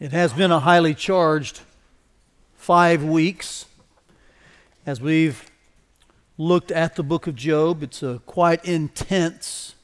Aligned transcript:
It 0.00 0.12
has 0.12 0.32
been 0.32 0.50
a 0.50 0.60
highly 0.60 0.94
charged 0.94 1.60
five 2.56 3.04
weeks 3.04 3.66
as 4.86 4.98
we've 4.98 5.50
looked 6.38 6.70
at 6.70 6.96
the 6.96 7.02
book 7.02 7.26
of 7.26 7.34
Job. 7.36 7.82
It's 7.82 8.02
a 8.02 8.22
quite 8.24 8.64
intense 8.64 9.74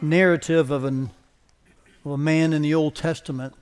narrative 0.00 0.70
of, 0.70 0.84
an, 0.84 1.10
of 2.04 2.12
a 2.12 2.16
man 2.16 2.52
in 2.52 2.62
the 2.62 2.74
Old 2.74 2.94
Testament. 2.94 3.54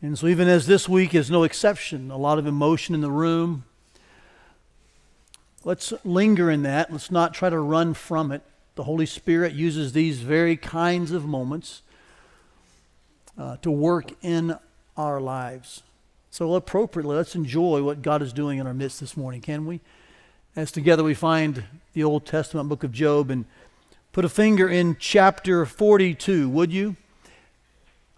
And 0.00 0.16
so, 0.16 0.28
even 0.28 0.46
as 0.46 0.68
this 0.68 0.88
week 0.88 1.12
is 1.12 1.28
no 1.28 1.42
exception, 1.42 2.12
a 2.12 2.16
lot 2.16 2.38
of 2.38 2.46
emotion 2.46 2.94
in 2.94 3.00
the 3.00 3.10
room. 3.10 3.64
Let's 5.64 5.92
linger 6.04 6.52
in 6.52 6.62
that. 6.62 6.92
Let's 6.92 7.10
not 7.10 7.34
try 7.34 7.50
to 7.50 7.58
run 7.58 7.94
from 7.94 8.30
it. 8.30 8.42
The 8.76 8.84
Holy 8.84 9.06
Spirit 9.06 9.54
uses 9.54 9.92
these 9.92 10.20
very 10.20 10.56
kinds 10.56 11.10
of 11.10 11.26
moments 11.26 11.82
uh, 13.38 13.56
to 13.58 13.70
work 13.70 14.12
in 14.22 14.58
our 14.96 15.20
lives. 15.20 15.82
So, 16.30 16.54
appropriately, 16.54 17.16
let's 17.16 17.34
enjoy 17.34 17.82
what 17.82 18.02
God 18.02 18.22
is 18.22 18.32
doing 18.32 18.58
in 18.58 18.66
our 18.66 18.74
midst 18.74 19.00
this 19.00 19.16
morning, 19.16 19.40
can 19.40 19.66
we? 19.66 19.80
As 20.54 20.70
together 20.72 21.04
we 21.04 21.14
find 21.14 21.64
the 21.92 22.04
Old 22.04 22.26
Testament 22.26 22.68
book 22.68 22.84
of 22.84 22.92
Job 22.92 23.30
and 23.30 23.44
put 24.12 24.24
a 24.24 24.28
finger 24.28 24.68
in 24.68 24.96
chapter 24.98 25.66
42, 25.66 26.48
would 26.48 26.72
you? 26.72 26.96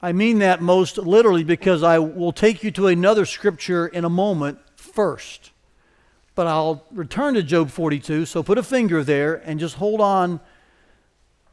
I 0.00 0.12
mean 0.12 0.38
that 0.38 0.62
most 0.62 0.96
literally 0.96 1.42
because 1.42 1.82
I 1.82 1.98
will 1.98 2.32
take 2.32 2.62
you 2.62 2.70
to 2.72 2.86
another 2.86 3.24
scripture 3.24 3.88
in 3.88 4.04
a 4.04 4.10
moment 4.10 4.58
first. 4.76 5.50
But 6.36 6.46
I'll 6.46 6.84
return 6.92 7.34
to 7.34 7.42
Job 7.42 7.70
42, 7.70 8.26
so 8.26 8.44
put 8.44 8.58
a 8.58 8.62
finger 8.62 9.02
there 9.02 9.34
and 9.34 9.58
just 9.58 9.74
hold 9.76 10.00
on 10.00 10.38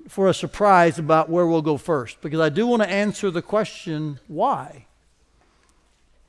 for 0.07 0.27
a 0.27 0.33
surprise 0.33 0.99
about 0.99 1.29
where 1.29 1.48
we'll 1.48 1.61
go 1.61 1.77
first 1.77 2.21
because 2.21 2.39
I 2.39 2.49
do 2.49 2.67
want 2.67 2.84
to 2.84 2.89
answer 2.89 3.31
the 3.31 3.41
question 3.41 4.20
why. 4.27 4.85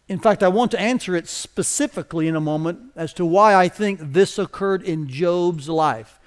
In 0.08 0.18
fact, 0.20 0.42
I 0.42 0.48
want 0.48 0.70
to 0.70 0.80
answer 0.80 1.16
it 1.16 1.28
specifically 1.28 2.28
in 2.28 2.36
a 2.36 2.40
moment 2.40 2.92
as 2.94 3.12
to 3.14 3.26
why 3.26 3.54
I 3.54 3.68
think 3.68 4.00
this 4.00 4.38
occurred 4.38 4.82
in 4.82 5.08
Job's 5.08 5.68
life. 5.68 6.20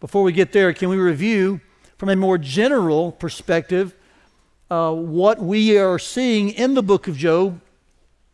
Before 0.00 0.22
we 0.22 0.32
get 0.32 0.52
there, 0.52 0.72
can 0.74 0.90
we 0.90 0.98
review 0.98 1.60
from 1.96 2.10
a 2.10 2.16
more 2.16 2.36
general 2.36 3.12
perspective 3.12 3.94
uh, 4.70 4.92
what 4.92 5.40
we 5.40 5.78
are 5.78 5.98
seeing 5.98 6.50
in 6.50 6.74
the 6.74 6.82
book 6.82 7.08
of 7.08 7.16
Job 7.16 7.60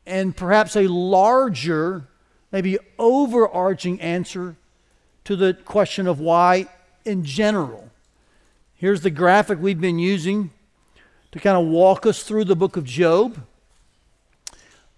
and 0.05 0.37
perhaps 0.37 0.75
a 0.75 0.89
larger, 0.89 2.09
maybe 2.51 2.77
overarching 2.99 4.01
answer 4.01 4.57
to 5.25 5.37
the 5.37 5.55
question 5.55 6.09
of 6.09 6.19
why 6.19 6.67
in 7.05 7.25
general? 7.25 7.92
Here's 8.83 9.03
the 9.03 9.11
graphic 9.11 9.61
we've 9.61 9.81
been 9.81 10.01
using 10.01 10.51
to 11.31 11.39
kind 11.39 11.57
of 11.57 11.69
walk 11.69 12.05
us 12.05 12.25
through 12.25 12.47
the 12.47 12.57
book 12.57 12.77
of 12.77 12.83
Job. 12.85 13.47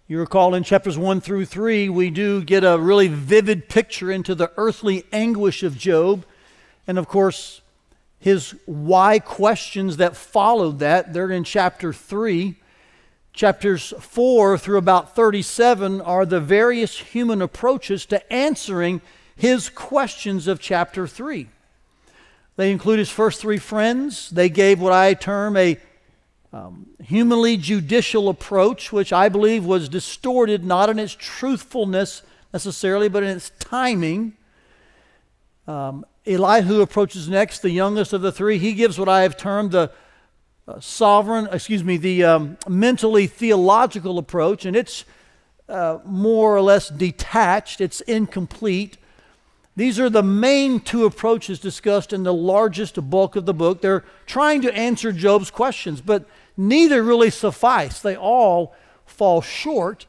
You 0.09 0.19
recall 0.19 0.55
in 0.55 0.63
chapters 0.63 0.97
1 0.97 1.21
through 1.21 1.45
3, 1.45 1.91
we 1.91 2.09
do 2.09 2.43
get 2.43 2.65
a 2.65 2.79
really 2.79 3.09
vivid 3.09 3.69
picture 3.69 4.11
into 4.11 4.35
the 4.35 4.51
earthly 4.57 5.05
anguish 5.13 5.63
of 5.63 5.77
Job. 5.77 6.25
And 6.87 6.97
of 6.97 7.09
course, 7.09 7.61
his 8.19 8.55
why 8.65 9.19
questions 9.19 9.99
that 9.99 10.17
followed 10.17 10.79
that, 10.79 11.13
they're 11.13 11.31
in 11.31 11.45
chapter 11.45 11.93
3. 11.93 12.55
Chapters 13.35 13.93
4 14.01 14.57
through 14.57 14.79
about 14.79 15.15
37 15.15 16.01
are 16.01 16.25
the 16.25 16.41
various 16.41 16.99
human 16.99 17.43
approaches 17.43 18.07
to 18.07 18.33
answering 18.33 19.03
his 19.37 19.69
questions 19.69 20.47
of 20.47 20.59
chapter 20.59 21.07
3. 21.07 21.49
They 22.57 22.71
include 22.71 22.99
his 22.99 23.11
first 23.11 23.41
three 23.41 23.59
friends. 23.59 24.31
They 24.31 24.49
gave 24.49 24.81
what 24.81 24.93
I 24.93 25.15
term 25.15 25.57
a 25.57 25.79
um, 26.53 26.87
humanly 27.03 27.57
judicial 27.57 28.29
approach, 28.29 28.93
which 28.93 29.13
I 29.13 29.29
believe 29.29 29.65
was 29.65 29.89
distorted 29.89 30.65
not 30.65 30.89
in 30.89 31.01
its 31.01 31.17
truthfulness 31.19 32.23
necessarily, 32.53 33.09
but 33.09 33.25
in 33.25 33.31
its 33.31 33.51
timing. 33.59 34.37
Um, 35.67 36.07
Elihu 36.27 36.81
approaches 36.81 37.29
next, 37.29 37.61
the 37.61 37.71
youngest 37.71 38.13
of 38.13 38.23
the 38.23 38.31
three. 38.31 38.59
He 38.59 38.73
gives 38.73 38.99
what 38.99 39.09
I 39.09 39.23
have 39.23 39.37
termed 39.37 39.73
the 39.73 39.91
uh, 40.69 40.79
sovereign, 40.79 41.49
excuse 41.51 41.83
me, 41.83 41.97
the 41.97 42.25
um, 42.25 42.57
mentally 42.69 43.27
theological 43.27 44.19
approach, 44.19 44.65
and 44.65 44.77
it's 44.77 45.05
uh, 45.69 45.99
more 46.05 46.57
or 46.57 46.63
less 46.63 46.89
detached, 46.89 47.81
it's 47.81 48.01
incomplete. 48.03 48.97
These 49.77 49.99
are 49.99 50.11
the 50.11 50.23
main 50.23 50.81
two 50.81 51.05
approaches 51.05 51.59
discussed 51.59 52.13
in 52.13 52.23
the 52.23 52.35
largest 52.35 53.11
bulk 53.11 53.35
of 53.35 53.45
the 53.45 53.55
book. 53.55 53.81
They're 53.81 54.05
trying 54.25 54.63
to 54.63 54.75
answer 54.75 55.11
Job's 55.11 55.51
questions, 55.51 56.01
but 56.01 56.27
neither 56.57 57.03
really 57.03 57.31
suffice. 57.31 58.01
They 58.01 58.17
all 58.17 58.75
fall 59.05 59.41
short. 59.41 60.07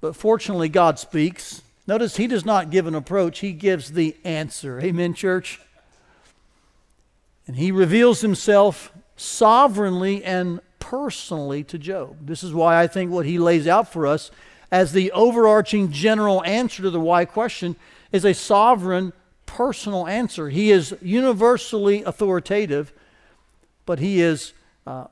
But 0.00 0.16
fortunately, 0.16 0.70
God 0.70 0.98
speaks. 0.98 1.62
Notice 1.86 2.16
he 2.16 2.26
does 2.26 2.44
not 2.44 2.70
give 2.70 2.86
an 2.86 2.94
approach, 2.94 3.40
he 3.40 3.52
gives 3.52 3.92
the 3.92 4.16
answer. 4.24 4.80
Amen, 4.80 5.14
church? 5.14 5.60
And 7.46 7.56
he 7.56 7.70
reveals 7.70 8.22
himself 8.22 8.92
sovereignly 9.16 10.24
and 10.24 10.60
personally 10.80 11.62
to 11.64 11.78
Job. 11.78 12.26
This 12.26 12.42
is 12.42 12.52
why 12.52 12.80
I 12.80 12.86
think 12.86 13.10
what 13.10 13.26
he 13.26 13.38
lays 13.38 13.68
out 13.68 13.92
for 13.92 14.06
us 14.06 14.30
as 14.70 14.92
the 14.92 15.12
overarching 15.12 15.92
general 15.92 16.42
answer 16.44 16.82
to 16.82 16.90
the 16.90 17.00
why 17.00 17.24
question 17.24 17.76
is 18.12 18.24
a 18.24 18.34
sovereign, 18.34 19.12
personal 19.46 20.06
answer. 20.06 20.48
He 20.48 20.70
is 20.70 20.96
universally 21.00 22.02
authoritative, 22.02 22.92
but 23.84 23.98
he 23.98 24.20
is 24.20 24.52
uh, 24.86 25.06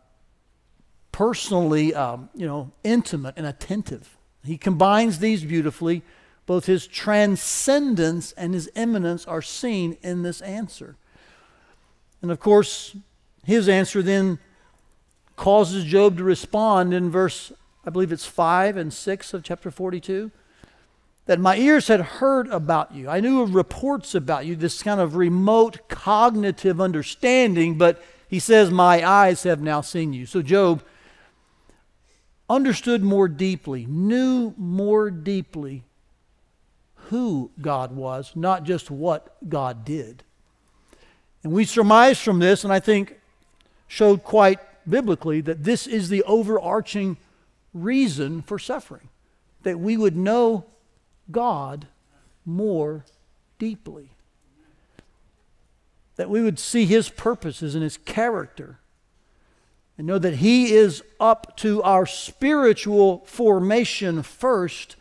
personally, 1.13 1.95
um, 1.95 2.29
you 2.35 2.47
know, 2.47 2.73
intimate 2.83 3.35
and 3.37 3.47
attentive. 3.47 4.17
He 4.45 4.59
combines 4.59 5.19
these 5.19 5.45
beautifully. 5.45 6.03
Both 6.47 6.67
his 6.67 6.87
transcendence 6.87 8.33
and 8.33 8.53
his 8.53 8.71
immanence 8.75 9.25
are 9.27 9.41
seen 9.41 9.97
in 10.03 10.23
this 10.23 10.43
answer. 10.43 10.97
And 12.21 12.31
of 12.31 12.39
course, 12.39 12.95
his 13.45 13.69
answer 13.69 14.03
then 14.03 14.39
causes 15.37 15.85
Job 15.85 16.19
to 16.19 16.25
respond 16.25 16.93
in 16.93 17.11
verse, 17.11 17.53
I 17.87 17.91
believe 17.91 18.13
it's 18.13 18.27
5 18.27 18.77
and 18.77 18.93
6 18.93 19.35
of 19.35 19.43
chapter 19.43 19.71
42 19.71 20.31
that 21.27 21.41
my 21.41 21.57
ears 21.57 21.89
had 21.89 22.01
heard 22.01 22.49
about 22.49 22.95
you. 22.95 23.09
I 23.09 23.21
knew 23.21 23.43
of 23.43 23.55
reports 23.55 24.15
about 24.15 24.47
you, 24.47 24.57
this 24.57 24.83
kind 24.83 25.01
of 25.01 25.17
remote 25.17 25.89
cognitive 25.89 26.81
understanding, 26.81 27.79
but 27.79 28.03
he 28.29 28.39
says, 28.39 28.71
My 28.71 29.07
eyes 29.09 29.43
have 29.45 29.63
now 29.63 29.81
seen 29.81 30.13
you. 30.13 30.27
So 30.27 30.43
Job 30.43 30.83
understood 32.49 33.03
more 33.03 33.29
deeply, 33.29 33.87
knew 33.87 34.55
more 34.57 35.11
deeply 35.11 35.85
who 37.09 37.51
God 37.61 37.93
was, 37.93 38.33
not 38.35 38.65
just 38.65 38.91
what 38.91 39.37
God 39.49 39.85
did. 39.85 40.25
And 41.43 41.53
we 41.53 41.65
surmise 41.65 42.21
from 42.21 42.39
this, 42.39 42.65
and 42.65 42.73
I 42.73 42.81
think 42.81 43.19
showed 43.87 44.25
quite 44.25 44.59
biblically, 44.89 45.41
that 45.43 45.65
this 45.65 45.87
is 45.87 46.09
the 46.09 46.23
overarching 46.25 47.17
reason 47.73 48.43
for 48.43 48.59
suffering. 48.59 49.09
That 49.63 49.79
we 49.79 49.97
would 49.97 50.17
know 50.17 50.67
God 51.31 51.87
more 52.45 53.05
deeply. 53.59 54.11
That 56.17 56.31
we 56.31 56.43
would 56.43 56.59
see 56.59 56.85
His 56.85 57.09
purposes 57.09 57.75
and 57.75 57.83
His 57.83 57.97
character 57.97 58.79
and 59.97 60.07
know 60.07 60.19
that 60.19 60.37
He 60.37 60.73
is 60.73 61.03
up 61.19 61.57
to 61.59 61.83
our 61.83 62.07
spiritual 62.07 63.25
formation 63.27 64.23
first, 64.23 64.97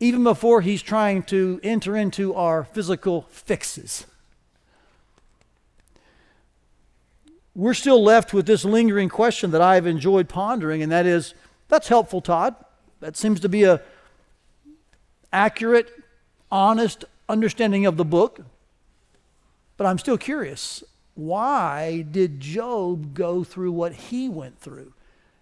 even 0.00 0.22
before 0.24 0.60
He's 0.60 0.82
trying 0.82 1.22
to 1.24 1.60
enter 1.62 1.96
into 1.96 2.34
our 2.34 2.64
physical 2.64 3.22
fixes. 3.30 4.06
We're 7.54 7.74
still 7.74 8.02
left 8.02 8.34
with 8.34 8.44
this 8.44 8.66
lingering 8.66 9.08
question 9.08 9.50
that 9.52 9.62
I've 9.62 9.86
enjoyed 9.86 10.28
pondering, 10.28 10.82
and 10.82 10.92
that 10.92 11.06
is 11.06 11.34
that's 11.68 11.88
helpful, 11.88 12.20
Todd. 12.20 12.54
That 13.00 13.16
seems 13.16 13.40
to 13.40 13.48
be 13.48 13.64
a 13.64 13.80
accurate, 15.36 15.92
honest 16.50 17.04
understanding 17.28 17.84
of 17.84 17.98
the 17.98 18.04
book. 18.04 18.40
But 19.76 19.86
I'm 19.86 19.98
still 19.98 20.18
curious 20.18 20.82
why 21.14 22.04
did 22.10 22.40
Job 22.40 23.14
go 23.14 23.44
through 23.44 23.72
what 23.72 23.92
he 23.92 24.28
went 24.28 24.58
through? 24.58 24.92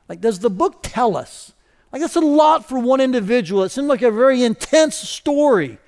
Like, 0.08 0.20
does 0.20 0.38
the 0.38 0.50
book 0.50 0.80
tell 0.82 1.16
us? 1.16 1.52
Like, 1.92 2.00
that's 2.00 2.16
a 2.16 2.20
lot 2.20 2.68
for 2.68 2.78
one 2.78 3.00
individual. 3.00 3.64
It 3.64 3.70
seemed 3.70 3.88
like 3.88 4.02
a 4.02 4.10
very 4.10 4.42
intense 4.42 4.96
story. 4.96 5.78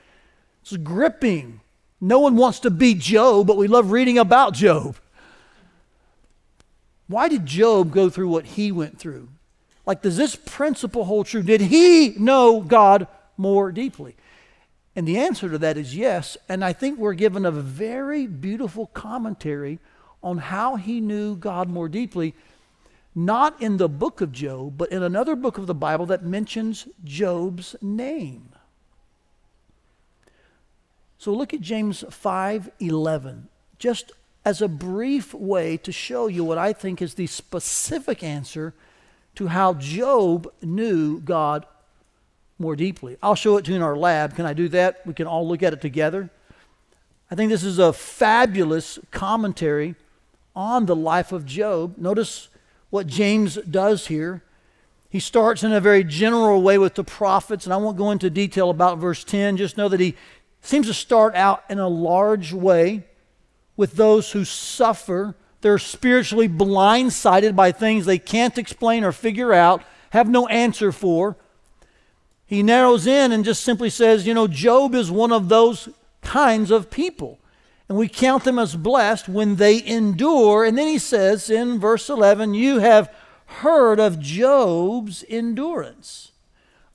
It's 0.63 0.77
gripping. 0.77 1.61
No 2.01 2.19
one 2.19 2.37
wants 2.37 2.61
to 2.61 2.71
be 2.71 2.95
Job, 2.95 3.47
but 3.47 3.57
we 3.57 3.69
love 3.69 3.93
reading 3.93 4.19
about 4.19 4.55
Job. 4.55 4.97
Why 7.07 7.29
did 7.29 7.47
Job 7.47 7.93
go 7.93 8.11
through 8.11 8.29
what 8.29 8.45
he 8.45 8.73
went 8.73 8.99
through? 8.99 9.29
Like, 9.85 10.03
does 10.03 10.17
this 10.17 10.35
principle 10.35 11.05
hold 11.05 11.27
true? 11.27 11.43
Did 11.43 11.61
he 11.61 12.15
know 12.19 12.61
God 12.61 13.07
more 13.37 13.73
deeply? 13.73 14.17
And 14.95 15.07
the 15.07 15.19
answer 15.19 15.49
to 15.51 15.59
that 15.59 15.77
is 15.77 15.97
yes. 15.97 16.37
And 16.49 16.65
I 16.65 16.73
think 16.73 16.99
we're 16.99 17.15
given 17.15 17.45
a 17.45 17.51
very 17.51 18.27
beautiful 18.27 18.87
commentary 18.89 19.79
on 20.23 20.39
how 20.39 20.77
he 20.77 21.01
knew 21.01 21.37
God 21.37 21.69
more 21.69 21.89
deeply. 21.89 22.35
not 23.17 23.61
in 23.63 23.79
the 23.79 23.89
book 23.89 24.21
of 24.21 24.31
Job, 24.31 24.77
but 24.77 24.93
in 24.93 25.03
another 25.03 25.35
book 25.35 25.57
of 25.57 25.67
the 25.67 25.75
Bible 25.75 26.05
that 26.05 26.23
mentions 26.23 26.87
Job's 27.03 27.75
name. 27.81 28.51
So 31.17 31.33
look 31.33 31.55
at 31.55 31.63
James 31.63 32.05
5:11 32.11 33.49
just 33.79 34.13
as 34.45 34.61
a 34.61 34.69
brief 34.69 35.33
way 35.33 35.79
to 35.79 35.91
show 35.91 36.27
you 36.27 36.45
what 36.45 36.59
I 36.59 36.75
think 36.75 37.01
is 37.01 37.15
the 37.15 37.27
specific 37.27 38.23
answer 38.23 38.75
to 39.35 39.49
how 39.49 39.75
Job 39.75 40.53
knew 40.63 41.19
God 41.21 41.67
more 42.59 42.77
deeply. 42.77 43.17
I'll 43.23 43.35
show 43.35 43.57
it 43.57 43.65
to 43.67 43.71
you 43.71 43.77
in 43.77 43.83
our 43.83 43.97
lab. 43.97 44.35
Can 44.35 44.47
I 44.47 44.53
do 44.53 44.69
that? 44.71 45.07
We 45.07 45.15
can 45.15 45.27
all 45.27 45.47
look 45.47 45.63
at 45.63 45.73
it 45.73 45.81
together. 45.81 46.31
I 47.31 47.35
think 47.35 47.51
this 47.51 47.65
is 47.65 47.79
a 47.79 47.93
fabulous 47.93 48.99
commentary 49.11 49.97
on 50.55 50.87
the 50.87 50.97
life 50.97 51.33
of 51.33 51.45
Job. 51.45 51.99
Notice 51.99 52.49
what 52.91 53.07
James 53.07 53.57
does 53.57 54.07
here. 54.07 54.43
He 55.09 55.21
starts 55.21 55.63
in 55.63 55.73
a 55.73 55.81
very 55.81 56.05
general 56.05 56.63
way 56.63 56.79
with 56.79 56.95
the 56.95 57.05
prophets, 57.05 57.65
and 57.65 57.73
I 57.73 57.79
won't 57.79 57.97
go 57.97 58.11
into 58.11 58.31
detail 58.31 58.71
about 58.71 58.99
verse 58.99 59.25
10. 59.25 59.57
Just 59.57 59.77
know 59.77 59.89
that 59.89 60.01
he 60.01 60.15
seems 60.61 60.87
to 60.87 60.95
start 60.95 61.35
out 61.35 61.65
in 61.69 61.79
a 61.79 61.89
large 61.89 62.53
way 62.53 63.05
with 63.77 63.93
those 63.93 64.33
who 64.33 64.45
suffer. 64.45 65.35
They're 65.61 65.79
spiritually 65.79 66.49
blindsided 66.49 67.55
by 67.55 67.73
things 67.73 68.07
they 68.07 68.19
can't 68.19 68.59
explain 68.59 69.05
or 69.05 69.13
figure 69.13 69.53
out, 69.53 69.83
have 70.11 70.29
no 70.29 70.47
answer 70.49 70.93
for. 70.93 71.37
He 72.47 72.63
narrows 72.63 73.07
in 73.07 73.33
and 73.33 73.45
just 73.45 73.65
simply 73.65 73.91
says, 73.91 74.27
you 74.27 74.33
know, 74.33 74.47
Job 74.47 74.95
is 74.95 75.11
one 75.11 75.33
of 75.33 75.49
those 75.49 75.89
kinds 76.23 76.71
of 76.71 76.91
people. 76.91 77.41
And 77.89 77.99
we 77.99 78.09
count 78.09 78.45
them 78.45 78.59
as 78.59 78.77
blessed 78.77 79.29
when 79.29 79.57
they 79.57 79.85
endure. 79.85 80.65
And 80.65 80.79
then 80.79 80.87
he 80.87 80.99
says 80.99 81.51
in 81.51 81.79
verse 81.81 82.09
11, 82.09 82.55
You 82.55 82.79
have 82.79 83.13
heard 83.47 84.01
of 84.01 84.21
Job's 84.21 85.25
endurance. 85.29 86.33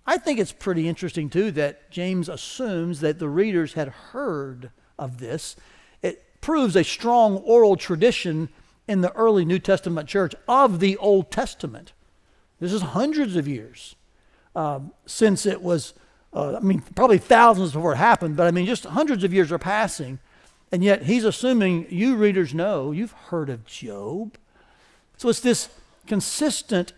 I 0.06 0.18
think 0.18 0.40
it's 0.40 0.52
pretty 0.52 0.88
interesting, 0.88 1.30
too, 1.30 1.52
that 1.52 1.92
James 1.92 2.28
assumes 2.28 3.02
that 3.02 3.20
the 3.20 3.30
readers 3.30 3.74
had 3.74 3.90
heard 3.90 4.72
of 4.98 5.20
this. 5.20 5.56
It 6.02 6.42
proves 6.42 6.76
a 6.76 6.84
strong 6.84 7.38
oral 7.38 7.76
tradition 7.76 8.50
in 8.88 9.02
the 9.02 9.14
early 9.14 9.46
New 9.46 9.60
Testament 9.60 10.10
church 10.10 10.34
of 10.48 10.80
the 10.80 10.98
Old 10.98 11.32
Testament. 11.32 11.94
This 12.60 12.74
is 12.74 12.82
hundreds 12.82 13.36
of 13.36 13.48
years 13.48 13.96
uh, 14.56 14.80
since 15.06 15.46
it 15.46 15.62
was, 15.62 15.94
uh, 16.34 16.58
I 16.58 16.60
mean, 16.60 16.82
probably 16.96 17.18
thousands 17.18 17.74
before 17.74 17.94
it 17.94 17.98
happened, 17.98 18.36
but 18.36 18.48
I 18.48 18.52
mean, 18.52 18.66
just 18.66 18.86
hundreds 18.86 19.24
of 19.24 19.34
years 19.34 19.52
are 19.52 19.60
passing 19.60 20.20
and 20.72 20.84
yet 20.84 21.04
he's 21.04 21.26
assuming 21.26 21.86
you 21.90 22.16
readers 22.16 22.54
know, 22.54 22.92
you've 22.92 23.12
heard 23.12 23.50
of 23.50 23.66
Job. 23.66 24.38
So 25.18 25.30
it's 25.30 25.42
this 25.42 25.70
consistent 26.08 26.94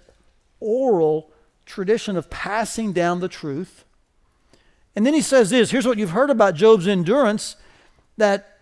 oral 0.59 1.31
tradition 1.65 2.15
of 2.15 2.29
passing 2.29 2.93
down 2.93 3.19
the 3.19 3.27
truth. 3.27 3.83
And 4.95 5.05
then 5.05 5.13
he 5.13 5.21
says 5.21 5.49
this 5.49 5.71
here's 5.71 5.87
what 5.87 5.97
you've 5.97 6.11
heard 6.11 6.29
about 6.29 6.55
Job's 6.55 6.87
endurance 6.87 7.55
that 8.17 8.59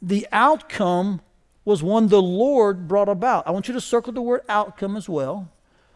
the 0.00 0.28
outcome 0.30 1.20
was 1.64 1.82
one 1.82 2.08
the 2.08 2.22
Lord 2.22 2.86
brought 2.86 3.08
about. 3.08 3.46
I 3.46 3.50
want 3.50 3.68
you 3.68 3.74
to 3.74 3.80
circle 3.80 4.12
the 4.12 4.22
word 4.22 4.42
outcome 4.48 4.96
as 4.96 5.08
well. 5.08 5.50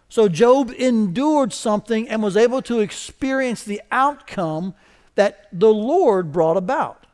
So 0.08 0.28
Job 0.28 0.70
endured 0.70 1.52
something 1.52 2.08
and 2.08 2.22
was 2.22 2.36
able 2.36 2.62
to 2.62 2.80
experience 2.80 3.64
the 3.64 3.82
outcome 3.90 4.74
that 5.16 5.48
the 5.52 5.72
Lord 5.72 6.32
brought 6.32 6.56
about. 6.56 7.06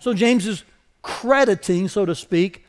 So 0.00 0.14
James 0.14 0.46
is 0.46 0.64
crediting, 1.02 1.88
so 1.88 2.06
to 2.06 2.14
speak, 2.14 2.64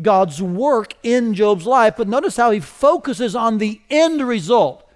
God's 0.00 0.42
work 0.42 0.94
in 1.02 1.34
Job's 1.34 1.66
life. 1.66 1.94
But 1.96 2.08
notice 2.08 2.36
how 2.36 2.50
he 2.50 2.60
focuses 2.60 3.34
on 3.34 3.58
the 3.58 3.80
end 3.90 4.26
result. 4.26 4.88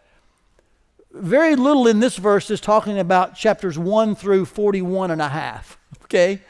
Very 1.13 1.57
little 1.57 1.87
in 1.87 2.01
this 2.01 2.17
verse 2.17 2.51
is 2.51 2.61
talking 2.61 2.99
about 2.99 3.35
chapters 3.35 3.79
1 3.79 4.15
through 4.15 4.45
41 4.45 5.11
and 5.11 5.23
a 5.23 5.29
half. 5.29 5.77
Okay? 6.05 6.41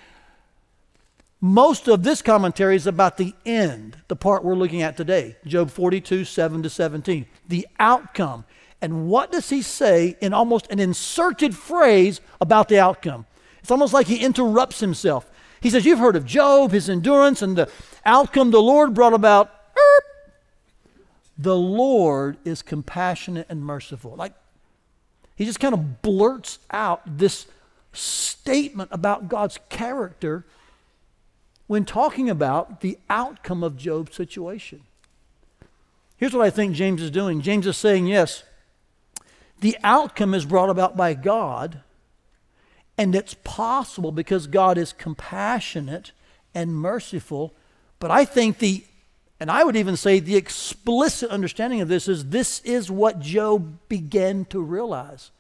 Most 1.40 1.88
of 1.88 2.04
this 2.04 2.22
commentary 2.22 2.76
is 2.76 2.86
about 2.86 3.16
the 3.16 3.34
end, 3.44 3.96
the 4.06 4.14
part 4.14 4.44
we're 4.44 4.54
looking 4.54 4.82
at 4.82 4.96
today. 4.96 5.36
Job 5.44 5.70
42, 5.70 6.24
7 6.24 6.62
to 6.62 6.70
17. 6.70 7.26
The 7.48 7.66
outcome. 7.78 8.44
And 8.80 9.08
what 9.08 9.32
does 9.32 9.50
he 9.50 9.62
say 9.62 10.16
in 10.20 10.32
almost 10.32 10.70
an 10.70 10.78
inserted 10.78 11.56
phrase 11.56 12.20
about 12.40 12.68
the 12.68 12.78
outcome? 12.78 13.26
It's 13.60 13.70
almost 13.70 13.92
like 13.92 14.06
he 14.06 14.24
interrupts 14.24 14.80
himself. 14.80 15.28
He 15.60 15.70
says, 15.70 15.84
You've 15.84 15.98
heard 15.98 16.16
of 16.16 16.24
Job, 16.24 16.70
his 16.70 16.88
endurance, 16.88 17.42
and 17.42 17.56
the 17.56 17.68
outcome 18.04 18.50
the 18.50 18.62
Lord 18.62 18.94
brought 18.94 19.14
about. 19.14 19.54
The 21.36 21.56
Lord 21.56 22.36
is 22.44 22.62
compassionate 22.62 23.46
and 23.48 23.64
merciful. 23.64 24.14
Like, 24.16 24.34
he 25.36 25.44
just 25.44 25.60
kind 25.60 25.72
of 25.72 26.02
blurts 26.02 26.58
out 26.70 27.00
this 27.06 27.46
statement 27.92 28.90
about 28.92 29.28
God's 29.28 29.58
character 29.68 30.44
when 31.68 31.84
talking 31.84 32.28
about 32.28 32.80
the 32.80 32.98
outcome 33.08 33.62
of 33.62 33.76
Job's 33.76 34.16
situation. 34.16 34.82
Here's 36.18 36.34
what 36.34 36.44
I 36.44 36.50
think 36.50 36.74
James 36.74 37.00
is 37.00 37.10
doing 37.10 37.40
James 37.40 37.66
is 37.66 37.76
saying, 37.76 38.06
yes, 38.06 38.42
the 39.60 39.76
outcome 39.82 40.34
is 40.34 40.44
brought 40.44 40.70
about 40.70 40.96
by 40.96 41.14
God, 41.14 41.80
and 42.96 43.14
it's 43.14 43.34
possible 43.44 44.12
because 44.12 44.46
God 44.46 44.76
is 44.76 44.92
compassionate 44.92 46.12
and 46.54 46.74
merciful. 46.74 47.54
But 48.00 48.10
I 48.10 48.24
think 48.24 48.58
the, 48.58 48.84
and 49.40 49.50
I 49.50 49.64
would 49.64 49.76
even 49.76 49.96
say 49.96 50.18
the 50.20 50.36
explicit 50.36 51.30
understanding 51.30 51.80
of 51.80 51.88
this 51.88 52.08
is 52.08 52.26
this 52.26 52.60
is 52.60 52.90
what 52.90 53.20
Job 53.20 53.78
began 53.88 54.44
to 54.46 54.60
realize. 54.60 55.30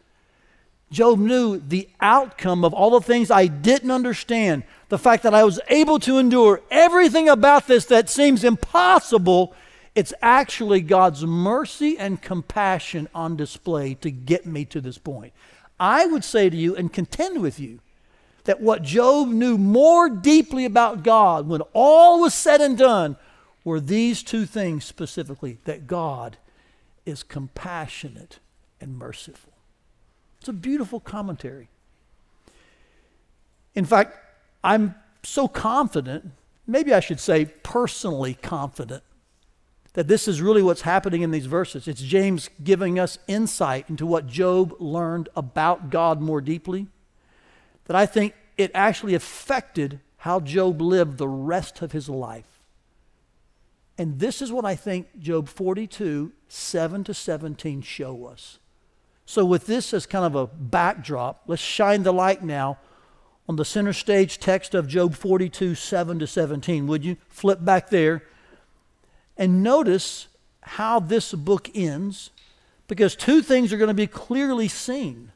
Job 0.90 1.18
knew 1.18 1.58
the 1.58 1.88
outcome 2.00 2.64
of 2.64 2.72
all 2.72 2.90
the 2.90 3.00
things 3.00 3.30
I 3.30 3.46
didn't 3.46 3.90
understand, 3.90 4.62
the 4.88 4.98
fact 4.98 5.22
that 5.24 5.34
I 5.34 5.44
was 5.44 5.60
able 5.68 5.98
to 6.00 6.18
endure 6.18 6.62
everything 6.70 7.28
about 7.28 7.66
this 7.66 7.84
that 7.86 8.08
seems 8.08 8.42
impossible. 8.42 9.54
It's 9.98 10.14
actually 10.22 10.80
God's 10.80 11.26
mercy 11.26 11.98
and 11.98 12.22
compassion 12.22 13.08
on 13.12 13.34
display 13.34 13.94
to 13.94 14.12
get 14.12 14.46
me 14.46 14.64
to 14.66 14.80
this 14.80 14.96
point. 14.96 15.32
I 15.80 16.06
would 16.06 16.22
say 16.22 16.48
to 16.48 16.56
you 16.56 16.76
and 16.76 16.92
contend 16.92 17.42
with 17.42 17.58
you 17.58 17.80
that 18.44 18.60
what 18.60 18.82
Job 18.82 19.26
knew 19.26 19.58
more 19.58 20.08
deeply 20.08 20.64
about 20.64 21.02
God 21.02 21.48
when 21.48 21.62
all 21.72 22.20
was 22.20 22.32
said 22.32 22.60
and 22.60 22.78
done 22.78 23.16
were 23.64 23.80
these 23.80 24.22
two 24.22 24.46
things 24.46 24.84
specifically 24.84 25.58
that 25.64 25.88
God 25.88 26.36
is 27.04 27.24
compassionate 27.24 28.38
and 28.80 28.96
merciful. 28.96 29.52
It's 30.38 30.48
a 30.48 30.52
beautiful 30.52 31.00
commentary. 31.00 31.70
In 33.74 33.84
fact, 33.84 34.16
I'm 34.62 34.94
so 35.24 35.48
confident, 35.48 36.30
maybe 36.68 36.94
I 36.94 37.00
should 37.00 37.18
say 37.18 37.46
personally 37.64 38.34
confident, 38.34 39.02
that 39.94 40.08
this 40.08 40.28
is 40.28 40.40
really 40.40 40.62
what's 40.62 40.82
happening 40.82 41.22
in 41.22 41.30
these 41.30 41.46
verses. 41.46 41.88
It's 41.88 42.02
James 42.02 42.50
giving 42.62 42.98
us 42.98 43.18
insight 43.26 43.88
into 43.88 44.06
what 44.06 44.26
Job 44.26 44.74
learned 44.78 45.28
about 45.34 45.90
God 45.90 46.20
more 46.20 46.40
deeply. 46.40 46.86
That 47.86 47.96
I 47.96 48.06
think 48.06 48.34
it 48.56 48.70
actually 48.74 49.14
affected 49.14 50.00
how 50.18 50.40
Job 50.40 50.80
lived 50.82 51.18
the 51.18 51.28
rest 51.28 51.80
of 51.80 51.92
his 51.92 52.08
life. 52.08 52.60
And 53.96 54.20
this 54.20 54.40
is 54.40 54.52
what 54.52 54.64
I 54.64 54.76
think 54.76 55.18
Job 55.18 55.48
42, 55.48 56.32
7 56.46 57.04
to 57.04 57.14
17 57.14 57.82
show 57.82 58.26
us. 58.26 58.58
So, 59.26 59.44
with 59.44 59.66
this 59.66 59.92
as 59.92 60.06
kind 60.06 60.24
of 60.24 60.34
a 60.34 60.46
backdrop, 60.46 61.42
let's 61.46 61.60
shine 61.60 62.02
the 62.02 62.12
light 62.12 62.42
now 62.42 62.78
on 63.48 63.56
the 63.56 63.64
center 63.64 63.92
stage 63.92 64.38
text 64.38 64.74
of 64.74 64.86
Job 64.86 65.14
42, 65.14 65.74
7 65.74 66.18
to 66.18 66.26
17. 66.26 66.86
Would 66.86 67.04
you 67.04 67.16
flip 67.28 67.64
back 67.64 67.90
there? 67.90 68.22
And 69.38 69.62
notice 69.62 70.26
how 70.60 70.98
this 71.00 71.32
book 71.32 71.70
ends, 71.74 72.30
because 72.88 73.14
two 73.14 73.40
things 73.40 73.72
are 73.72 73.78
going 73.78 73.88
to 73.88 73.94
be 73.94 74.06
clearly 74.06 74.68
seen. 74.68 75.32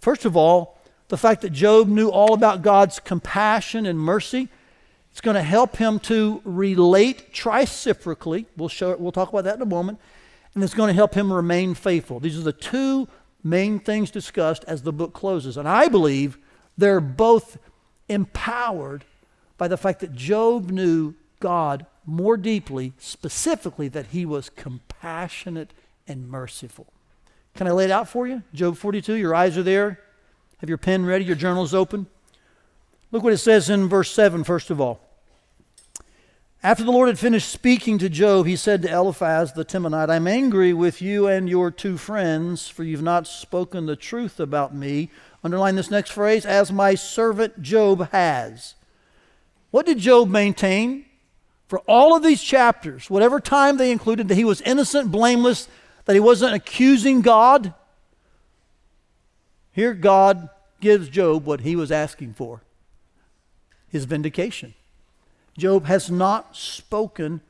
First 0.00 0.24
of 0.24 0.36
all, 0.36 0.78
the 1.08 1.16
fact 1.16 1.42
that 1.42 1.50
Job 1.50 1.88
knew 1.88 2.08
all 2.08 2.34
about 2.34 2.62
God's 2.62 3.00
compassion 3.00 3.84
and 3.84 3.98
mercy. 3.98 4.48
It's 5.10 5.20
going 5.20 5.34
to 5.34 5.42
help 5.42 5.76
him 5.76 5.98
to 6.00 6.40
relate 6.44 7.34
triciprocally. 7.34 8.46
We'll 8.56 8.68
show 8.68 8.96
we'll 8.96 9.10
talk 9.10 9.28
about 9.28 9.44
that 9.44 9.56
in 9.56 9.62
a 9.62 9.66
moment. 9.66 9.98
And 10.54 10.62
it's 10.62 10.74
going 10.74 10.88
to 10.88 10.94
help 10.94 11.14
him 11.14 11.32
remain 11.32 11.74
faithful. 11.74 12.20
These 12.20 12.38
are 12.38 12.42
the 12.42 12.52
two 12.52 13.08
main 13.42 13.80
things 13.80 14.10
discussed 14.10 14.64
as 14.68 14.82
the 14.82 14.92
book 14.92 15.12
closes. 15.12 15.56
And 15.56 15.68
I 15.68 15.88
believe 15.88 16.38
they're 16.78 17.00
both 17.00 17.58
empowered 18.08 19.04
by 19.58 19.66
the 19.66 19.76
fact 19.76 20.00
that 20.00 20.14
Job 20.14 20.70
knew 20.70 21.14
God 21.40 21.86
more 22.06 22.36
deeply, 22.36 22.92
specifically, 22.98 23.88
that 23.88 24.06
he 24.08 24.24
was 24.24 24.50
compassionate 24.50 25.72
and 26.06 26.28
merciful. 26.28 26.86
Can 27.54 27.66
I 27.66 27.72
lay 27.72 27.84
it 27.84 27.90
out 27.90 28.08
for 28.08 28.26
you? 28.26 28.42
Job 28.54 28.76
42, 28.76 29.14
your 29.14 29.34
eyes 29.34 29.58
are 29.58 29.62
there. 29.62 30.00
Have 30.58 30.68
your 30.68 30.78
pen 30.78 31.04
ready, 31.06 31.24
your 31.24 31.36
journals, 31.36 31.74
open. 31.74 32.06
Look 33.12 33.22
what 33.22 33.32
it 33.32 33.38
says 33.38 33.70
in 33.70 33.88
verse 33.88 34.10
7, 34.12 34.44
first 34.44 34.70
of 34.70 34.80
all. 34.80 35.00
After 36.62 36.84
the 36.84 36.92
Lord 36.92 37.08
had 37.08 37.18
finished 37.18 37.48
speaking 37.48 37.96
to 37.98 38.10
Job, 38.10 38.46
he 38.46 38.54
said 38.54 38.82
to 38.82 38.90
Eliphaz 38.90 39.54
the 39.54 39.64
Temanite, 39.64 40.10
I'm 40.10 40.26
angry 40.26 40.74
with 40.74 41.00
you 41.00 41.26
and 41.26 41.48
your 41.48 41.70
two 41.70 41.96
friends, 41.96 42.68
for 42.68 42.84
you've 42.84 43.00
not 43.00 43.26
spoken 43.26 43.86
the 43.86 43.96
truth 43.96 44.38
about 44.38 44.74
me. 44.74 45.10
Underline 45.42 45.76
this 45.76 45.90
next 45.90 46.10
phrase, 46.10 46.44
as 46.44 46.70
my 46.70 46.94
servant 46.94 47.62
Job 47.62 48.10
has. 48.10 48.74
What 49.70 49.86
did 49.86 49.98
Job 49.98 50.28
maintain? 50.28 51.06
For 51.70 51.78
all 51.86 52.16
of 52.16 52.24
these 52.24 52.42
chapters, 52.42 53.08
whatever 53.08 53.38
time 53.38 53.76
they 53.76 53.92
included, 53.92 54.26
that 54.26 54.34
he 54.34 54.44
was 54.44 54.60
innocent, 54.62 55.12
blameless, 55.12 55.68
that 56.04 56.14
he 56.14 56.18
wasn't 56.18 56.52
accusing 56.52 57.20
God. 57.20 57.72
Here, 59.70 59.94
God 59.94 60.48
gives 60.80 61.08
Job 61.08 61.44
what 61.44 61.60
he 61.60 61.76
was 61.76 61.92
asking 61.92 62.34
for 62.34 62.62
his 63.88 64.04
vindication. 64.04 64.74
Job 65.56 65.84
has 65.84 66.10
not 66.10 66.56
spoken 66.56 67.40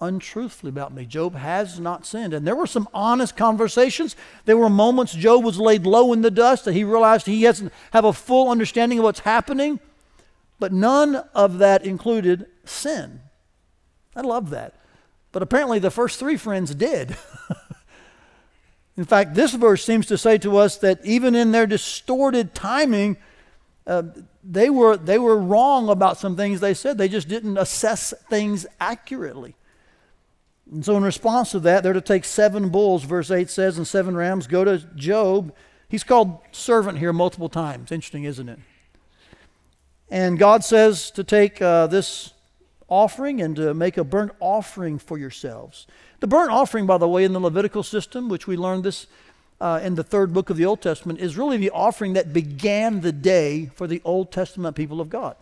untruthfully 0.00 0.70
about 0.70 0.92
me. 0.92 1.06
Job 1.06 1.36
has 1.36 1.78
not 1.78 2.04
sinned. 2.04 2.34
And 2.34 2.44
there 2.44 2.56
were 2.56 2.66
some 2.66 2.88
honest 2.92 3.36
conversations. 3.36 4.16
There 4.44 4.56
were 4.56 4.68
moments 4.68 5.12
Job 5.12 5.44
was 5.44 5.60
laid 5.60 5.86
low 5.86 6.12
in 6.12 6.22
the 6.22 6.32
dust 6.32 6.64
that 6.64 6.74
he 6.74 6.82
realized 6.82 7.26
he 7.26 7.42
doesn't 7.42 7.72
have 7.92 8.04
a 8.04 8.12
full 8.12 8.50
understanding 8.50 8.98
of 8.98 9.04
what's 9.04 9.20
happening. 9.20 9.78
But 10.58 10.72
none 10.72 11.14
of 11.32 11.58
that 11.58 11.84
included 11.86 12.46
sin. 12.64 13.20
I 14.18 14.22
love 14.22 14.50
that. 14.50 14.74
But 15.30 15.42
apparently 15.42 15.78
the 15.78 15.92
first 15.92 16.18
three 16.18 16.36
friends 16.36 16.74
did. 16.74 17.16
in 18.96 19.04
fact, 19.04 19.34
this 19.34 19.54
verse 19.54 19.84
seems 19.84 20.06
to 20.06 20.18
say 20.18 20.38
to 20.38 20.56
us 20.56 20.76
that 20.78 20.98
even 21.04 21.36
in 21.36 21.52
their 21.52 21.68
distorted 21.68 22.52
timing, 22.52 23.16
uh, 23.86 24.02
they, 24.42 24.70
were, 24.70 24.96
they 24.96 25.20
were 25.20 25.38
wrong 25.38 25.88
about 25.88 26.18
some 26.18 26.34
things 26.34 26.58
they 26.58 26.74
said. 26.74 26.98
They 26.98 27.08
just 27.08 27.28
didn't 27.28 27.56
assess 27.58 28.12
things 28.28 28.66
accurately. 28.80 29.54
And 30.72 30.84
so, 30.84 30.96
in 30.96 31.04
response 31.04 31.52
to 31.52 31.60
that, 31.60 31.84
they're 31.84 31.92
to 31.92 32.00
take 32.00 32.24
seven 32.24 32.70
bulls, 32.70 33.04
verse 33.04 33.30
8 33.30 33.48
says, 33.48 33.78
and 33.78 33.86
seven 33.86 34.16
rams, 34.16 34.48
go 34.48 34.64
to 34.64 34.78
Job. 34.96 35.54
He's 35.88 36.04
called 36.04 36.40
servant 36.50 36.98
here 36.98 37.12
multiple 37.12 37.48
times. 37.48 37.92
Interesting, 37.92 38.24
isn't 38.24 38.48
it? 38.48 38.58
And 40.10 40.38
God 40.38 40.64
says 40.64 41.10
to 41.12 41.22
take 41.22 41.62
uh, 41.62 41.86
this 41.86 42.34
offering 42.88 43.40
and 43.40 43.54
to 43.56 43.74
make 43.74 43.96
a 43.96 44.04
burnt 44.04 44.32
offering 44.40 44.98
for 44.98 45.18
yourselves. 45.18 45.86
The 46.20 46.26
burnt 46.26 46.50
offering, 46.50 46.86
by 46.86 46.98
the 46.98 47.08
way, 47.08 47.24
in 47.24 47.32
the 47.32 47.40
Levitical 47.40 47.82
system, 47.82 48.28
which 48.28 48.46
we 48.46 48.56
learned 48.56 48.84
this 48.84 49.06
uh, 49.60 49.80
in 49.82 49.94
the 49.94 50.04
third 50.04 50.32
book 50.32 50.50
of 50.50 50.56
the 50.56 50.64
Old 50.64 50.80
Testament, 50.80 51.20
is 51.20 51.36
really 51.36 51.56
the 51.56 51.70
offering 51.70 52.14
that 52.14 52.32
began 52.32 53.00
the 53.00 53.12
day 53.12 53.70
for 53.74 53.86
the 53.86 54.00
Old 54.04 54.32
Testament 54.32 54.76
people 54.76 55.00
of 55.00 55.10
God. 55.10 55.36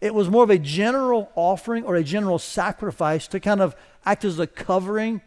It 0.00 0.14
was 0.14 0.28
more 0.28 0.44
of 0.44 0.50
a 0.50 0.58
general 0.58 1.30
offering 1.34 1.84
or 1.84 1.96
a 1.96 2.04
general 2.04 2.38
sacrifice 2.38 3.26
to 3.28 3.40
kind 3.40 3.60
of 3.60 3.74
act 4.04 4.24
as 4.24 4.38
a 4.38 4.46
covering. 4.46 5.22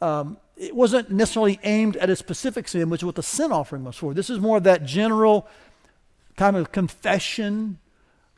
Um, 0.00 0.36
it 0.56 0.74
wasn't 0.74 1.10
necessarily 1.10 1.58
aimed 1.62 1.96
at 1.96 2.10
a 2.10 2.16
specific 2.16 2.68
sin, 2.68 2.90
which 2.90 3.00
is 3.00 3.06
what 3.06 3.14
the 3.14 3.22
sin 3.22 3.52
offering 3.52 3.84
was 3.84 3.96
for. 3.96 4.12
This 4.12 4.28
is 4.28 4.38
more 4.38 4.58
of 4.58 4.64
that 4.64 4.84
general 4.84 5.48
kind 6.36 6.56
of 6.56 6.72
confession. 6.72 7.78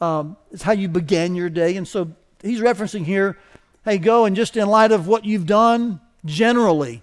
Um, 0.00 0.37
it's 0.52 0.62
how 0.62 0.73
you 0.73 0.88
began 0.88 1.35
your 1.35 1.50
day. 1.50 1.76
And 1.76 1.88
so 1.88 2.12
he's 2.45 2.61
referencing 2.61 3.05
here 3.05 3.37
hey, 3.85 3.99
go 3.99 4.25
and 4.25 4.35
just 4.35 4.57
in 4.57 4.69
light 4.69 4.93
of 4.93 5.07
what 5.07 5.25
you've 5.25 5.47
done 5.47 6.01
generally, 6.25 7.03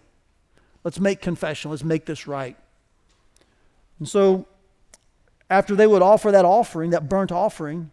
let's 0.84 1.00
make 1.00 1.22
confession. 1.22 1.72
Let's 1.72 1.84
make 1.84 2.06
this 2.06 2.28
right. 2.28 2.58
And 4.00 4.10
so 4.10 4.48
after 5.50 5.76
they 5.76 5.88
would 5.88 6.02
offer 6.02 6.32
that 6.32 6.46
offering, 6.46 6.90
that 6.92 7.08
burnt 7.08 7.32
offering, 7.32 7.92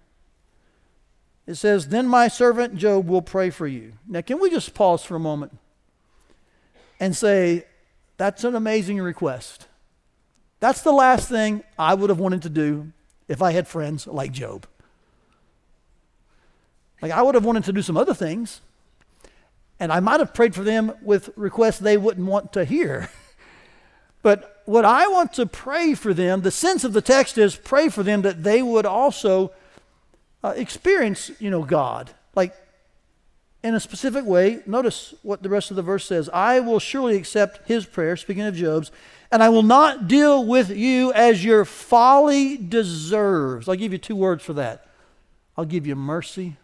it 1.47 1.57
says, 1.57 1.89
Then 1.89 2.07
my 2.07 2.29
servant 2.29 2.77
Job 2.77 3.09
will 3.09 3.23
pray 3.23 3.51
for 3.51 3.67
you. 3.67 3.93
Now, 4.07 4.23
can 4.23 4.41
we 4.41 4.51
just 4.51 4.75
pause 4.75 5.03
for 5.03 5.17
a 5.17 5.21
moment 5.21 5.59
and 6.99 7.17
say, 7.17 7.67
That's 8.17 8.45
an 8.45 8.55
amazing 8.55 9.01
request. 9.01 9.67
That's 10.61 10.83
the 10.83 10.93
last 10.93 11.29
thing 11.29 11.63
I 11.79 11.95
would 11.95 12.11
have 12.11 12.19
wanted 12.19 12.43
to 12.43 12.49
do 12.49 12.93
if 13.29 13.43
I 13.43 13.53
had 13.53 13.69
friends 13.69 14.07
like 14.07 14.33
Job. 14.33 14.67
Like, 17.01 17.13
I 17.13 17.23
would 17.23 17.35
have 17.35 17.45
wanted 17.45 17.65
to 17.65 17.73
do 17.73 17.83
some 17.83 17.97
other 17.97 18.15
things, 18.15 18.61
and 19.79 19.93
I 19.93 20.01
might 20.01 20.21
have 20.21 20.35
prayed 20.35 20.55
for 20.55 20.65
them 20.65 20.93
with 21.03 21.31
requests 21.37 21.79
they 21.79 21.97
wouldn't 21.97 22.27
want 22.27 22.53
to 22.55 22.65
hear. 22.65 23.09
but 24.23 24.63
what 24.65 24.85
I 24.85 25.07
want 25.09 25.33
to 25.35 25.47
pray 25.47 25.95
for 25.95 26.13
them, 26.13 26.43
the 26.43 26.51
sense 26.51 26.85
of 26.85 26.93
the 26.93 27.01
text 27.01 27.39
is 27.39 27.57
pray 27.57 27.89
for 27.89 28.03
them 28.03 28.23
that 28.23 28.43
they 28.43 28.63
would 28.63 28.87
also 28.87 29.53
uh, 30.43 30.55
experience, 30.57 31.31
you 31.39 31.51
know, 31.51 31.63
God. 31.63 32.11
Like 32.35 32.55
in 33.63 33.75
a 33.75 33.81
specific 33.81 34.25
way. 34.25 34.63
Notice 34.67 35.15
what 35.23 35.43
the 35.43 35.49
rest 35.49 35.71
of 35.71 35.77
the 35.77 35.83
verse 35.83 36.05
says 36.07 36.29
I 36.33 36.61
will 36.61 36.79
surely 36.79 37.17
accept 37.17 37.67
his 37.67 37.85
prayer, 37.87 38.17
speaking 38.17 38.43
of 38.43 38.55
Job's, 38.55 38.91
and 39.31 39.43
I 39.43 39.49
will 39.49 39.63
not 39.63 40.09
deal 40.09 40.45
with 40.45 40.71
you 40.71 41.13
as 41.13 41.45
your 41.45 41.65
folly 41.65 42.57
deserves. 42.57 43.69
I'll 43.69 43.75
give 43.75 43.93
you 43.93 43.99
two 43.99 44.17
words 44.17 44.43
for 44.43 44.55
that 44.55 44.87
I'll 45.57 45.65
give 45.65 45.87
you 45.87 45.97
mercy 45.97 46.57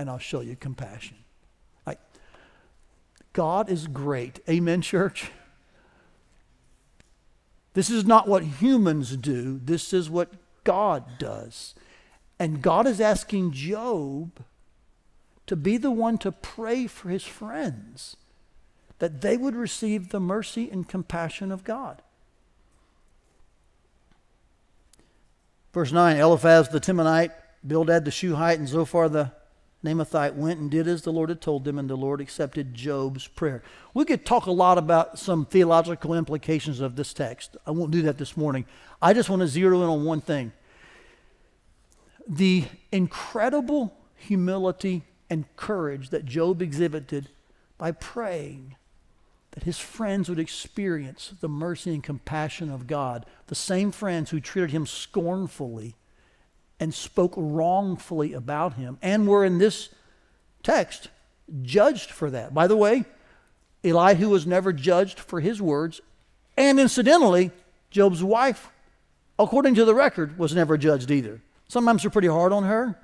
and 0.00 0.08
I'll 0.08 0.18
show 0.18 0.40
you 0.40 0.56
compassion. 0.56 1.18
Like, 1.86 2.00
God 3.32 3.68
is 3.68 3.86
great. 3.86 4.40
Amen, 4.48 4.80
church? 4.80 5.30
This 7.74 7.90
is 7.90 8.04
not 8.04 8.26
what 8.26 8.42
humans 8.42 9.16
do, 9.16 9.60
this 9.62 9.92
is 9.92 10.10
what 10.10 10.32
God 10.64 11.18
does. 11.18 11.74
And 12.38 12.62
God 12.62 12.86
is 12.86 13.00
asking 13.00 13.52
Job 13.52 14.42
to 15.46 15.56
be 15.56 15.76
the 15.76 15.90
one 15.90 16.16
to 16.18 16.32
pray 16.32 16.86
for 16.86 17.10
his 17.10 17.24
friends 17.24 18.16
that 18.98 19.20
they 19.20 19.36
would 19.36 19.54
receive 19.54 20.08
the 20.08 20.20
mercy 20.20 20.70
and 20.70 20.88
compassion 20.88 21.52
of 21.52 21.64
God. 21.64 22.02
Verse 25.72 25.92
9 25.92 26.16
Eliphaz 26.16 26.68
the 26.70 26.80
Temanite, 26.80 27.32
Bildad 27.66 28.04
the 28.04 28.10
Shuhite, 28.10 28.58
and 28.58 28.68
Zophar 28.68 29.08
the 29.08 29.32
Naamathite 29.84 30.34
went 30.34 30.60
and 30.60 30.70
did 30.70 30.86
as 30.86 31.02
the 31.02 31.12
Lord 31.12 31.30
had 31.30 31.40
told 31.40 31.64
them, 31.64 31.78
and 31.78 31.88
the 31.88 31.96
Lord 31.96 32.20
accepted 32.20 32.74
Job's 32.74 33.26
prayer. 33.26 33.62
We 33.94 34.04
could 34.04 34.26
talk 34.26 34.46
a 34.46 34.52
lot 34.52 34.76
about 34.76 35.18
some 35.18 35.46
theological 35.46 36.14
implications 36.14 36.80
of 36.80 36.96
this 36.96 37.14
text. 37.14 37.56
I 37.66 37.70
won't 37.70 37.90
do 37.90 38.02
that 38.02 38.18
this 38.18 38.36
morning. 38.36 38.66
I 39.00 39.14
just 39.14 39.30
want 39.30 39.40
to 39.40 39.48
zero 39.48 39.82
in 39.82 39.88
on 39.88 40.04
one 40.04 40.20
thing 40.20 40.52
the 42.28 42.64
incredible 42.92 43.96
humility 44.14 45.02
and 45.28 45.44
courage 45.56 46.10
that 46.10 46.24
Job 46.24 46.62
exhibited 46.62 47.28
by 47.76 47.90
praying 47.90 48.76
that 49.52 49.64
his 49.64 49.78
friends 49.78 50.28
would 50.28 50.38
experience 50.38 51.34
the 51.40 51.48
mercy 51.48 51.92
and 51.92 52.04
compassion 52.04 52.70
of 52.70 52.86
God, 52.86 53.26
the 53.48 53.54
same 53.54 53.90
friends 53.90 54.30
who 54.30 54.38
treated 54.38 54.70
him 54.70 54.86
scornfully 54.86 55.96
and 56.80 56.92
spoke 56.92 57.34
wrongfully 57.36 58.32
about 58.32 58.74
him, 58.74 58.98
and 59.02 59.28
were 59.28 59.44
in 59.44 59.58
this 59.58 59.90
text 60.62 61.08
judged 61.62 62.10
for 62.10 62.30
that. 62.30 62.54
By 62.54 62.66
the 62.66 62.76
way, 62.76 63.04
Elihu 63.84 64.30
was 64.30 64.46
never 64.46 64.72
judged 64.72 65.20
for 65.20 65.40
his 65.40 65.60
words, 65.60 66.00
and 66.56 66.80
incidentally, 66.80 67.50
Job's 67.90 68.24
wife, 68.24 68.70
according 69.38 69.74
to 69.76 69.84
the 69.84 69.94
record, 69.94 70.38
was 70.38 70.54
never 70.54 70.76
judged 70.76 71.10
either. 71.10 71.40
Sometimes 71.68 72.02
we're 72.02 72.10
pretty 72.10 72.28
hard 72.28 72.52
on 72.52 72.64
her. 72.64 72.98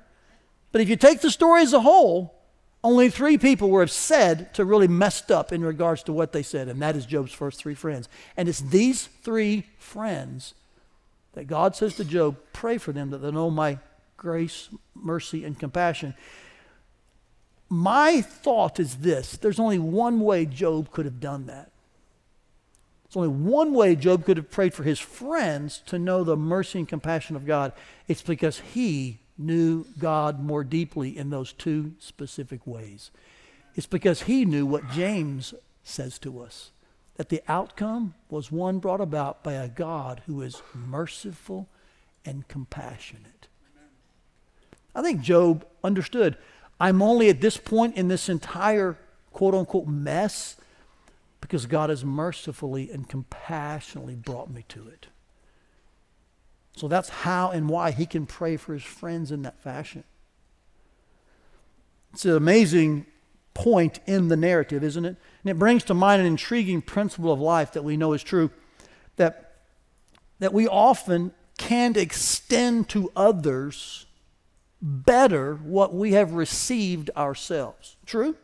But 0.71 0.81
if 0.81 0.89
you 0.89 0.95
take 0.95 1.21
the 1.21 1.31
story 1.31 1.61
as 1.61 1.73
a 1.73 1.79
whole, 1.79 2.35
only 2.83 3.09
three 3.09 3.37
people 3.37 3.69
were 3.69 3.87
said 3.87 4.53
to 4.53 4.65
really 4.65 4.87
messed 4.87 5.31
up 5.31 5.51
in 5.51 5.63
regards 5.63 6.03
to 6.03 6.13
what 6.13 6.31
they 6.31 6.43
said, 6.43 6.67
and 6.67 6.81
that 6.81 6.95
is 6.95 7.05
Job's 7.05 7.31
first 7.31 7.59
three 7.59 7.73
friends. 7.75 8.07
And 8.35 8.47
it's 8.47 8.59
these 8.59 9.07
three 9.23 9.65
friends 9.77 10.53
that 11.37 11.45
God 11.45 11.75
says 11.75 11.95
to 11.97 12.03
Job, 12.03 12.35
pray 12.51 12.79
for 12.79 12.91
them 12.91 13.11
that 13.11 13.19
they 13.19 13.29
know 13.29 13.51
my 13.51 13.77
grace, 14.17 14.69
mercy, 14.95 15.45
and 15.45 15.59
compassion. 15.59 16.15
My 17.69 18.21
thought 18.21 18.79
is 18.79 18.97
this 18.97 19.37
there's 19.37 19.59
only 19.59 19.77
one 19.77 20.21
way 20.21 20.47
Job 20.47 20.91
could 20.91 21.05
have 21.05 21.19
done 21.19 21.45
that. 21.45 21.69
There's 23.03 23.17
only 23.17 23.29
one 23.29 23.75
way 23.75 23.95
Job 23.95 24.25
could 24.25 24.37
have 24.37 24.49
prayed 24.49 24.73
for 24.73 24.81
his 24.81 24.97
friends 24.97 25.83
to 25.85 25.99
know 25.99 26.23
the 26.23 26.35
mercy 26.35 26.79
and 26.79 26.89
compassion 26.89 27.35
of 27.35 27.45
God. 27.45 27.71
It's 28.07 28.23
because 28.23 28.59
he 28.73 29.19
knew 29.37 29.85
God 29.99 30.43
more 30.43 30.63
deeply 30.63 31.15
in 31.15 31.29
those 31.29 31.53
two 31.53 31.93
specific 31.99 32.65
ways. 32.65 33.11
It's 33.75 33.85
because 33.85 34.23
he 34.23 34.43
knew 34.43 34.65
what 34.65 34.89
James 34.89 35.53
says 35.83 36.17
to 36.19 36.41
us 36.41 36.71
that 37.17 37.29
the 37.29 37.41
outcome 37.47 38.13
was 38.29 38.51
one 38.51 38.79
brought 38.79 39.01
about 39.01 39.43
by 39.43 39.53
a 39.53 39.67
God 39.67 40.21
who 40.27 40.41
is 40.41 40.61
merciful 40.73 41.67
and 42.23 42.47
compassionate. 42.47 43.47
I 44.95 45.01
think 45.01 45.21
Job 45.21 45.65
understood 45.83 46.37
I'm 46.79 47.01
only 47.01 47.29
at 47.29 47.41
this 47.41 47.57
point 47.57 47.95
in 47.95 48.07
this 48.07 48.29
entire 48.29 48.97
quote 49.31 49.55
unquote 49.55 49.87
mess 49.87 50.57
because 51.41 51.65
God 51.65 51.89
has 51.89 52.05
mercifully 52.05 52.91
and 52.91 53.09
compassionately 53.09 54.15
brought 54.15 54.49
me 54.49 54.63
to 54.69 54.87
it. 54.87 55.07
So 56.75 56.87
that's 56.87 57.09
how 57.09 57.49
and 57.49 57.67
why 57.67 57.91
he 57.91 58.05
can 58.05 58.27
pray 58.27 58.57
for 58.57 58.73
his 58.73 58.83
friends 58.83 59.31
in 59.31 59.41
that 59.41 59.59
fashion. 59.59 60.03
It's 62.13 62.25
amazing 62.25 63.07
point 63.57 63.99
in 64.05 64.27
the 64.27 64.37
narrative, 64.37 64.83
isn't 64.83 65.03
it? 65.03 65.15
And 65.43 65.49
it 65.49 65.57
brings 65.57 65.83
to 65.85 65.95
mind 65.95 66.21
an 66.21 66.27
intriguing 66.27 66.79
principle 66.79 67.33
of 67.33 67.39
life 67.39 67.71
that 67.73 67.83
we 67.83 67.97
know 67.97 68.13
is 68.13 68.21
true 68.21 68.51
that, 69.15 69.55
that 70.37 70.53
we 70.53 70.67
often 70.67 71.31
can't 71.57 71.97
extend 71.97 72.87
to 72.89 73.11
others 73.15 74.05
better 74.79 75.55
what 75.55 75.91
we 75.91 76.13
have 76.13 76.33
received 76.33 77.09
ourselves. 77.17 77.95
True? 78.05 78.35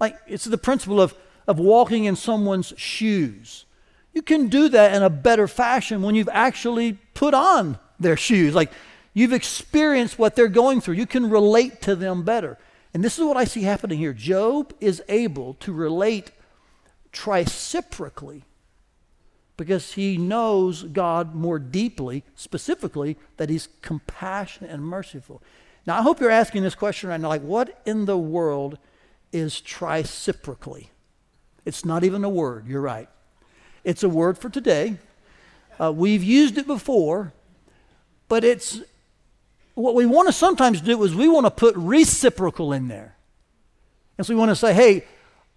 Like 0.00 0.16
it's 0.26 0.46
the 0.46 0.56
principle 0.56 0.98
of, 0.98 1.14
of 1.46 1.58
walking 1.58 2.04
in 2.04 2.16
someone's 2.16 2.72
shoes. 2.78 3.66
You 4.14 4.22
can 4.22 4.48
do 4.48 4.70
that 4.70 4.94
in 4.94 5.02
a 5.02 5.10
better 5.10 5.46
fashion 5.46 6.00
when 6.00 6.14
you've 6.14 6.30
actually 6.32 6.94
put 7.12 7.34
on 7.34 7.78
their 8.00 8.16
shoes. 8.16 8.54
Like 8.54 8.72
you've 9.12 9.34
experienced 9.34 10.18
what 10.18 10.36
they're 10.36 10.48
going 10.48 10.80
through. 10.80 10.94
You 10.94 11.06
can 11.06 11.28
relate 11.28 11.82
to 11.82 11.94
them 11.94 12.22
better. 12.22 12.56
And 12.94 13.02
this 13.02 13.18
is 13.18 13.24
what 13.24 13.36
I 13.36 13.44
see 13.44 13.62
happening 13.62 13.98
here. 13.98 14.12
Job 14.12 14.72
is 14.80 15.02
able 15.08 15.54
to 15.54 15.72
relate 15.72 16.30
triciprocally 17.12 18.42
because 19.56 19.94
he 19.94 20.16
knows 20.16 20.84
God 20.84 21.34
more 21.34 21.58
deeply, 21.58 22.24
specifically, 22.36 23.16
that 23.36 23.50
he's 23.50 23.68
compassionate 23.82 24.70
and 24.70 24.82
merciful. 24.82 25.42
Now, 25.86 25.98
I 25.98 26.02
hope 26.02 26.20
you're 26.20 26.30
asking 26.30 26.62
this 26.62 26.74
question 26.74 27.10
right 27.10 27.20
now 27.20 27.28
like, 27.28 27.42
what 27.42 27.80
in 27.84 28.04
the 28.04 28.18
world 28.18 28.78
is 29.32 29.54
triciprocally? 29.54 30.88
It's 31.64 31.84
not 31.84 32.04
even 32.04 32.24
a 32.24 32.28
word, 32.28 32.66
you're 32.68 32.80
right. 32.80 33.08
It's 33.82 34.02
a 34.02 34.08
word 34.08 34.38
for 34.38 34.48
today. 34.48 34.98
Uh, 35.80 35.92
we've 35.92 36.22
used 36.22 36.56
it 36.58 36.66
before, 36.66 37.32
but 38.28 38.44
it's 38.44 38.80
what 39.74 39.94
we 39.94 40.06
want 40.06 40.28
to 40.28 40.32
sometimes 40.32 40.80
do 40.80 41.02
is 41.02 41.14
we 41.14 41.28
want 41.28 41.46
to 41.46 41.50
put 41.50 41.74
reciprocal 41.76 42.72
in 42.72 42.88
there. 42.88 43.16
And 44.16 44.26
so 44.26 44.34
we 44.34 44.38
want 44.38 44.50
to 44.50 44.56
say, 44.56 44.72
hey, 44.72 45.04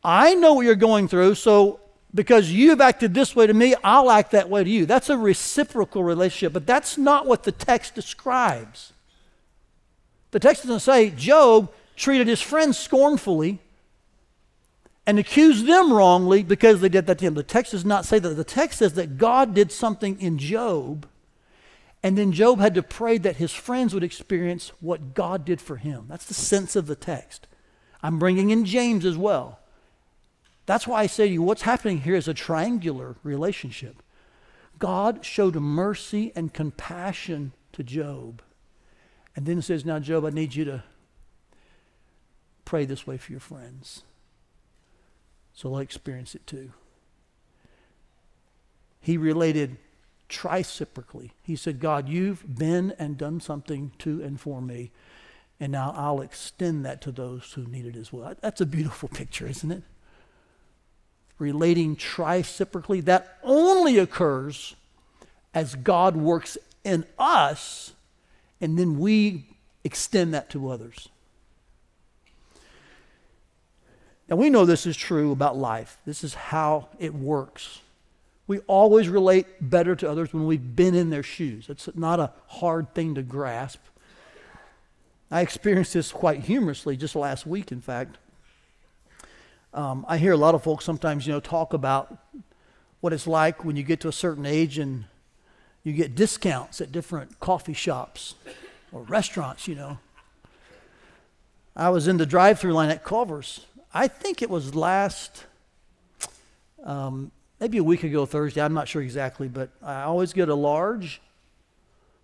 I 0.04 0.34
know 0.36 0.54
what 0.54 0.66
you're 0.66 0.76
going 0.76 1.08
through, 1.08 1.36
so 1.36 1.80
because 2.14 2.52
you've 2.52 2.82
acted 2.82 3.14
this 3.14 3.36
way 3.36 3.46
to 3.48 3.54
me, 3.54 3.76
I'll 3.84 4.10
act 4.10 4.32
that 4.32 4.50
way 4.50 4.64
to 4.64 4.70
you. 4.70 4.86
That's 4.86 5.10
a 5.10 5.18
reciprocal 5.18 6.04
relationship, 6.04 6.54
but 6.54 6.66
that's 6.66 6.98
not 6.98 7.28
what 7.28 7.44
the 7.44 7.52
text 7.52 7.94
describes. 7.94 8.94
The 10.32 10.40
text 10.40 10.64
doesn't 10.64 10.80
say 10.80 11.12
Job 11.12 11.72
treated 11.96 12.28
his 12.28 12.42
friends 12.42 12.78
scornfully 12.78 13.60
and 15.06 15.20
accused 15.20 15.66
them 15.66 15.94
wrongly 15.94 16.44
because 16.44 16.82
they 16.82 16.90
did 16.90 17.08
that 17.08 17.20
to 17.20 17.26
him. 17.26 17.34
The 17.34 17.44
text 17.44 17.72
does 17.72 17.86
not 17.86 18.06
say 18.06 18.20
that. 18.20 18.30
The 18.30 18.44
text 18.44 18.80
says 18.80 18.94
that 18.94 19.18
God 19.18 19.54
did 19.54 19.72
something 19.72 20.20
in 20.20 20.38
Job, 20.38 21.08
and 22.04 22.18
then 22.18 22.32
Job 22.32 22.60
had 22.60 22.76
to 22.76 22.84
pray 22.84 23.18
that 23.18 23.38
his 23.38 23.52
friends 23.52 23.94
would 23.94 24.04
experience 24.04 24.72
what 24.80 25.14
God 25.14 25.44
did 25.46 25.60
for 25.60 25.78
him. 25.78 26.06
That's 26.08 26.26
the 26.26 26.34
sense 26.34 26.76
of 26.76 26.88
the 26.88 26.96
text. 26.96 27.48
I'm 28.04 28.20
bringing 28.20 28.52
in 28.52 28.66
James 28.66 29.06
as 29.06 29.18
well. 29.18 29.60
That's 30.66 30.86
why 30.86 31.02
I 31.02 31.08
say 31.08 31.28
to 31.28 31.34
you, 31.34 31.42
what's 31.42 31.64
happening 31.64 32.02
here 32.02 32.16
is 32.16 32.28
a 32.28 32.34
triangular 32.34 33.16
relationship. 33.24 34.04
God 34.80 35.26
showed 35.26 35.56
mercy 35.56 36.32
and 36.36 36.54
compassion 36.54 37.54
to 37.74 37.84
Job. 37.84 38.42
And 39.36 39.46
then 39.46 39.62
says, 39.62 39.86
Now, 39.86 40.00
Job, 40.00 40.26
I 40.26 40.30
need 40.30 40.56
you 40.56 40.66
to 40.66 40.84
pray 42.66 42.86
this 42.86 43.08
way 43.08 43.18
for 43.18 43.32
your 43.32 43.40
friends. 43.40 44.04
So 45.54 45.70
they'll 45.70 45.80
experience 45.80 46.36
it 46.36 46.46
too. 46.46 46.72
He 49.00 49.18
related 49.18 49.78
triciprocally. 50.30 51.32
He 51.42 51.56
said, 51.56 51.80
God, 51.80 52.10
you've 52.10 52.58
been 52.58 52.94
and 53.00 53.18
done 53.18 53.40
something 53.40 53.92
to 54.00 54.22
and 54.22 54.40
for 54.40 54.62
me, 54.62 54.92
and 55.60 55.72
now 55.72 55.94
I'll 55.96 56.22
extend 56.22 56.86
that 56.86 57.02
to 57.02 57.12
those 57.12 57.54
who 57.54 57.66
need 57.66 57.86
it 57.86 57.96
as 57.96 58.14
well. 58.14 58.34
That's 58.42 58.62
a 58.62 58.66
beautiful 58.66 59.10
picture, 59.10 59.48
isn't 59.48 59.72
it? 59.72 59.84
Relating 61.40 61.96
triciprocally. 61.96 63.04
That 63.04 63.38
only 63.44 63.98
occurs 63.98 64.76
as 65.54 65.76
God 65.76 66.16
works 66.16 66.58
in 66.84 67.06
us 67.18 67.94
and 68.60 68.78
then 68.78 68.98
we 68.98 69.46
extend 69.84 70.34
that 70.34 70.50
to 70.52 70.70
others. 70.70 71.10
Now, 74.30 74.36
we 74.36 74.50
know 74.50 74.66
this 74.66 74.86
is 74.86 74.98
true 74.98 75.32
about 75.32 75.56
life. 75.56 75.98
This 76.06 76.24
is 76.24 76.34
how 76.34 76.90
it 77.00 77.14
works. 77.14 77.82
We 78.48 78.60
always 78.60 79.10
relate 79.10 79.46
better 79.60 79.96
to 79.98 80.10
others 80.10 80.34
when 80.34 80.48
we've 80.48 80.76
been 80.76 80.96
in 80.96 81.10
their 81.10 81.24
shoes. 81.24 81.68
It's 81.70 81.90
not 81.96 82.20
a 82.20 82.32
hard 82.48 82.94
thing 82.94 83.16
to 83.16 83.22
grasp. 83.22 83.82
I 85.30 85.42
experienced 85.42 85.94
this 85.94 86.12
quite 86.12 86.46
humorously 86.46 86.96
just 86.96 87.16
last 87.16 87.46
week, 87.46 87.72
in 87.72 87.82
fact. 87.82 88.18
Um, 89.74 90.06
I 90.08 90.18
hear 90.18 90.32
a 90.32 90.38
lot 90.38 90.56
of 90.56 90.64
folks 90.64 90.86
sometimes, 90.86 91.28
you 91.28 91.34
know, 91.34 91.42
talk 91.42 91.74
about 91.74 92.18
what 93.02 93.12
it's 93.12 93.28
like 93.28 93.66
when 93.66 93.76
you 93.76 93.84
get 93.84 94.00
to 94.02 94.08
a 94.08 94.14
certain 94.14 94.46
age 94.46 94.78
and 94.78 95.06
you 95.84 95.94
get 95.94 96.16
discounts 96.16 96.80
at 96.80 96.92
different 96.92 97.40
coffee 97.40 97.74
shops 97.74 98.36
or 98.92 99.04
restaurants, 99.04 99.68
you 99.68 99.76
know. 99.76 100.00
I 101.76 101.90
was 101.90 102.08
in 102.08 102.18
the 102.18 102.26
drive 102.26 102.60
through 102.60 102.74
line 102.74 102.90
at 102.90 103.04
Culver's. 103.04 103.66
I 103.94 104.08
think 104.08 104.42
it 104.42 104.50
was 104.50 104.74
last, 104.74 105.46
um, 106.84 107.32
maybe 107.60 107.78
a 107.78 107.84
week 107.84 108.04
ago 108.04 108.26
Thursday. 108.26 108.62
I'm 108.62 108.74
not 108.74 108.88
sure 108.88 109.02
exactly, 109.02 109.48
but 109.48 109.70
I 109.82 110.04
always 110.04 110.34
get 110.34 110.50
a 110.50 110.56
large 110.56 111.22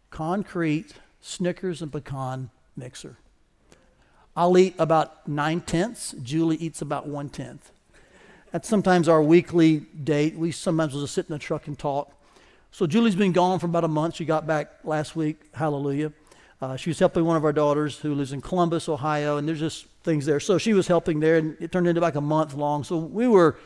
concrete 0.10 0.94
Snickers 1.22 1.82
and 1.82 1.92
pecan 1.92 2.50
mixer. 2.76 3.18
I'll 4.36 4.58
eat 4.58 4.76
about 4.78 5.28
nine 5.28 5.62
tenths. 5.62 6.14
Julie 6.22 6.58
eats 6.58 6.82
about 6.82 7.08
one 7.08 7.30
tenth. 7.30 7.72
That's 8.52 8.68
sometimes 8.68 9.08
our 9.08 9.24
weekly 9.24 9.86
date. 10.04 10.36
We 10.36 10.52
sometimes 10.52 10.94
will 10.94 11.02
just 11.02 11.14
sit 11.14 11.28
in 11.28 11.34
the 11.34 11.40
truck 11.40 11.68
and 11.68 11.80
talk. 11.80 12.12
So 12.72 12.86
Julie's 12.88 13.16
been 13.16 13.32
gone 13.32 13.60
for 13.60 13.68
about 13.68 13.84
a 13.84 13.88
month. 13.88 14.16
She 14.16 14.26
got 14.26 14.46
back 14.46 14.72
last 14.84 15.16
week. 15.16 15.38
Hallelujah. 15.54 16.12
Uh, 16.62 16.76
she 16.76 16.90
was 16.90 17.00
helping 17.00 17.26
one 17.26 17.38
of 17.38 17.46
our 17.46 17.54
daughters 17.54 18.00
who 18.00 18.14
lives 18.16 18.34
in 18.34 18.42
Columbus, 18.42 18.90
Ohio, 18.90 19.38
and 19.38 19.48
there's 19.48 19.60
just 19.60 19.86
things 20.04 20.26
there. 20.26 20.40
So 20.40 20.58
she 20.58 20.74
was 20.74 20.88
helping 20.88 21.20
there, 21.20 21.38
and 21.38 21.56
it 21.60 21.72
turned 21.72 21.88
into 21.88 22.02
like 22.02 22.16
a 22.16 22.22
month 22.22 22.54
long. 22.54 22.84
So 22.84 22.98
we 22.98 23.28
were 23.28 23.58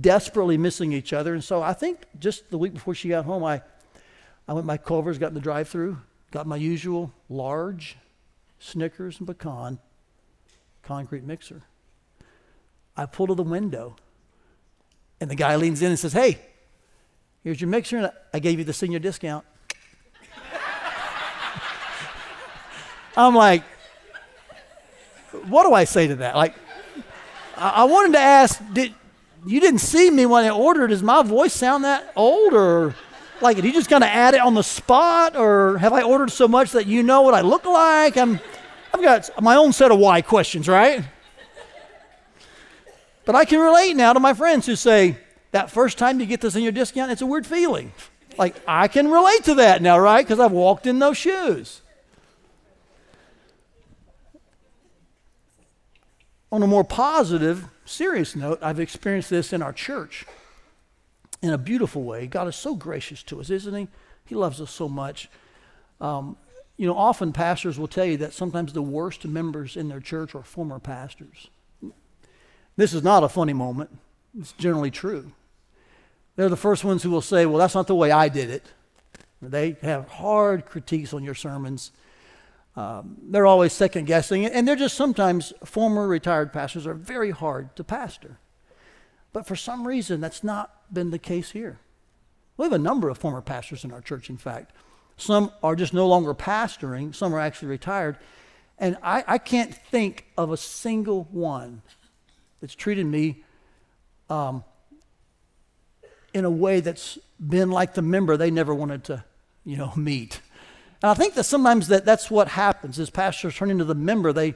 desperately 0.00 0.56
missing 0.56 0.92
each 0.92 1.12
other. 1.12 1.34
And 1.34 1.44
so 1.44 1.62
I 1.62 1.72
think 1.72 2.04
just 2.18 2.50
the 2.50 2.58
week 2.58 2.74
before 2.74 2.94
she 2.94 3.08
got 3.08 3.24
home, 3.24 3.44
I, 3.44 3.62
I 4.48 4.52
went 4.52 4.66
by 4.66 4.76
Culver's, 4.76 5.18
got 5.18 5.28
in 5.28 5.34
the 5.34 5.40
drive 5.40 5.68
through, 5.68 5.98
got 6.30 6.46
my 6.46 6.56
usual 6.56 7.12
large 7.28 7.96
Snickers 8.58 9.18
and 9.18 9.26
pecan 9.26 9.78
concrete 10.82 11.24
mixer. 11.24 11.62
I 12.96 13.06
pull 13.06 13.26
to 13.26 13.34
the 13.34 13.42
window, 13.42 13.96
and 15.20 15.30
the 15.30 15.34
guy 15.34 15.56
leans 15.56 15.82
in 15.82 15.88
and 15.88 15.98
says, 15.98 16.12
Hey, 16.12 16.38
Here's 17.44 17.60
your 17.60 17.68
mixer, 17.68 17.98
and 17.98 18.10
I 18.32 18.38
gave 18.38 18.58
you 18.58 18.64
the 18.64 18.72
senior 18.72 18.98
discount. 18.98 19.44
I'm 23.18 23.34
like, 23.34 23.62
what 25.46 25.64
do 25.64 25.74
I 25.74 25.84
say 25.84 26.06
to 26.06 26.14
that? 26.16 26.36
Like, 26.36 26.54
I 27.54 27.84
wanted 27.84 28.14
to 28.14 28.18
ask, 28.18 28.62
did 28.72 28.94
you 29.46 29.60
didn't 29.60 29.80
see 29.80 30.10
me 30.10 30.26
when 30.26 30.44
I 30.44 30.50
ordered? 30.50 30.88
Does 30.88 31.02
my 31.02 31.22
voice 31.22 31.52
sound 31.52 31.84
that 31.84 32.12
old, 32.16 32.54
or 32.54 32.94
like 33.40 33.56
did 33.56 33.64
you 33.64 33.72
just 33.72 33.90
kind 33.90 34.04
of 34.04 34.08
add 34.08 34.34
it 34.34 34.40
on 34.40 34.54
the 34.54 34.62
spot, 34.62 35.36
or 35.36 35.78
have 35.78 35.92
I 35.92 36.02
ordered 36.02 36.30
so 36.30 36.48
much 36.48 36.72
that 36.72 36.86
you 36.86 37.02
know 37.02 37.22
what 37.22 37.34
I 37.34 37.40
look 37.40 37.64
like? 37.64 38.16
I'm, 38.16 38.40
I've 38.92 39.02
got 39.02 39.30
my 39.42 39.56
own 39.56 39.72
set 39.72 39.90
of 39.90 39.98
why 39.98 40.22
questions, 40.22 40.68
right? 40.68 41.04
But 43.24 43.34
I 43.34 43.44
can 43.44 43.60
relate 43.60 43.94
now 43.96 44.12
to 44.12 44.20
my 44.20 44.34
friends 44.34 44.66
who 44.66 44.76
say, 44.76 45.16
that 45.52 45.70
first 45.70 45.98
time 45.98 46.20
you 46.20 46.26
get 46.26 46.40
this 46.40 46.56
in 46.56 46.62
your 46.62 46.72
discount, 46.72 47.12
it's 47.12 47.22
a 47.22 47.26
weird 47.26 47.46
feeling. 47.46 47.92
Like, 48.36 48.56
I 48.66 48.88
can 48.88 49.08
relate 49.10 49.44
to 49.44 49.54
that 49.54 49.80
now, 49.80 49.98
right? 49.98 50.26
Because 50.26 50.40
I've 50.40 50.52
walked 50.52 50.86
in 50.86 50.98
those 50.98 51.16
shoes. 51.16 51.80
On 56.50 56.62
a 56.62 56.66
more 56.66 56.84
positive, 56.84 57.68
serious 57.84 58.34
note, 58.34 58.58
I've 58.62 58.80
experienced 58.80 59.30
this 59.30 59.52
in 59.52 59.62
our 59.62 59.72
church 59.72 60.24
in 61.42 61.50
a 61.50 61.58
beautiful 61.58 62.02
way. 62.02 62.26
God 62.26 62.48
is 62.48 62.56
so 62.56 62.74
gracious 62.74 63.22
to 63.24 63.40
us, 63.40 63.50
isn't 63.50 63.74
He? 63.74 63.88
He 64.24 64.34
loves 64.34 64.60
us 64.60 64.70
so 64.70 64.88
much. 64.88 65.28
Um, 66.00 66.36
you 66.76 66.86
know, 66.86 66.96
often 66.96 67.32
pastors 67.32 67.78
will 67.78 67.88
tell 67.88 68.04
you 68.04 68.16
that 68.18 68.32
sometimes 68.32 68.72
the 68.72 68.82
worst 68.82 69.24
members 69.24 69.76
in 69.76 69.88
their 69.88 70.00
church 70.00 70.34
are 70.34 70.42
former 70.42 70.78
pastors. 70.78 71.48
This 72.76 72.92
is 72.92 73.02
not 73.02 73.22
a 73.22 73.28
funny 73.28 73.52
moment, 73.52 73.90
it's 74.38 74.52
generally 74.52 74.90
true. 74.90 75.32
They're 76.36 76.48
the 76.48 76.56
first 76.56 76.82
ones 76.82 77.02
who 77.02 77.10
will 77.10 77.20
say, 77.20 77.46
Well, 77.46 77.58
that's 77.58 77.74
not 77.74 77.86
the 77.86 77.94
way 77.94 78.10
I 78.10 78.28
did 78.28 78.50
it. 78.50 78.64
They 79.40 79.76
have 79.82 80.08
hard 80.08 80.66
critiques 80.66 81.12
on 81.12 81.22
your 81.22 81.34
sermons. 81.34 81.92
Um, 82.76 83.18
they're 83.22 83.46
always 83.46 83.72
second 83.72 84.06
guessing, 84.06 84.46
and 84.46 84.66
they're 84.66 84.74
just 84.74 84.96
sometimes 84.96 85.52
former 85.64 86.08
retired 86.08 86.52
pastors 86.52 86.86
are 86.86 86.94
very 86.94 87.30
hard 87.30 87.74
to 87.76 87.84
pastor. 87.84 88.38
But 89.32 89.46
for 89.46 89.56
some 89.56 89.86
reason, 89.86 90.20
that's 90.20 90.42
not 90.42 90.92
been 90.92 91.10
the 91.10 91.18
case 91.18 91.50
here. 91.52 91.78
We 92.56 92.64
have 92.64 92.72
a 92.72 92.78
number 92.78 93.08
of 93.08 93.18
former 93.18 93.42
pastors 93.42 93.84
in 93.84 93.92
our 93.92 94.00
church, 94.00 94.30
in 94.30 94.36
fact. 94.36 94.72
Some 95.16 95.52
are 95.62 95.76
just 95.76 95.94
no 95.94 96.06
longer 96.06 96.34
pastoring, 96.34 97.14
some 97.14 97.34
are 97.34 97.40
actually 97.40 97.68
retired. 97.68 98.16
And 98.78 98.96
I, 99.02 99.24
I 99.26 99.38
can't 99.38 99.72
think 99.72 100.26
of 100.36 100.50
a 100.50 100.56
single 100.56 101.28
one 101.30 101.82
that's 102.60 102.74
treated 102.74 103.06
me 103.06 103.44
um, 104.28 104.64
in 106.32 106.44
a 106.44 106.50
way 106.50 106.80
that's 106.80 107.18
been 107.38 107.70
like 107.70 107.94
the 107.94 108.02
member 108.02 108.36
they 108.36 108.50
never 108.50 108.74
wanted 108.74 109.04
to, 109.04 109.24
you 109.64 109.76
know, 109.76 109.92
meet. 109.96 110.40
And 111.04 111.10
I 111.10 111.14
think 111.14 111.34
that 111.34 111.44
sometimes 111.44 111.88
that 111.88 112.06
that's 112.06 112.30
what 112.30 112.48
happens 112.48 112.98
as 112.98 113.10
pastors 113.10 113.54
turn 113.54 113.70
into 113.70 113.84
the 113.84 113.94
member 113.94 114.32
they 114.32 114.54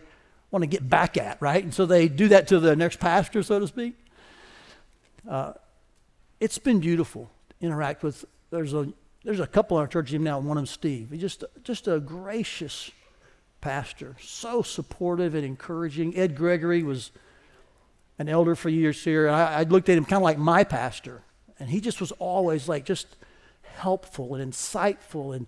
want 0.51 0.63
to 0.63 0.67
get 0.67 0.89
back 0.89 1.19
at, 1.19 1.37
right? 1.43 1.63
And 1.63 1.75
so 1.75 1.85
they 1.85 2.09
do 2.09 2.29
that 2.29 2.49
to 2.49 2.59
the 2.59 2.75
next 2.75 3.01
pastor, 3.01 3.43
so 3.43 3.61
to 3.61 3.67
speak. 3.67 3.99
Uh, 5.29 5.53
it's 6.41 6.57
been 6.57 6.81
beautiful 6.81 7.31
to 7.51 7.67
interact 7.67 8.03
with. 8.03 8.25
There's 8.49 8.73
a 8.73 8.91
there's 9.25 9.41
a 9.41 9.47
couple 9.47 9.77
in 9.77 9.83
our 9.83 9.89
church 9.89 10.11
even 10.15 10.25
now. 10.25 10.39
One 10.39 10.57
of 10.57 10.63
them, 10.63 10.67
Steve. 10.67 11.09
He's 11.11 11.21
just 11.21 11.45
just 11.65 11.87
a 11.87 12.01
gracious 12.01 12.93
pastor, 13.61 14.17
so 14.19 14.63
supportive 14.63 15.35
and 15.35 15.45
encouraging. 15.45 16.17
Ed 16.17 16.35
Gregory 16.35 16.83
was 16.83 17.11
an 18.19 18.27
elder 18.27 18.55
for 18.55 18.71
years 18.71 19.05
here, 19.05 19.27
and 19.27 19.37
I, 19.37 19.53
I 19.53 19.63
looked 19.65 19.91
at 19.91 19.99
him 19.99 20.07
kind 20.07 20.17
of 20.17 20.23
like 20.23 20.39
my 20.39 20.65
pastor, 20.65 21.21
and 21.61 21.69
he 21.69 21.83
just 21.83 22.01
was 22.01 22.13
always 22.13 22.71
like 22.71 22.87
just 22.87 23.07
helpful 23.75 24.35
and 24.35 24.51
insightful 24.51 25.37
and 25.37 25.47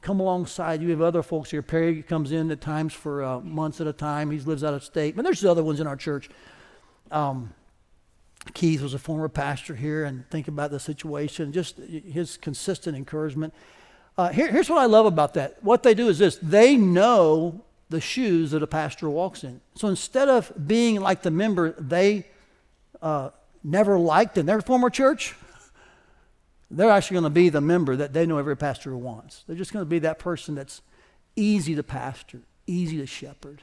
come 0.00 0.20
alongside. 0.20 0.82
You 0.82 0.90
have 0.90 1.02
other 1.02 1.22
folks 1.22 1.50
here. 1.50 1.62
Perry 1.62 2.02
comes 2.02 2.32
in 2.32 2.50
at 2.50 2.60
times 2.60 2.92
for 2.92 3.22
uh, 3.22 3.40
months 3.40 3.80
at 3.80 3.86
a 3.86 3.92
time. 3.92 4.30
He 4.30 4.38
lives 4.38 4.64
out 4.64 4.74
of 4.74 4.82
state. 4.82 5.16
But 5.16 5.24
there's 5.24 5.44
other 5.44 5.62
ones 5.62 5.80
in 5.80 5.86
our 5.86 5.96
church. 5.96 6.30
Um, 7.10 7.52
Keith 8.52 8.82
was 8.82 8.92
a 8.94 8.98
former 8.98 9.28
pastor 9.28 9.74
here, 9.74 10.04
and 10.04 10.28
think 10.30 10.48
about 10.48 10.70
the 10.70 10.80
situation, 10.80 11.52
just 11.52 11.78
his 11.78 12.36
consistent 12.36 12.96
encouragement. 12.96 13.54
Uh, 14.18 14.28
here, 14.28 14.50
here's 14.50 14.68
what 14.68 14.78
I 14.78 14.86
love 14.86 15.06
about 15.06 15.34
that. 15.34 15.62
What 15.62 15.82
they 15.82 15.94
do 15.94 16.08
is 16.08 16.18
this 16.18 16.36
they 16.36 16.76
know 16.76 17.64
the 17.88 18.00
shoes 18.00 18.50
that 18.50 18.62
a 18.62 18.66
pastor 18.66 19.08
walks 19.08 19.44
in. 19.44 19.60
So 19.74 19.88
instead 19.88 20.28
of 20.28 20.52
being 20.66 21.00
like 21.00 21.22
the 21.22 21.30
member 21.30 21.72
they 21.72 22.26
uh, 23.00 23.30
never 23.62 23.98
liked 23.98 24.38
in 24.38 24.46
their 24.46 24.60
former 24.60 24.90
church, 24.90 25.34
they're 26.78 26.90
actually 26.90 27.14
going 27.14 27.24
to 27.24 27.30
be 27.30 27.48
the 27.48 27.60
member 27.60 27.96
that 27.96 28.12
they 28.12 28.26
know 28.26 28.38
every 28.38 28.56
pastor 28.56 28.96
wants. 28.96 29.44
They're 29.46 29.56
just 29.56 29.72
going 29.72 29.84
to 29.84 29.88
be 29.88 30.00
that 30.00 30.18
person 30.18 30.54
that's 30.54 30.82
easy 31.36 31.74
to 31.74 31.82
pastor, 31.82 32.40
easy 32.66 32.96
to 32.98 33.06
shepherd. 33.06 33.62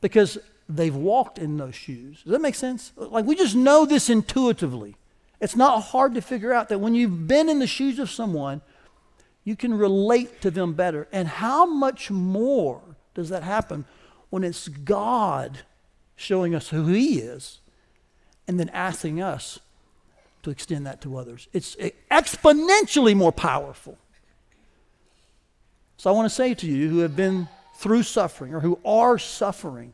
Because 0.00 0.38
they've 0.68 0.94
walked 0.94 1.38
in 1.38 1.56
those 1.56 1.74
shoes. 1.74 2.22
Does 2.22 2.32
that 2.32 2.40
make 2.40 2.54
sense? 2.54 2.92
Like 2.96 3.24
we 3.24 3.34
just 3.34 3.54
know 3.54 3.84
this 3.84 4.08
intuitively. 4.08 4.96
It's 5.40 5.56
not 5.56 5.80
hard 5.80 6.14
to 6.14 6.20
figure 6.20 6.52
out 6.52 6.68
that 6.68 6.78
when 6.78 6.94
you've 6.94 7.26
been 7.26 7.48
in 7.48 7.58
the 7.58 7.66
shoes 7.66 7.98
of 7.98 8.10
someone, 8.10 8.62
you 9.44 9.56
can 9.56 9.74
relate 9.74 10.40
to 10.40 10.50
them 10.50 10.72
better. 10.72 11.06
And 11.12 11.28
how 11.28 11.66
much 11.66 12.10
more 12.10 12.80
does 13.14 13.28
that 13.28 13.42
happen 13.42 13.84
when 14.30 14.42
it's 14.42 14.68
God 14.68 15.60
showing 16.16 16.54
us 16.54 16.68
who 16.68 16.86
He 16.86 17.18
is 17.18 17.60
and 18.48 18.58
then 18.58 18.70
asking 18.70 19.20
us 19.20 19.58
to 20.44 20.50
extend 20.50 20.86
that 20.86 21.00
to 21.02 21.16
others? 21.16 21.48
It's 21.52 21.76
exponentially 22.10 23.16
more 23.16 23.32
powerful. 23.32 23.98
So 25.96 26.10
I 26.10 26.12
want 26.12 26.26
to 26.26 26.34
say 26.34 26.54
to 26.54 26.66
you 26.66 26.88
who 26.88 26.98
have 26.98 27.16
been 27.16 27.48
through 27.76 28.04
suffering 28.04 28.54
or 28.54 28.60
who 28.60 28.78
are 28.84 29.18
suffering, 29.18 29.92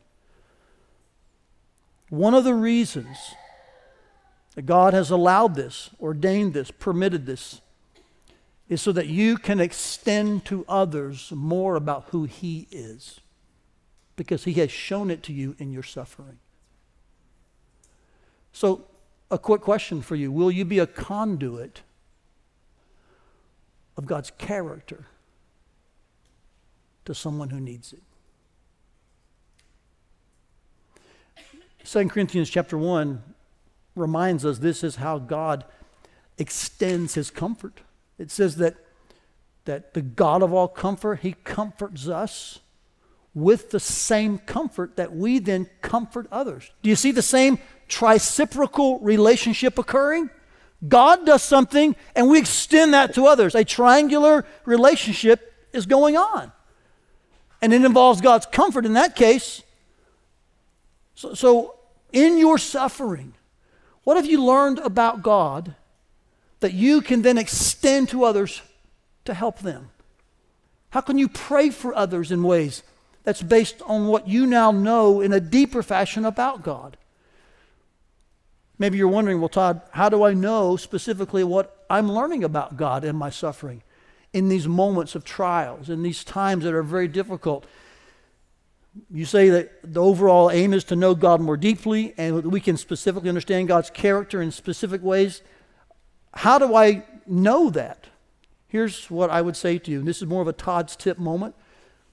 one 2.08 2.34
of 2.34 2.44
the 2.44 2.54
reasons 2.54 3.16
that 4.54 4.62
God 4.62 4.92
has 4.92 5.10
allowed 5.10 5.54
this, 5.54 5.90
ordained 6.00 6.54
this, 6.54 6.70
permitted 6.70 7.26
this, 7.26 7.60
is 8.68 8.82
so 8.82 8.92
that 8.92 9.06
you 9.06 9.36
can 9.36 9.60
extend 9.60 10.44
to 10.46 10.64
others 10.68 11.32
more 11.34 11.76
about 11.76 12.06
who 12.10 12.24
He 12.24 12.66
is. 12.70 13.20
Because 14.16 14.44
He 14.44 14.54
has 14.54 14.70
shown 14.70 15.10
it 15.10 15.22
to 15.24 15.32
you 15.32 15.54
in 15.58 15.72
your 15.72 15.82
suffering. 15.82 16.38
So, 18.52 18.84
a 19.30 19.38
quick 19.38 19.60
question 19.60 20.02
for 20.02 20.16
you 20.16 20.32
Will 20.32 20.50
you 20.50 20.64
be 20.64 20.78
a 20.78 20.86
conduit 20.86 21.82
of 23.96 24.06
God's 24.06 24.30
character 24.30 25.06
to 27.04 27.14
someone 27.14 27.50
who 27.50 27.60
needs 27.60 27.92
it? 27.92 28.02
2 31.84 32.08
Corinthians 32.08 32.50
chapter 32.50 32.76
1 32.76 33.22
reminds 33.96 34.44
us 34.44 34.58
this 34.58 34.84
is 34.84 34.96
how 34.96 35.18
God 35.18 35.64
extends 36.38 37.14
his 37.14 37.30
comfort. 37.30 37.80
It 38.18 38.30
says 38.30 38.56
that, 38.56 38.76
that 39.64 39.94
the 39.94 40.02
God 40.02 40.42
of 40.42 40.52
all 40.52 40.68
comfort, 40.68 41.20
he 41.20 41.32
comforts 41.44 42.06
us 42.06 42.60
with 43.34 43.70
the 43.70 43.80
same 43.80 44.38
comfort 44.38 44.96
that 44.96 45.14
we 45.14 45.38
then 45.38 45.68
comfort 45.82 46.26
others. 46.30 46.70
Do 46.82 46.90
you 46.90 46.96
see 46.96 47.12
the 47.12 47.22
same 47.22 47.58
triciprocal 47.90 48.98
relationship 49.02 49.78
occurring? 49.78 50.30
God 50.86 51.26
does 51.26 51.42
something 51.42 51.94
and 52.16 52.30
we 52.30 52.38
extend 52.38 52.94
that 52.94 53.14
to 53.14 53.26
others. 53.26 53.54
A 53.54 53.64
triangular 53.64 54.46
relationship 54.64 55.52
is 55.72 55.84
going 55.84 56.16
on. 56.16 56.52
And 57.60 57.74
it 57.74 57.84
involves 57.84 58.22
God's 58.22 58.46
comfort 58.46 58.86
in 58.86 58.94
that 58.94 59.14
case. 59.14 59.62
So, 61.14 61.34
so 61.34 61.74
in 62.12 62.38
your 62.38 62.56
suffering, 62.56 63.34
what 64.04 64.16
have 64.16 64.24
you 64.24 64.42
learned 64.42 64.78
about 64.78 65.22
God 65.22 65.74
that 66.60 66.72
you 66.72 67.02
can 67.02 67.22
then 67.22 67.36
extend 67.36 68.08
to 68.10 68.24
others 68.24 68.62
to 69.26 69.34
help 69.34 69.58
them? 69.58 69.90
How 70.90 71.02
can 71.02 71.18
you 71.18 71.28
pray 71.28 71.70
for 71.70 71.94
others 71.94 72.32
in 72.32 72.42
ways 72.42 72.82
that's 73.22 73.42
based 73.42 73.82
on 73.82 74.06
what 74.06 74.26
you 74.26 74.46
now 74.46 74.70
know 74.70 75.20
in 75.20 75.32
a 75.32 75.40
deeper 75.40 75.82
fashion 75.82 76.24
about 76.24 76.62
God? 76.62 76.96
Maybe 78.80 78.96
you're 78.96 79.08
wondering, 79.08 79.40
well, 79.40 79.50
Todd, 79.50 79.82
how 79.90 80.08
do 80.08 80.24
I 80.24 80.32
know 80.32 80.74
specifically 80.78 81.44
what 81.44 81.84
I'm 81.90 82.10
learning 82.10 82.42
about 82.42 82.78
God 82.78 83.04
in 83.04 83.14
my 83.14 83.28
suffering, 83.28 83.82
in 84.32 84.48
these 84.48 84.66
moments 84.66 85.14
of 85.14 85.22
trials, 85.22 85.90
in 85.90 86.02
these 86.02 86.24
times 86.24 86.64
that 86.64 86.72
are 86.72 86.82
very 86.82 87.06
difficult? 87.06 87.66
You 89.12 89.26
say 89.26 89.50
that 89.50 89.92
the 89.92 90.02
overall 90.02 90.50
aim 90.50 90.72
is 90.72 90.82
to 90.84 90.96
know 90.96 91.14
God 91.14 91.42
more 91.42 91.58
deeply 91.58 92.14
and 92.16 92.50
we 92.50 92.58
can 92.58 92.78
specifically 92.78 93.28
understand 93.28 93.68
God's 93.68 93.90
character 93.90 94.40
in 94.40 94.50
specific 94.50 95.02
ways. 95.02 95.42
How 96.32 96.58
do 96.58 96.74
I 96.74 97.04
know 97.26 97.68
that? 97.68 98.06
Here's 98.66 99.10
what 99.10 99.28
I 99.28 99.42
would 99.42 99.56
say 99.56 99.76
to 99.76 99.90
you. 99.90 100.00
This 100.02 100.22
is 100.22 100.26
more 100.26 100.40
of 100.40 100.48
a 100.48 100.54
Todd's 100.54 100.96
tip 100.96 101.18
moment, 101.18 101.54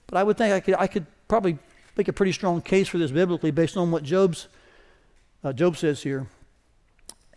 but 0.06 0.18
I 0.18 0.22
would 0.22 0.36
think 0.36 0.52
I 0.52 0.60
could, 0.60 0.74
I 0.78 0.86
could 0.86 1.06
probably 1.28 1.58
make 1.96 2.08
a 2.08 2.12
pretty 2.12 2.32
strong 2.32 2.60
case 2.60 2.88
for 2.88 2.98
this 2.98 3.10
biblically 3.10 3.52
based 3.52 3.78
on 3.78 3.90
what 3.90 4.02
Job's, 4.02 4.48
uh, 5.42 5.54
Job 5.54 5.78
says 5.78 6.02
here. 6.02 6.26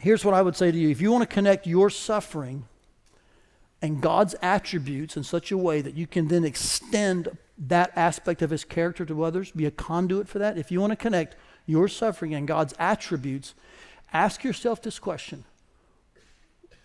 Here's 0.02 0.26
what 0.26 0.34
I 0.34 0.42
would 0.42 0.56
say 0.56 0.72
to 0.72 0.78
you. 0.78 0.90
If 0.90 1.00
you 1.00 1.12
want 1.12 1.22
to 1.22 1.32
connect 1.34 1.68
your 1.68 1.92
suffering 1.92 2.66
and 3.84 4.02
God's 4.02 4.36
attributes 4.42 5.16
in 5.16 5.24
such 5.24 5.52
a 5.52 5.58
way 5.58 5.82
that 5.82 5.94
you 5.94 6.08
can 6.08 6.28
then 6.28 6.44
extend 6.44 7.38
that 7.58 7.92
aspect 7.96 8.42
of 8.42 8.50
his 8.50 8.64
character 8.64 9.06
to 9.06 9.24
others, 9.24 9.52
be 9.52 9.68
a 9.68 9.72
conduit 9.72 10.28
for 10.28 10.40
that. 10.40 10.58
If 10.58 10.72
you 10.72 10.82
want 10.82 10.92
to 10.92 10.98
connect 10.98 11.36
your 11.68 11.88
suffering 11.88 12.34
and 12.34 12.48
God's 12.48 12.74
attributes, 12.80 13.54
ask 14.12 14.44
yourself 14.44 14.82
this 14.82 14.98
question 14.98 15.46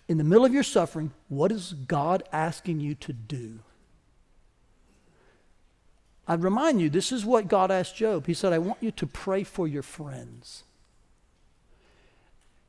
in 0.09 0.19
the 0.19 0.25
middle 0.25 0.45
of 0.45 0.53
your 0.53 0.63
suffering, 0.63 1.13
what 1.29 1.51
is 1.51 1.73
God 1.73 2.23
asking 2.33 2.81
you 2.81 2.95
to 2.97 3.13
do? 3.13 3.61
I'd 6.29 6.43
remind 6.43 6.81
you, 6.81 6.91
this 6.91 7.13
is 7.13 7.25
what 7.25 7.49
God 7.49 7.71
asked 7.71 7.97
Job. 7.97 8.27
He 8.27 8.35
said, 8.35 8.53
I 8.53 8.59
want 8.59 8.83
you 8.83 8.91
to 8.91 9.07
pray 9.07 9.43
for 9.43 9.67
your 9.67 9.83
friends. 9.83 10.65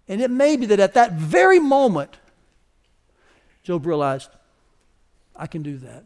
And 0.07 0.21
it 0.21 0.31
may 0.31 0.55
be 0.55 0.65
that 0.67 0.79
at 0.79 0.93
that 0.93 1.13
very 1.13 1.59
moment, 1.59 2.17
Job 3.63 3.85
realized, 3.85 4.29
I 5.35 5.47
can 5.47 5.63
do 5.63 5.77
that 5.77 6.05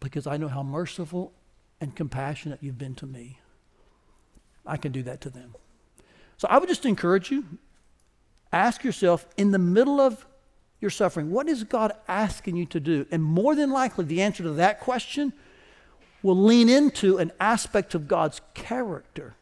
because 0.00 0.26
I 0.26 0.36
know 0.36 0.48
how 0.48 0.62
merciful 0.62 1.32
and 1.80 1.94
compassionate 1.94 2.58
you've 2.62 2.78
been 2.78 2.94
to 2.96 3.06
me. 3.06 3.40
I 4.66 4.76
can 4.76 4.92
do 4.92 5.02
that 5.02 5.20
to 5.22 5.30
them. 5.30 5.54
So 6.36 6.48
I 6.48 6.58
would 6.58 6.68
just 6.68 6.86
encourage 6.86 7.30
you 7.30 7.44
ask 8.52 8.84
yourself 8.84 9.26
in 9.36 9.50
the 9.50 9.58
middle 9.58 10.00
of 10.00 10.26
your 10.80 10.90
suffering, 10.90 11.30
what 11.30 11.48
is 11.48 11.64
God 11.64 11.92
asking 12.06 12.56
you 12.56 12.64
to 12.66 12.80
do? 12.80 13.06
And 13.10 13.22
more 13.22 13.54
than 13.54 13.70
likely, 13.70 14.04
the 14.04 14.22
answer 14.22 14.42
to 14.44 14.52
that 14.52 14.80
question 14.80 15.32
will 16.22 16.36
lean 16.36 16.68
into 16.68 17.18
an 17.18 17.32
aspect 17.40 17.94
of 17.94 18.08
God's 18.08 18.40
character 18.54 19.34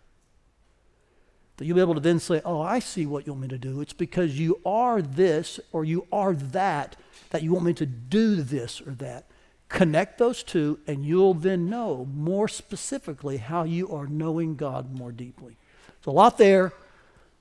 that 1.56 1.64
you'll 1.64 1.76
be 1.76 1.80
able 1.80 1.94
to 1.94 2.00
then 2.00 2.20
say, 2.20 2.40
Oh, 2.44 2.60
I 2.60 2.78
see 2.78 3.06
what 3.06 3.26
you 3.26 3.32
want 3.32 3.42
me 3.42 3.48
to 3.48 3.58
do. 3.58 3.80
It's 3.80 3.92
because 3.92 4.38
you 4.38 4.60
are 4.64 5.00
this 5.00 5.58
or 5.72 5.84
you 5.84 6.06
are 6.12 6.34
that 6.34 6.96
that 7.30 7.42
you 7.42 7.52
want 7.52 7.64
me 7.64 7.74
to 7.74 7.86
do 7.86 8.42
this 8.42 8.80
or 8.80 8.92
that. 8.92 9.26
Connect 9.68 10.18
those 10.18 10.42
two, 10.42 10.78
and 10.86 11.04
you'll 11.04 11.34
then 11.34 11.68
know 11.68 12.06
more 12.14 12.46
specifically 12.46 13.38
how 13.38 13.64
you 13.64 13.90
are 13.90 14.06
knowing 14.06 14.54
God 14.54 14.96
more 14.96 15.10
deeply. 15.10 15.56
It's 15.98 16.06
a 16.06 16.12
lot 16.12 16.38
there. 16.38 16.72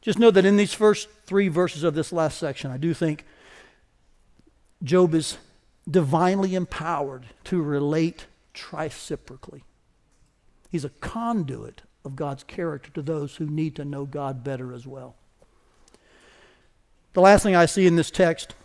Just 0.01 0.17
know 0.17 0.31
that 0.31 0.45
in 0.45 0.57
these 0.57 0.73
first 0.73 1.07
three 1.25 1.49
verses 1.49 1.83
of 1.83 1.93
this 1.93 2.11
last 2.11 2.37
section, 2.37 2.71
I 2.71 2.77
do 2.77 2.93
think 2.93 3.25
Job 4.83 5.13
is 5.13 5.37
divinely 5.89 6.55
empowered 6.55 7.27
to 7.45 7.61
relate 7.61 8.25
triciprocally. 8.53 9.61
He's 10.71 10.85
a 10.85 10.89
conduit 10.89 11.83
of 12.05 12.15
God's 12.15 12.43
character 12.43 12.89
to 12.91 13.01
those 13.01 13.35
who 13.35 13.45
need 13.45 13.75
to 13.75 13.83
know 13.83 14.05
God 14.05 14.43
better 14.43 14.73
as 14.73 14.85
well. 14.87 15.15
The 17.13 17.21
last 17.21 17.43
thing 17.43 17.55
I 17.55 17.65
see 17.65 17.87
in 17.87 17.95
this 17.95 18.11
text, 18.11 18.55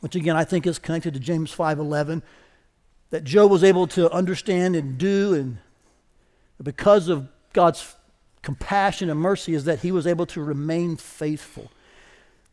which 0.00 0.14
again 0.14 0.36
I 0.36 0.44
think 0.44 0.66
is 0.66 0.78
connected 0.78 1.14
to 1.14 1.20
James 1.20 1.52
5:11, 1.52 2.22
that 3.10 3.24
Job 3.24 3.50
was 3.50 3.62
able 3.62 3.86
to 3.88 4.10
understand 4.10 4.74
and 4.74 4.98
do 4.98 5.34
and 5.34 5.58
because 6.62 7.08
of 7.08 7.28
God's 7.52 7.94
compassion 8.42 9.08
and 9.10 9.18
mercy 9.18 9.54
is 9.54 9.64
that 9.64 9.80
he 9.80 9.92
was 9.92 10.06
able 10.06 10.26
to 10.26 10.42
remain 10.42 10.96
faithful. 10.96 11.70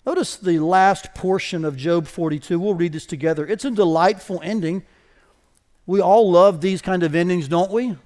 Notice 0.05 0.35
the 0.35 0.59
last 0.59 1.13
portion 1.13 1.63
of 1.63 1.77
Job 1.77 2.07
42. 2.07 2.59
We'll 2.59 2.73
read 2.73 2.93
this 2.93 3.05
together. 3.05 3.45
It's 3.45 3.65
a 3.65 3.71
delightful 3.71 4.39
ending. 4.43 4.83
We 5.85 6.01
all 6.01 6.31
love 6.31 6.61
these 6.61 6.81
kind 6.81 7.03
of 7.03 7.13
endings, 7.13 7.47
don't 7.47 7.71
we? 7.71 7.97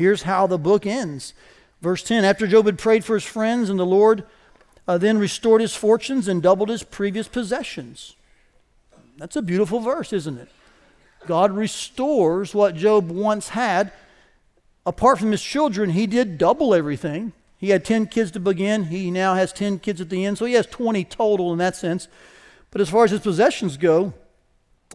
Here's 0.00 0.22
how 0.22 0.46
the 0.46 0.56
book 0.56 0.86
ends. 0.86 1.34
Verse 1.82 2.02
10 2.02 2.24
After 2.24 2.46
Job 2.46 2.64
had 2.64 2.78
prayed 2.78 3.04
for 3.04 3.12
his 3.12 3.24
friends, 3.24 3.68
and 3.68 3.78
the 3.78 3.84
Lord 3.84 4.24
uh, 4.88 4.96
then 4.96 5.18
restored 5.18 5.60
his 5.60 5.76
fortunes 5.76 6.26
and 6.26 6.42
doubled 6.42 6.70
his 6.70 6.82
previous 6.82 7.28
possessions. 7.28 8.16
That's 9.18 9.36
a 9.36 9.42
beautiful 9.42 9.80
verse, 9.80 10.14
isn't 10.14 10.38
it? 10.38 10.48
God 11.26 11.52
restores 11.52 12.54
what 12.54 12.76
Job 12.76 13.10
once 13.10 13.50
had. 13.50 13.92
Apart 14.86 15.18
from 15.18 15.32
his 15.32 15.42
children, 15.42 15.90
he 15.90 16.06
did 16.06 16.38
double 16.38 16.74
everything. 16.74 17.34
He 17.58 17.68
had 17.68 17.84
10 17.84 18.06
kids 18.06 18.30
to 18.30 18.40
begin. 18.40 18.84
He 18.84 19.10
now 19.10 19.34
has 19.34 19.52
10 19.52 19.80
kids 19.80 20.00
at 20.00 20.08
the 20.08 20.24
end. 20.24 20.38
So 20.38 20.46
he 20.46 20.54
has 20.54 20.64
20 20.64 21.04
total 21.04 21.52
in 21.52 21.58
that 21.58 21.76
sense. 21.76 22.08
But 22.70 22.80
as 22.80 22.88
far 22.88 23.04
as 23.04 23.10
his 23.10 23.20
possessions 23.20 23.76
go, 23.76 24.14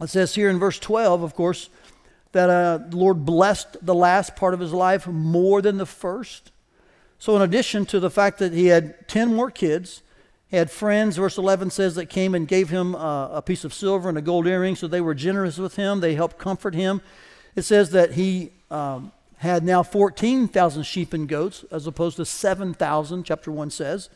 it 0.02 0.10
says 0.10 0.34
here 0.34 0.50
in 0.50 0.58
verse 0.58 0.80
12, 0.80 1.22
of 1.22 1.36
course, 1.36 1.70
that 2.36 2.50
uh, 2.50 2.80
the 2.90 2.98
Lord 2.98 3.24
blessed 3.24 3.78
the 3.82 3.96
last 3.96 4.36
part 4.36 4.54
of 4.54 4.60
his 4.60 4.74
life 4.74 5.08
more 5.08 5.62
than 5.62 5.78
the 5.78 5.86
first. 5.86 6.52
So, 7.18 7.34
in 7.38 7.42
addition 7.42 7.86
to 7.86 8.00
the 8.02 8.10
fact 8.10 8.40
that 8.40 8.52
he 8.52 8.66
had 8.66 9.08
10 9.08 9.34
more 9.34 9.50
kids, 9.50 10.02
he 10.50 10.58
had 10.58 10.70
friends, 10.70 11.16
verse 11.16 11.38
11 11.38 11.70
says, 11.70 11.96
that 11.96 12.08
came 12.08 12.36
and 12.36 12.46
gave 12.46 12.68
him 12.68 12.94
uh, 12.94 13.30
a 13.30 13.42
piece 13.42 13.64
of 13.64 13.74
silver 13.74 14.10
and 14.10 14.18
a 14.18 14.22
gold 14.22 14.48
earring, 14.48 14.76
so 14.76 14.86
they 14.86 15.00
were 15.00 15.14
generous 15.14 15.58
with 15.58 15.78
him. 15.78 16.02
They 16.02 16.16
helped 16.16 16.38
comfort 16.38 16.76
him. 16.76 17.00
It 17.56 17.62
says 17.62 17.92
that 17.92 18.12
he 18.12 18.52
um, 18.70 19.14
had 19.38 19.64
now 19.64 19.82
14,000 19.82 20.84
sheep 20.84 21.14
and 21.14 21.30
goats, 21.30 21.64
as 21.72 21.88
opposed 21.88 22.18
to 22.18 22.26
7,000, 22.26 23.24
chapter 23.24 23.50
1 23.50 23.70
says. 23.70 24.10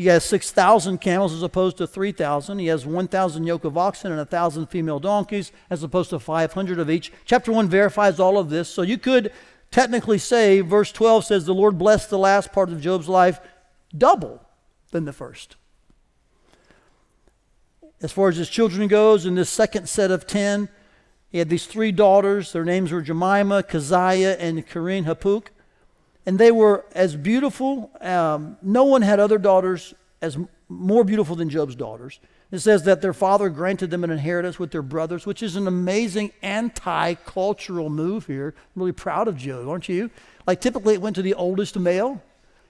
He 0.00 0.06
has 0.06 0.24
6,000 0.24 0.96
camels 0.98 1.34
as 1.34 1.42
opposed 1.42 1.76
to 1.76 1.86
3,000. 1.86 2.58
He 2.58 2.68
has 2.68 2.86
1,000 2.86 3.44
yoke 3.44 3.64
of 3.64 3.76
oxen 3.76 4.10
and 4.10 4.16
1,000 4.16 4.68
female 4.68 4.98
donkeys 4.98 5.52
as 5.68 5.82
opposed 5.82 6.08
to 6.08 6.18
500 6.18 6.78
of 6.78 6.88
each. 6.88 7.12
Chapter 7.26 7.52
1 7.52 7.68
verifies 7.68 8.18
all 8.18 8.38
of 8.38 8.48
this. 8.48 8.70
So 8.70 8.80
you 8.80 8.96
could 8.96 9.30
technically 9.70 10.16
say, 10.16 10.62
verse 10.62 10.90
12 10.90 11.26
says, 11.26 11.44
the 11.44 11.52
Lord 11.52 11.76
blessed 11.76 12.08
the 12.08 12.16
last 12.16 12.50
part 12.50 12.70
of 12.70 12.80
Job's 12.80 13.10
life 13.10 13.40
double 13.94 14.40
than 14.90 15.04
the 15.04 15.12
first. 15.12 15.56
As 18.00 18.10
far 18.10 18.30
as 18.30 18.38
his 18.38 18.48
children 18.48 18.88
goes, 18.88 19.26
in 19.26 19.34
this 19.34 19.50
second 19.50 19.86
set 19.86 20.10
of 20.10 20.26
10, 20.26 20.70
he 21.28 21.36
had 21.36 21.50
these 21.50 21.66
three 21.66 21.92
daughters. 21.92 22.54
Their 22.54 22.64
names 22.64 22.90
were 22.90 23.02
Jemima, 23.02 23.64
Keziah, 23.64 24.38
and 24.38 24.66
Keren 24.66 25.04
Happuch 25.04 25.48
and 26.26 26.38
they 26.38 26.50
were 26.50 26.84
as 26.92 27.16
beautiful. 27.16 27.90
Um, 28.00 28.56
no 28.62 28.84
one 28.84 29.02
had 29.02 29.20
other 29.20 29.38
daughters 29.38 29.94
as 30.20 30.38
more 30.68 31.04
beautiful 31.04 31.36
than 31.36 31.48
Job's 31.48 31.74
daughters. 31.74 32.20
It 32.52 32.58
says 32.58 32.82
that 32.84 33.00
their 33.00 33.12
father 33.12 33.48
granted 33.48 33.90
them 33.90 34.02
an 34.02 34.10
inheritance 34.10 34.58
with 34.58 34.72
their 34.72 34.82
brothers, 34.82 35.24
which 35.24 35.42
is 35.42 35.54
an 35.54 35.68
amazing 35.68 36.32
anti 36.42 37.14
cultural 37.14 37.88
move 37.88 38.26
here. 38.26 38.54
I'm 38.74 38.82
really 38.82 38.92
proud 38.92 39.28
of 39.28 39.36
Job, 39.36 39.68
aren't 39.68 39.88
you? 39.88 40.10
Like 40.46 40.60
typically 40.60 40.94
it 40.94 41.00
went 41.00 41.16
to 41.16 41.22
the 41.22 41.34
oldest 41.34 41.78
male. 41.78 42.22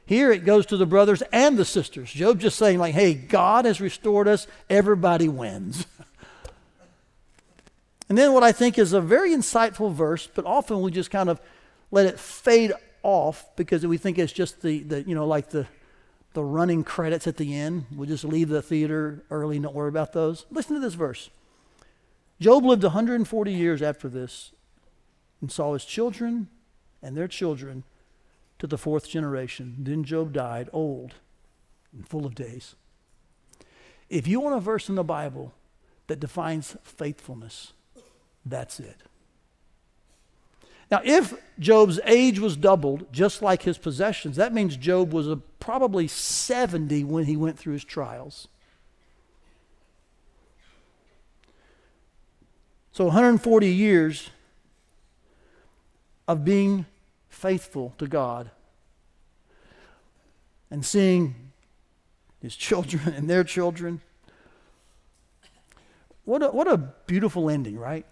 Here 0.04 0.32
it 0.32 0.44
goes 0.44 0.66
to 0.66 0.76
the 0.76 0.86
brothers 0.86 1.22
and 1.32 1.56
the 1.56 1.64
sisters. 1.64 2.12
Job 2.12 2.40
just 2.40 2.58
saying, 2.58 2.78
like, 2.78 2.94
hey, 2.94 3.14
God 3.14 3.64
has 3.64 3.80
restored 3.80 4.28
us, 4.28 4.46
everybody 4.68 5.28
wins. 5.28 5.86
and 8.08 8.18
then 8.18 8.32
what 8.32 8.42
I 8.42 8.52
think 8.52 8.76
is 8.78 8.92
a 8.92 9.00
very 9.00 9.30
insightful 9.30 9.92
verse, 9.92 10.28
but 10.34 10.44
often 10.44 10.82
we 10.82 10.90
just 10.90 11.10
kind 11.10 11.30
of 11.30 11.40
let 11.92 12.06
it 12.06 12.18
fade 12.18 12.72
off 13.02 13.54
because 13.56 13.86
we 13.86 13.96
think 13.96 14.18
it's 14.18 14.32
just 14.32 14.62
the, 14.62 14.82
the 14.82 15.02
you 15.02 15.14
know, 15.14 15.26
like 15.26 15.50
the, 15.50 15.66
the 16.32 16.44
running 16.44 16.84
credits 16.84 17.26
at 17.26 17.36
the 17.36 17.54
end. 17.54 17.86
We'll 17.94 18.08
just 18.08 18.24
leave 18.24 18.48
the 18.48 18.62
theater 18.62 19.24
early, 19.30 19.58
don't 19.58 19.74
worry 19.74 19.88
about 19.88 20.12
those. 20.12 20.46
Listen 20.50 20.74
to 20.74 20.80
this 20.80 20.94
verse. 20.94 21.30
Job 22.40 22.64
lived 22.64 22.82
140 22.82 23.52
years 23.52 23.82
after 23.82 24.08
this 24.08 24.52
and 25.40 25.52
saw 25.52 25.74
his 25.74 25.84
children 25.84 26.48
and 27.02 27.16
their 27.16 27.28
children 27.28 27.84
to 28.58 28.66
the 28.66 28.78
fourth 28.78 29.08
generation. 29.08 29.76
Then 29.78 30.04
Job 30.04 30.32
died 30.32 30.68
old 30.72 31.14
and 31.92 32.06
full 32.08 32.26
of 32.26 32.34
days. 32.34 32.76
If 34.08 34.26
you 34.26 34.40
want 34.40 34.56
a 34.56 34.60
verse 34.60 34.88
in 34.88 34.94
the 34.94 35.04
Bible 35.04 35.54
that 36.06 36.20
defines 36.20 36.76
faithfulness, 36.82 37.72
that's 38.44 38.80
it. 38.80 39.02
Now, 40.90 41.00
if 41.05 41.35
Job's 41.59 42.00
age 42.05 42.40
was 42.40 42.57
doubled, 42.57 43.12
just 43.12 43.42
like 43.42 43.62
his 43.62 43.79
possessions, 43.79 44.37
that 44.37 44.53
means 44.53 44.76
Job 44.76 45.12
was 45.12 45.29
probably 45.61 46.09
70 46.09 47.05
when 47.05 47.26
he 47.26 47.37
went 47.37 47.59
through 47.59 47.74
his 47.74 47.85
trials. 47.85 48.48
So, 52.92 53.05
140 53.05 53.68
years 53.68 54.31
of 56.26 56.44
being 56.44 56.87
faithful 57.29 57.94
to 57.98 58.09
God 58.09 58.50
and 60.70 60.85
seeing 60.85 61.35
his 62.42 62.57
children 62.57 63.03
and 63.16 63.31
their 63.31 63.44
children. 63.44 64.00
What 66.24 66.42
a, 66.42 66.48
what 66.48 66.66
a 66.66 66.76
beautiful 67.07 67.48
ending, 67.48 67.79
right? 67.79 68.07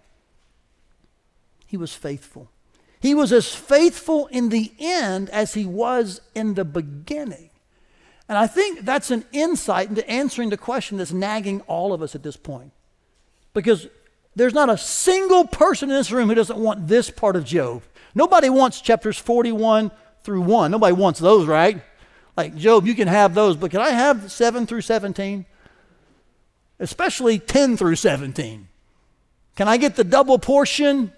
He 1.65 1.77
was 1.77 1.93
faithful. 1.93 2.49
He 2.99 3.15
was 3.15 3.31
as 3.31 3.53
faithful 3.55 4.27
in 4.27 4.49
the 4.49 4.71
end 4.77 5.29
as 5.29 5.53
he 5.53 5.65
was 5.65 6.21
in 6.35 6.55
the 6.55 6.65
beginning. 6.65 7.49
And 8.27 8.37
I 8.37 8.45
think 8.45 8.81
that's 8.81 9.09
an 9.09 9.25
insight 9.31 9.89
into 9.89 10.07
answering 10.09 10.49
the 10.49 10.57
question 10.57 10.97
that's 10.97 11.13
nagging 11.13 11.61
all 11.61 11.93
of 11.93 12.01
us 12.01 12.13
at 12.13 12.23
this 12.23 12.37
point. 12.37 12.71
Because 13.53 13.87
there's 14.35 14.53
not 14.53 14.69
a 14.69 14.77
single 14.77 15.45
person 15.47 15.89
in 15.89 15.95
this 15.95 16.11
room 16.11 16.29
who 16.29 16.35
doesn't 16.35 16.59
want 16.59 16.87
this 16.87 17.09
part 17.09 17.35
of 17.35 17.45
Job. 17.45 17.83
Nobody 18.13 18.49
wants 18.49 18.81
chapters 18.81 19.17
41 19.17 19.91
through 20.23 20.41
1. 20.41 20.71
Nobody 20.71 20.93
wants 20.93 21.19
those, 21.19 21.47
right? 21.47 21.81
Like, 22.37 22.55
Job, 22.55 22.85
you 22.85 22.95
can 22.95 23.07
have 23.07 23.33
those, 23.33 23.55
but 23.55 23.71
can 23.71 23.81
I 23.81 23.89
have 23.89 24.31
7 24.31 24.67
through 24.67 24.81
17? 24.81 25.45
Especially 26.79 27.39
10 27.39 27.77
through 27.77 27.95
17. 27.95 28.67
Can 29.55 29.67
I 29.67 29.77
get 29.77 29.95
the 29.95 30.03
double 30.03 30.39
portion? 30.39 31.11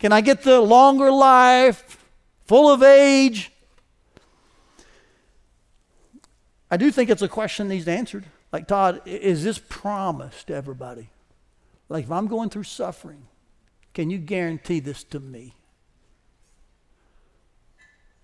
Can 0.00 0.12
I 0.12 0.22
get 0.22 0.42
the 0.42 0.60
longer 0.60 1.12
life, 1.12 2.02
full 2.46 2.70
of 2.70 2.82
age? 2.82 3.52
I 6.70 6.76
do 6.78 6.90
think 6.90 7.10
it's 7.10 7.22
a 7.22 7.28
question 7.28 7.68
that 7.68 7.74
needs 7.74 7.86
answered. 7.86 8.24
Like, 8.50 8.66
Todd, 8.66 9.02
is 9.04 9.44
this 9.44 9.58
promised 9.58 10.48
to 10.48 10.54
everybody? 10.54 11.10
Like, 11.88 12.04
if 12.04 12.10
I'm 12.10 12.26
going 12.26 12.48
through 12.48 12.64
suffering, 12.64 13.26
can 13.92 14.08
you 14.10 14.18
guarantee 14.18 14.80
this 14.80 15.04
to 15.04 15.20
me? 15.20 15.54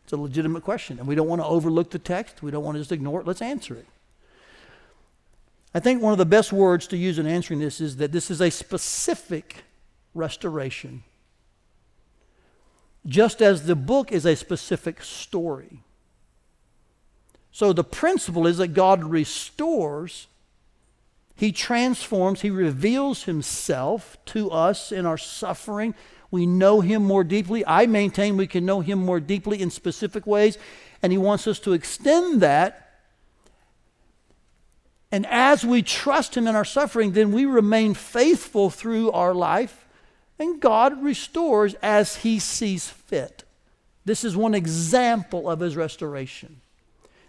It's 0.04 0.12
a 0.12 0.16
legitimate 0.16 0.62
question, 0.62 0.98
and 0.98 1.06
we 1.06 1.14
don't 1.14 1.28
want 1.28 1.42
to 1.42 1.46
overlook 1.46 1.90
the 1.90 1.98
text. 1.98 2.42
We 2.42 2.50
don't 2.50 2.64
want 2.64 2.76
to 2.76 2.80
just 2.80 2.92
ignore 2.92 3.20
it. 3.20 3.26
Let's 3.26 3.42
answer 3.42 3.74
it. 3.74 3.86
I 5.74 5.80
think 5.80 6.00
one 6.00 6.12
of 6.12 6.18
the 6.18 6.24
best 6.24 6.52
words 6.52 6.86
to 6.86 6.96
use 6.96 7.18
in 7.18 7.26
answering 7.26 7.60
this 7.60 7.82
is 7.82 7.96
that 7.96 8.12
this 8.12 8.30
is 8.30 8.40
a 8.40 8.50
specific 8.50 9.64
restoration 10.14 11.02
just 13.06 13.40
as 13.40 13.64
the 13.64 13.76
book 13.76 14.10
is 14.10 14.26
a 14.26 14.36
specific 14.36 15.02
story. 15.02 15.82
So 17.52 17.72
the 17.72 17.84
principle 17.84 18.46
is 18.46 18.58
that 18.58 18.74
God 18.74 19.04
restores, 19.04 20.26
He 21.36 21.52
transforms, 21.52 22.42
He 22.42 22.50
reveals 22.50 23.24
Himself 23.24 24.18
to 24.26 24.50
us 24.50 24.92
in 24.92 25.06
our 25.06 25.16
suffering. 25.16 25.94
We 26.30 26.44
know 26.46 26.80
Him 26.80 27.04
more 27.04 27.24
deeply. 27.24 27.64
I 27.64 27.86
maintain 27.86 28.36
we 28.36 28.46
can 28.46 28.66
know 28.66 28.80
Him 28.80 28.98
more 28.98 29.20
deeply 29.20 29.62
in 29.62 29.70
specific 29.70 30.26
ways, 30.26 30.58
and 31.00 31.12
He 31.12 31.18
wants 31.18 31.46
us 31.46 31.58
to 31.60 31.72
extend 31.72 32.42
that. 32.42 32.82
And 35.12 35.24
as 35.26 35.64
we 35.64 35.82
trust 35.82 36.36
Him 36.36 36.46
in 36.46 36.56
our 36.56 36.64
suffering, 36.64 37.12
then 37.12 37.32
we 37.32 37.46
remain 37.46 37.94
faithful 37.94 38.68
through 38.68 39.12
our 39.12 39.32
life 39.32 39.85
and 40.38 40.60
God 40.60 41.02
restores 41.02 41.74
as 41.82 42.16
he 42.16 42.38
sees 42.38 42.88
fit. 42.88 43.44
This 44.04 44.24
is 44.24 44.36
one 44.36 44.54
example 44.54 45.50
of 45.50 45.60
his 45.60 45.76
restoration. 45.76 46.60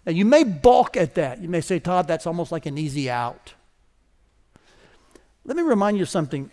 Now, 0.06 0.12
you 0.12 0.24
may 0.24 0.44
balk 0.44 0.96
at 0.96 1.14
that. 1.16 1.42
You 1.42 1.48
may 1.48 1.60
say, 1.60 1.78
Todd, 1.78 2.06
that's 2.06 2.26
almost 2.26 2.52
like 2.52 2.66
an 2.66 2.78
easy 2.78 3.10
out. 3.10 3.54
Let 5.44 5.56
me 5.56 5.62
remind 5.62 5.96
you 5.96 6.04
of 6.04 6.08
something. 6.08 6.50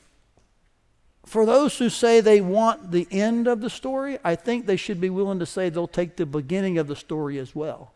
for 1.25 1.45
those 1.45 1.77
who 1.79 1.89
say 1.89 2.21
they 2.21 2.39
want 2.39 2.91
the 2.91 3.07
end 3.09 3.47
of 3.47 3.59
the 3.59 3.69
story, 3.69 4.19
I 4.23 4.35
think 4.35 4.65
they 4.65 4.75
should 4.75 5.01
be 5.01 5.09
willing 5.09 5.39
to 5.39 5.45
say 5.45 5.69
they'll 5.69 5.87
take 5.87 6.17
the 6.17 6.25
beginning 6.25 6.77
of 6.77 6.87
the 6.87 6.95
story 6.95 7.39
as 7.39 7.55
well. 7.55 7.93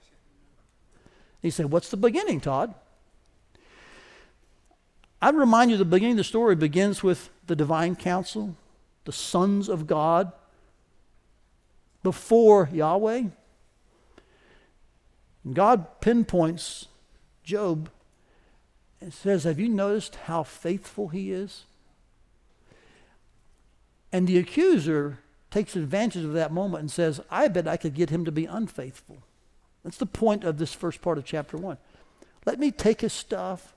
He 1.41 1.49
said, 1.49 1.71
What's 1.71 1.89
the 1.89 1.97
beginning, 1.97 2.41
Todd? 2.41 2.73
I'd 5.21 5.35
remind 5.35 5.71
you 5.71 5.77
the 5.77 5.85
beginning 5.85 6.13
of 6.13 6.17
the 6.17 6.23
story 6.23 6.55
begins 6.55 7.03
with 7.03 7.29
the 7.49 7.55
divine 7.55 7.97
council, 7.97 8.55
the 9.03 9.11
sons 9.11 9.67
of 9.67 9.87
God 9.87 10.31
before 12.03 12.69
Yahweh. 12.71 13.23
And 15.43 15.55
God 15.55 15.99
pinpoints 15.99 16.85
Job 17.43 17.89
and 19.01 19.13
says, 19.13 19.43
Have 19.43 19.59
you 19.59 19.67
noticed 19.67 20.15
how 20.15 20.43
faithful 20.43 21.09
he 21.09 21.31
is? 21.31 21.65
And 24.11 24.27
the 24.27 24.37
accuser 24.37 25.19
takes 25.49 25.75
advantage 25.75 26.23
of 26.23 26.33
that 26.33 26.51
moment 26.51 26.81
and 26.81 26.91
says, 26.91 27.19
I 27.31 27.47
bet 27.47 27.67
I 27.67 27.77
could 27.77 27.95
get 27.95 28.11
him 28.11 28.25
to 28.25 28.31
be 28.31 28.45
unfaithful. 28.45 29.17
That's 29.83 29.97
the 29.97 30.05
point 30.05 30.43
of 30.43 30.57
this 30.57 30.73
first 30.73 31.01
part 31.01 31.17
of 31.17 31.25
chapter 31.25 31.57
1. 31.57 31.77
Let 32.45 32.59
me 32.59 32.69
take 32.69 33.01
his 33.01 33.13
stuff, 33.13 33.73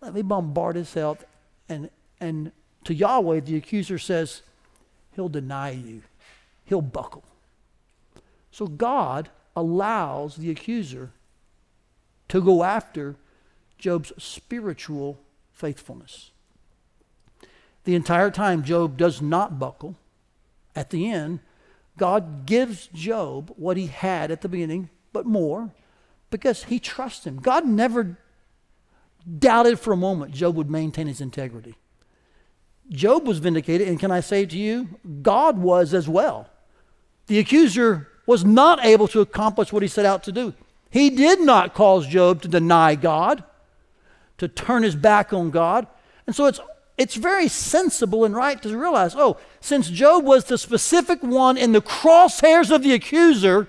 let 0.00 0.12
me 0.12 0.22
bombard 0.22 0.74
his 0.74 0.92
health, 0.94 1.24
and, 1.68 1.90
and 2.18 2.50
to 2.84 2.94
Yahweh, 2.94 3.40
the 3.40 3.56
accuser 3.56 3.98
says, 3.98 4.42
He'll 5.14 5.28
deny 5.28 5.70
you, 5.70 6.02
he'll 6.64 6.82
buckle. 6.82 7.24
So 8.50 8.66
God 8.66 9.28
allows 9.54 10.36
the 10.36 10.50
accuser 10.50 11.10
to 12.28 12.40
go 12.40 12.62
after 12.62 13.16
Job's 13.78 14.12
spiritual 14.18 15.18
faithfulness. 15.52 16.30
The 17.84 17.94
entire 17.94 18.30
time, 18.30 18.62
Job 18.62 18.96
does 18.96 19.20
not 19.20 19.58
buckle. 19.58 19.96
At 20.76 20.90
the 20.90 21.10
end, 21.10 21.40
God 21.96 22.46
gives 22.46 22.86
Job 22.88 23.52
what 23.56 23.76
he 23.76 23.86
had 23.86 24.30
at 24.30 24.42
the 24.42 24.48
beginning, 24.48 24.90
but 25.12 25.26
more, 25.26 25.72
because 26.30 26.64
he 26.64 26.78
trusts 26.78 27.26
him. 27.26 27.38
God 27.38 27.66
never 27.66 28.16
doubted 29.38 29.78
for 29.78 29.92
a 29.92 29.96
moment 29.96 30.32
Job 30.32 30.56
would 30.56 30.70
maintain 30.70 31.06
his 31.06 31.20
integrity. 31.20 31.74
Job 32.90 33.26
was 33.26 33.38
vindicated, 33.38 33.88
and 33.88 34.00
can 34.00 34.10
I 34.10 34.20
say 34.20 34.44
to 34.44 34.58
you, 34.58 34.88
God 35.22 35.58
was 35.58 35.94
as 35.94 36.08
well. 36.08 36.48
The 37.28 37.38
accuser 37.38 38.08
was 38.26 38.44
not 38.44 38.84
able 38.84 39.08
to 39.08 39.20
accomplish 39.20 39.72
what 39.72 39.82
he 39.82 39.88
set 39.88 40.04
out 40.04 40.24
to 40.24 40.32
do. 40.32 40.54
He 40.90 41.10
did 41.10 41.40
not 41.40 41.74
cause 41.74 42.06
Job 42.06 42.42
to 42.42 42.48
deny 42.48 42.96
God, 42.96 43.44
to 44.38 44.48
turn 44.48 44.82
his 44.82 44.96
back 44.96 45.32
on 45.32 45.50
God. 45.50 45.86
And 46.26 46.34
so 46.34 46.46
it's, 46.46 46.58
it's 46.98 47.14
very 47.14 47.46
sensible 47.46 48.24
and 48.24 48.34
right 48.34 48.60
to 48.62 48.76
realize 48.76 49.14
oh, 49.14 49.38
since 49.60 49.88
Job 49.88 50.24
was 50.24 50.44
the 50.44 50.58
specific 50.58 51.22
one 51.22 51.56
in 51.56 51.72
the 51.72 51.80
crosshairs 51.80 52.74
of 52.74 52.82
the 52.82 52.92
accuser, 52.92 53.68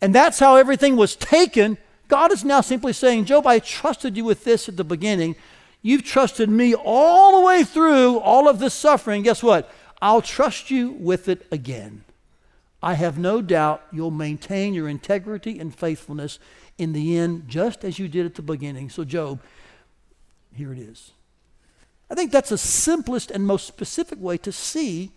and 0.00 0.14
that's 0.14 0.38
how 0.38 0.56
everything 0.56 0.96
was 0.96 1.16
taken, 1.16 1.78
God 2.08 2.30
is 2.30 2.44
now 2.44 2.60
simply 2.60 2.92
saying, 2.92 3.24
Job, 3.24 3.46
I 3.46 3.58
trusted 3.58 4.16
you 4.16 4.24
with 4.24 4.44
this 4.44 4.68
at 4.68 4.76
the 4.76 4.84
beginning. 4.84 5.34
You've 5.82 6.04
trusted 6.04 6.48
me 6.48 6.74
all 6.74 7.40
the 7.40 7.44
way 7.44 7.64
through 7.64 8.18
all 8.18 8.48
of 8.48 8.60
this 8.60 8.72
suffering. 8.72 9.22
Guess 9.22 9.42
what? 9.42 9.70
I'll 10.00 10.22
trust 10.22 10.70
you 10.70 10.92
with 10.92 11.28
it 11.28 11.46
again. 11.50 12.04
I 12.82 12.94
have 12.94 13.18
no 13.18 13.42
doubt 13.42 13.82
you'll 13.92 14.10
maintain 14.10 14.74
your 14.74 14.88
integrity 14.88 15.58
and 15.58 15.74
faithfulness 15.74 16.38
in 16.78 16.92
the 16.92 17.16
end, 17.16 17.48
just 17.48 17.84
as 17.84 17.98
you 17.98 18.08
did 18.08 18.26
at 18.26 18.34
the 18.34 18.42
beginning. 18.42 18.90
So, 18.90 19.04
Job, 19.04 19.40
here 20.54 20.72
it 20.72 20.78
is. 20.78 21.12
I 22.10 22.14
think 22.14 22.32
that's 22.32 22.50
the 22.50 22.58
simplest 22.58 23.30
and 23.30 23.46
most 23.46 23.66
specific 23.66 24.20
way 24.20 24.36
to 24.38 24.52
see 24.52 25.12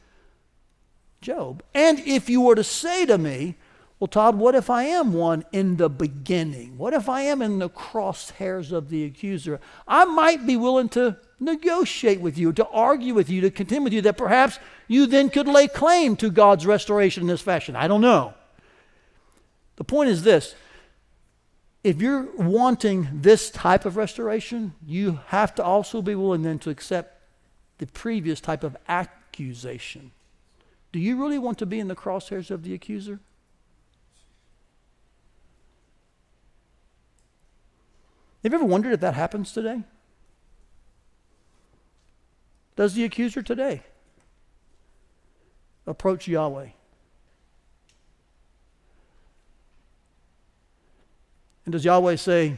Job. 1.22 1.64
And 1.74 2.00
if 2.00 2.30
you 2.30 2.42
were 2.42 2.56
to 2.56 2.64
say 2.64 3.06
to 3.08 3.18
me, 3.18 3.56
well, 4.06 4.10
Todd, 4.10 4.36
what 4.36 4.54
if 4.54 4.70
I 4.70 4.84
am 4.84 5.14
one 5.14 5.46
in 5.52 5.78
the 5.78 5.90
beginning? 5.90 6.78
What 6.78 6.94
if 6.94 7.10
I 7.10 7.22
am 7.22 7.42
in 7.42 7.58
the 7.58 7.72
crosshairs 7.72 8.72
of 8.72 8.90
the 8.90 9.04
accuser? 9.04 9.60
I 9.88 10.06
might 10.06 10.46
be 10.46 10.56
willing 10.56 10.90
to 10.90 11.18
negotiate 11.40 12.22
with 12.22 12.38
you, 12.38 12.54
to 12.54 12.68
argue 12.68 13.16
with 13.16 13.32
you, 13.32 13.42
to 13.42 13.50
contend 13.50 13.84
with 13.84 13.94
you, 13.94 14.04
that 14.04 14.16
perhaps 14.16 14.60
you 14.88 15.08
then 15.08 15.32
could 15.32 15.48
lay 15.48 15.68
claim 15.68 16.16
to 16.18 16.30
God's 16.30 16.68
restoration 16.68 17.22
in 17.22 17.28
this 17.28 17.42
fashion. 17.42 17.76
I 17.76 17.88
don't 17.88 18.02
know. 18.02 18.36
The 19.78 19.84
point 19.84 20.12
is 20.12 20.22
this 20.22 20.54
if 21.84 22.00
you're 22.00 22.28
wanting 22.38 23.08
this 23.12 23.50
type 23.50 23.86
of 23.86 23.98
restoration, 23.98 24.76
you 24.86 25.20
have 25.30 25.56
to 25.56 25.64
also 25.64 26.04
be 26.04 26.14
willing 26.14 26.44
then 26.44 26.60
to 26.60 26.70
accept 26.70 27.24
the 27.80 27.88
previous 27.88 28.40
type 28.40 28.64
of 28.64 28.78
accusation. 28.88 30.12
Do 30.92 31.00
you 31.00 31.20
really 31.20 31.40
want 31.40 31.58
to 31.58 31.66
be 31.66 31.80
in 31.80 31.88
the 31.88 31.96
crosshairs 31.96 32.52
of 32.52 32.62
the 32.62 32.76
accuser? 32.76 33.20
Have 38.46 38.54
you 38.54 38.60
ever 38.60 38.66
wondered 38.66 38.94
if 38.94 39.00
that 39.00 39.16
happens 39.16 39.52
today? 39.52 39.82
Does 42.76 42.94
the 42.94 43.04
accuser 43.04 43.42
today 43.42 43.82
approach 45.88 46.28
Yahweh? 46.28 46.68
And 51.66 51.72
does 51.72 51.84
Yahweh 51.86 52.18
say, 52.18 52.58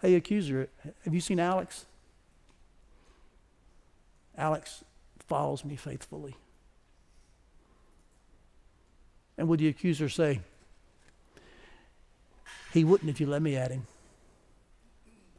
Hey, 0.00 0.14
accuser, 0.14 0.70
have 1.04 1.12
you 1.12 1.20
seen 1.20 1.40
Alex? 1.40 1.84
Alex 4.38 4.82
follows 5.28 5.62
me 5.62 5.76
faithfully. 5.76 6.36
And 9.36 9.46
would 9.48 9.60
the 9.60 9.68
accuser 9.68 10.08
say, 10.08 10.40
He 12.72 12.82
wouldn't 12.82 13.10
if 13.10 13.20
you 13.20 13.26
let 13.26 13.42
me 13.42 13.56
at 13.56 13.70
him? 13.70 13.86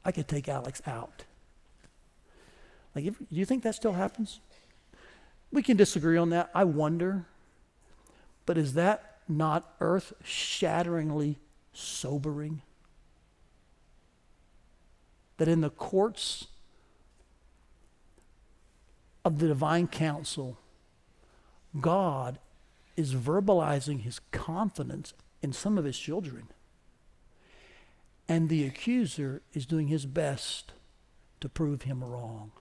I 0.07 0.11
could 0.13 0.29
take 0.29 0.47
Alex 0.47 0.81
out. 0.87 1.25
Like, 2.95 3.03
if, 3.03 3.19
do 3.19 3.25
you 3.35 3.43
think 3.43 3.61
that 3.63 3.75
still 3.75 3.91
happens? 3.91 4.39
We 5.51 5.61
can 5.61 5.75
disagree 5.75 6.17
on 6.17 6.29
that. 6.29 6.49
I 6.55 6.63
wonder. 6.63 7.25
But 8.45 8.57
is 8.57 8.73
that 8.75 9.17
not 9.27 9.75
earth 9.81 10.13
shatteringly 10.23 11.39
sobering? 11.73 12.61
That 15.35 15.49
in 15.49 15.59
the 15.59 15.69
courts 15.69 16.47
of 19.25 19.39
the 19.39 19.47
divine 19.47 19.87
council, 19.87 20.57
God 21.81 22.39
is 22.95 23.13
verbalizing 23.13 24.03
his 24.03 24.21
confidence 24.31 25.13
in 25.41 25.51
some 25.51 25.77
of 25.77 25.83
his 25.83 25.99
children. 25.99 26.47
And 28.29 28.49
the 28.49 28.65
accuser 28.65 29.41
is 29.53 29.65
doing 29.65 29.87
his 29.87 30.05
best 30.05 30.73
to 31.39 31.47
prove 31.47 31.83
him 31.83 32.03
wrong. 32.03 32.51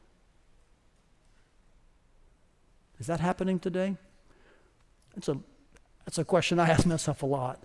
Is 2.99 3.07
that 3.07 3.21
happening 3.21 3.59
today? 3.59 3.97
That's 5.15 5.29
a, 5.29 5.39
that's 6.05 6.19
a 6.19 6.25
question 6.25 6.59
I 6.59 6.69
ask 6.71 6.87
myself 6.87 7.23
a 7.23 7.27
lot. 7.27 7.63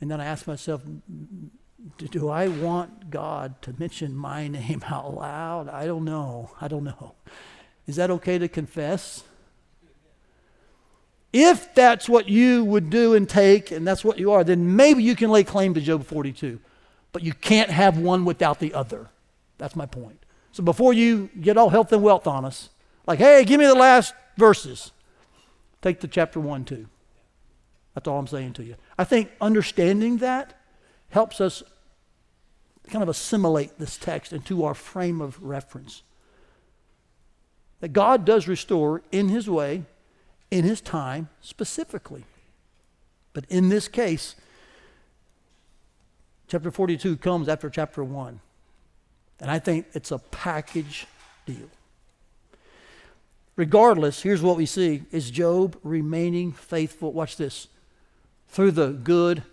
And 0.00 0.10
then 0.10 0.20
I 0.20 0.24
ask 0.24 0.46
myself, 0.46 0.82
do 1.98 2.28
I 2.28 2.48
want 2.48 3.10
God 3.10 3.60
to 3.62 3.74
mention 3.78 4.14
my 4.14 4.48
name 4.48 4.82
out 4.86 5.14
loud? 5.14 5.68
I 5.68 5.86
don't 5.86 6.04
know. 6.04 6.50
I 6.60 6.68
don't 6.68 6.84
know. 6.84 7.14
Is 7.86 7.96
that 7.96 8.10
okay 8.10 8.38
to 8.38 8.48
confess? 8.48 9.24
If 11.32 11.74
that's 11.74 12.08
what 12.08 12.28
you 12.28 12.64
would 12.64 12.90
do 12.90 13.14
and 13.14 13.28
take, 13.28 13.70
and 13.70 13.86
that's 13.86 14.04
what 14.04 14.18
you 14.18 14.32
are, 14.32 14.42
then 14.42 14.74
maybe 14.74 15.02
you 15.02 15.14
can 15.14 15.30
lay 15.30 15.44
claim 15.44 15.74
to 15.74 15.80
Job 15.80 16.04
42. 16.04 16.60
But 17.12 17.22
you 17.22 17.32
can't 17.32 17.70
have 17.70 17.98
one 17.98 18.24
without 18.24 18.60
the 18.60 18.74
other. 18.74 19.10
That's 19.58 19.76
my 19.76 19.86
point. 19.86 20.24
So 20.52 20.62
before 20.62 20.92
you 20.92 21.30
get 21.40 21.56
all 21.56 21.70
health 21.70 21.92
and 21.92 22.02
wealth 22.02 22.26
on 22.26 22.44
us, 22.44 22.70
like, 23.06 23.18
hey, 23.18 23.44
give 23.44 23.58
me 23.58 23.66
the 23.66 23.74
last 23.74 24.14
verses. 24.36 24.92
Take 25.82 26.00
the 26.00 26.08
chapter 26.08 26.40
1, 26.40 26.64
2. 26.64 26.86
That's 27.94 28.06
all 28.06 28.18
I'm 28.18 28.26
saying 28.26 28.52
to 28.54 28.64
you. 28.64 28.76
I 28.98 29.04
think 29.04 29.30
understanding 29.40 30.18
that 30.18 30.54
helps 31.08 31.40
us 31.40 31.62
kind 32.88 33.02
of 33.02 33.08
assimilate 33.08 33.78
this 33.78 33.96
text 33.96 34.32
into 34.32 34.64
our 34.64 34.74
frame 34.74 35.20
of 35.20 35.42
reference. 35.42 36.02
That 37.80 37.92
God 37.92 38.24
does 38.24 38.46
restore 38.46 39.02
in 39.10 39.28
His 39.28 39.48
way, 39.48 39.84
in 40.50 40.64
His 40.64 40.80
time, 40.80 41.28
specifically. 41.40 42.24
But 43.32 43.44
in 43.48 43.68
this 43.68 43.88
case, 43.88 44.34
chapter 46.50 46.70
42 46.70 47.16
comes 47.16 47.48
after 47.48 47.70
chapter 47.70 48.02
1. 48.02 48.40
And 49.40 49.50
I 49.50 49.58
think 49.58 49.86
it's 49.94 50.10
a 50.10 50.18
package 50.18 51.06
deal. 51.46 51.70
Regardless, 53.56 54.22
here's 54.22 54.42
what 54.42 54.56
we 54.56 54.66
see 54.66 55.02
is 55.12 55.30
Job 55.30 55.78
remaining 55.82 56.52
faithful. 56.52 57.12
Watch 57.12 57.36
this. 57.36 57.68
Through 58.48 58.72
the 58.72 58.88
good 58.88 59.44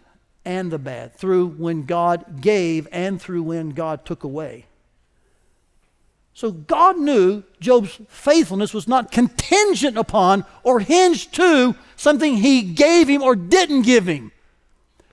and 0.43 0.71
the 0.71 0.79
bad, 0.79 1.13
through 1.13 1.47
when 1.47 1.85
God 1.85 2.41
gave 2.41 2.87
and 2.91 3.21
through 3.21 3.43
when 3.43 3.71
God 3.71 4.05
took 4.05 4.23
away. 4.23 4.65
So 6.33 6.51
God 6.51 6.97
knew 6.97 7.43
Job's 7.59 7.99
faithfulness 8.07 8.73
was 8.73 8.87
not 8.87 9.11
contingent 9.11 9.97
upon 9.97 10.45
or 10.63 10.79
hinged 10.79 11.33
to 11.35 11.75
something 11.95 12.37
he 12.37 12.61
gave 12.61 13.07
him 13.07 13.21
or 13.21 13.35
didn't 13.35 13.83
give 13.83 14.07
him. 14.07 14.31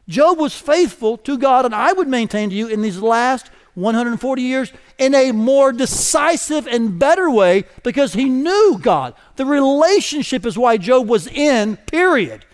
Job 0.09 0.39
was 0.39 0.55
faithful 0.55 1.17
to 1.19 1.39
God, 1.39 1.65
and 1.65 1.75
I 1.75 1.93
would 1.93 2.09
maintain 2.09 2.51
to 2.51 2.57
you 2.57 2.67
in 2.67 2.83
these 2.83 3.01
last 3.01 3.51
140 3.75 4.43
years 4.43 4.73
in 4.99 5.15
a 5.15 5.33
more 5.33 5.73
decisive 5.73 6.67
and 6.67 6.99
better 6.99 7.31
way 7.31 7.65
because 7.83 8.15
he 8.15 8.27
knew 8.27 8.79
God. 8.81 9.15
The 9.37 9.47
relationship 9.47 10.47
is 10.47 10.59
why 10.59 10.77
Job 10.77 11.09
was 11.09 11.27
in, 11.27 11.77
period. 11.77 12.45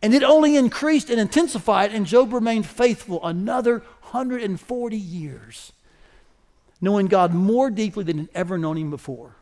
And 0.00 0.14
it 0.14 0.22
only 0.22 0.56
increased 0.56 1.10
and 1.10 1.20
intensified, 1.20 1.92
and 1.92 2.06
Job 2.06 2.32
remained 2.32 2.66
faithful 2.66 3.24
another 3.24 3.78
140 4.10 4.96
years 4.96 5.72
knowing 6.80 7.06
God 7.06 7.32
more 7.34 7.70
deeply 7.70 8.04
than 8.04 8.18
he'd 8.18 8.28
ever 8.34 8.58
known 8.58 8.76
him 8.76 8.90
before. 8.90 9.34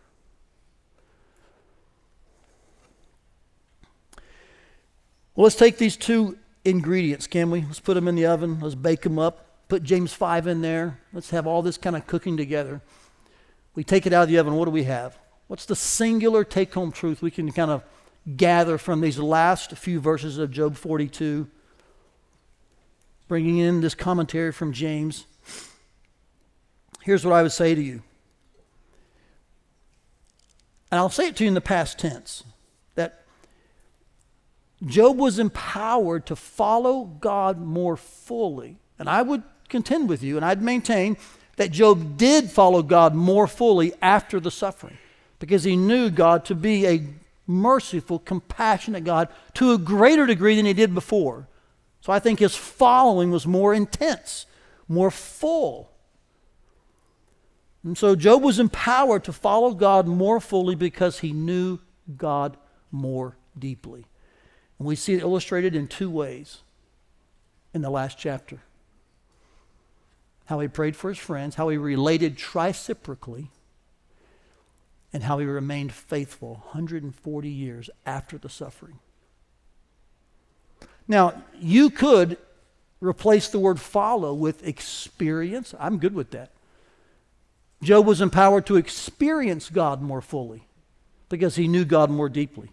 Well, 5.35 5.45
let's 5.45 5.57
take 5.57 5.79
these 5.79 5.97
two 5.97 6.39
ingredients, 6.65 7.27
can 7.27 7.51
we? 7.51 7.63
Let's 7.63 7.81
put 7.81 7.95
them 7.95 8.09
in 8.09 8.15
the 8.15 8.27
oven. 8.27 8.61
Let's 8.61 8.75
bake 8.75 9.03
them 9.03 9.19
up. 9.19 9.47
Put 9.69 9.83
James 9.83 10.13
5 10.13 10.47
in 10.47 10.63
there. 10.63 10.99
Let's 11.13 11.31
have 11.31 11.47
all 11.47 11.63
this 11.63 11.77
kind 11.77 11.97
of 11.97 12.07
cooking 12.07 12.37
together. 12.37 12.81
We 13.75 13.85
take 13.85 14.07
it 14.07 14.13
out 14.13 14.25
of 14.25 14.29
the 14.29 14.39
oven. 14.39 14.55
What 14.55 14.67
do 14.67 14.71
we 14.71 14.85
have? 14.85 15.19
What's 15.47 15.67
the 15.67 15.77
singular 15.77 16.45
take 16.45 16.75
home 16.75 16.93
truth 16.93 17.23
we 17.23 17.31
can 17.31 17.51
kind 17.53 17.71
of 17.71 17.83
gather 18.37 18.79
from 18.79 19.01
these 19.01 19.19
last 19.19 19.73
few 19.73 20.01
verses 20.01 20.39
of 20.39 20.51
Job 20.51 20.77
42? 20.77 21.49
Bringing 23.29 23.59
in 23.59 23.81
this 23.81 23.95
commentary 23.95 24.53
from 24.53 24.73
James. 24.73 25.27
Here's 27.03 27.25
what 27.25 27.35
I 27.35 27.43
would 27.43 27.53
say 27.53 27.75
to 27.75 27.83
you. 27.83 28.03
And 30.91 30.99
I'll 30.99 31.11
say 31.11 31.29
it 31.29 31.37
to 31.37 31.45
you 31.45 31.49
in 31.49 31.55
the 31.55 31.61
past 31.61 31.99
tense 31.99 32.45
Job 34.87 35.19
was 35.19 35.39
empowered 35.39 36.27
to 36.27 36.37
follow 36.37 37.05
God 37.05 37.61
more 37.61 37.97
fully. 37.97 38.79
And 38.99 39.09
I 39.09 39.23
would 39.23 39.43
contend 39.69 40.09
with 40.09 40.23
you, 40.23 40.37
and 40.37 40.45
I'd 40.45 40.63
maintain 40.63 41.17
that 41.57 41.71
Job 41.71 42.17
did 42.17 42.51
follow 42.51 42.83
God 42.83 43.15
more 43.15 43.47
fully 43.47 43.93
after 44.03 44.41
the 44.41 44.51
suffering 44.51 44.99
because 45.39 45.65
he 45.65 45.77
knew 45.77 46.11
God 46.11 46.45
to 46.47 46.55
be 46.55 46.87
a 46.87 47.07
merciful, 47.47 48.19
compassionate 48.19 49.05
God 49.05 49.29
to 49.55 49.73
a 49.73 49.79
greater 49.79 50.27
degree 50.27 50.57
than 50.57 50.67
he 50.67 50.73
did 50.73 50.95
before. 50.95 51.49
So 52.01 52.13
I 52.13 52.19
think 52.19 52.39
his 52.39 52.55
following 52.55 53.31
was 53.31 53.47
more 53.47 53.75
intense, 53.75 54.47
more 54.89 55.11
full. 55.11 55.91
And 57.83 57.97
so 57.97 58.17
Job 58.17 58.43
was 58.43 58.59
empowered 58.59 59.25
to 59.25 59.33
follow 59.33 59.75
God 59.75 60.07
more 60.07 60.41
fully 60.41 60.75
because 60.75 61.21
he 61.21 61.33
knew 61.33 61.79
God 62.17 62.57
more 62.91 63.37
deeply. 63.59 64.07
And 64.85 64.89
we 64.91 64.97
see 64.97 65.15
it 65.15 65.23
illustrated 65.23 65.75
in 65.75 65.89
two 65.89 66.11
ways 66.11 66.59
in 67.73 67.81
the 67.81 67.89
last 67.89 68.19
chapter 68.19 68.61
how 70.45 70.61
he 70.61 70.69
prayed 70.69 70.95
for 70.95 71.09
his 71.09 71.17
friends, 71.17 71.55
how 71.55 71.71
he 71.71 71.79
related 71.79 72.39
reciprocally, 72.55 73.51
and 75.11 75.23
how 75.23 75.39
he 75.39 75.47
remained 75.47 75.91
faithful 75.91 76.65
140 76.73 77.49
years 77.49 77.89
after 78.05 78.37
the 78.37 78.51
suffering. 78.51 78.99
Now, 81.09 81.43
you 81.59 81.89
could 81.89 82.37
replace 83.01 83.49
the 83.49 83.59
word 83.59 83.81
follow 83.81 84.35
with 84.35 84.69
experience. 84.69 85.75
I'm 85.81 85.97
good 85.97 86.15
with 86.15 86.31
that. 86.33 86.51
Job 87.83 88.05
was 88.05 88.21
empowered 88.21 88.67
to 88.67 88.77
experience 88.77 89.71
God 89.71 90.03
more 90.03 90.21
fully 90.21 90.69
because 91.31 91.57
he 91.57 91.69
knew 91.69 91.87
God 91.87 92.11
more 92.11 92.29
deeply 92.29 92.69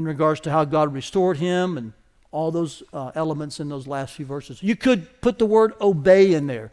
in 0.00 0.06
regards 0.06 0.40
to 0.40 0.50
how 0.50 0.64
God 0.64 0.94
restored 0.94 1.36
him 1.36 1.76
and 1.76 1.92
all 2.32 2.50
those 2.50 2.82
uh, 2.90 3.12
elements 3.14 3.60
in 3.60 3.68
those 3.68 3.86
last 3.86 4.14
few 4.14 4.24
verses. 4.24 4.62
You 4.62 4.74
could 4.74 5.20
put 5.20 5.38
the 5.38 5.44
word 5.44 5.74
obey 5.78 6.32
in 6.32 6.46
there. 6.46 6.72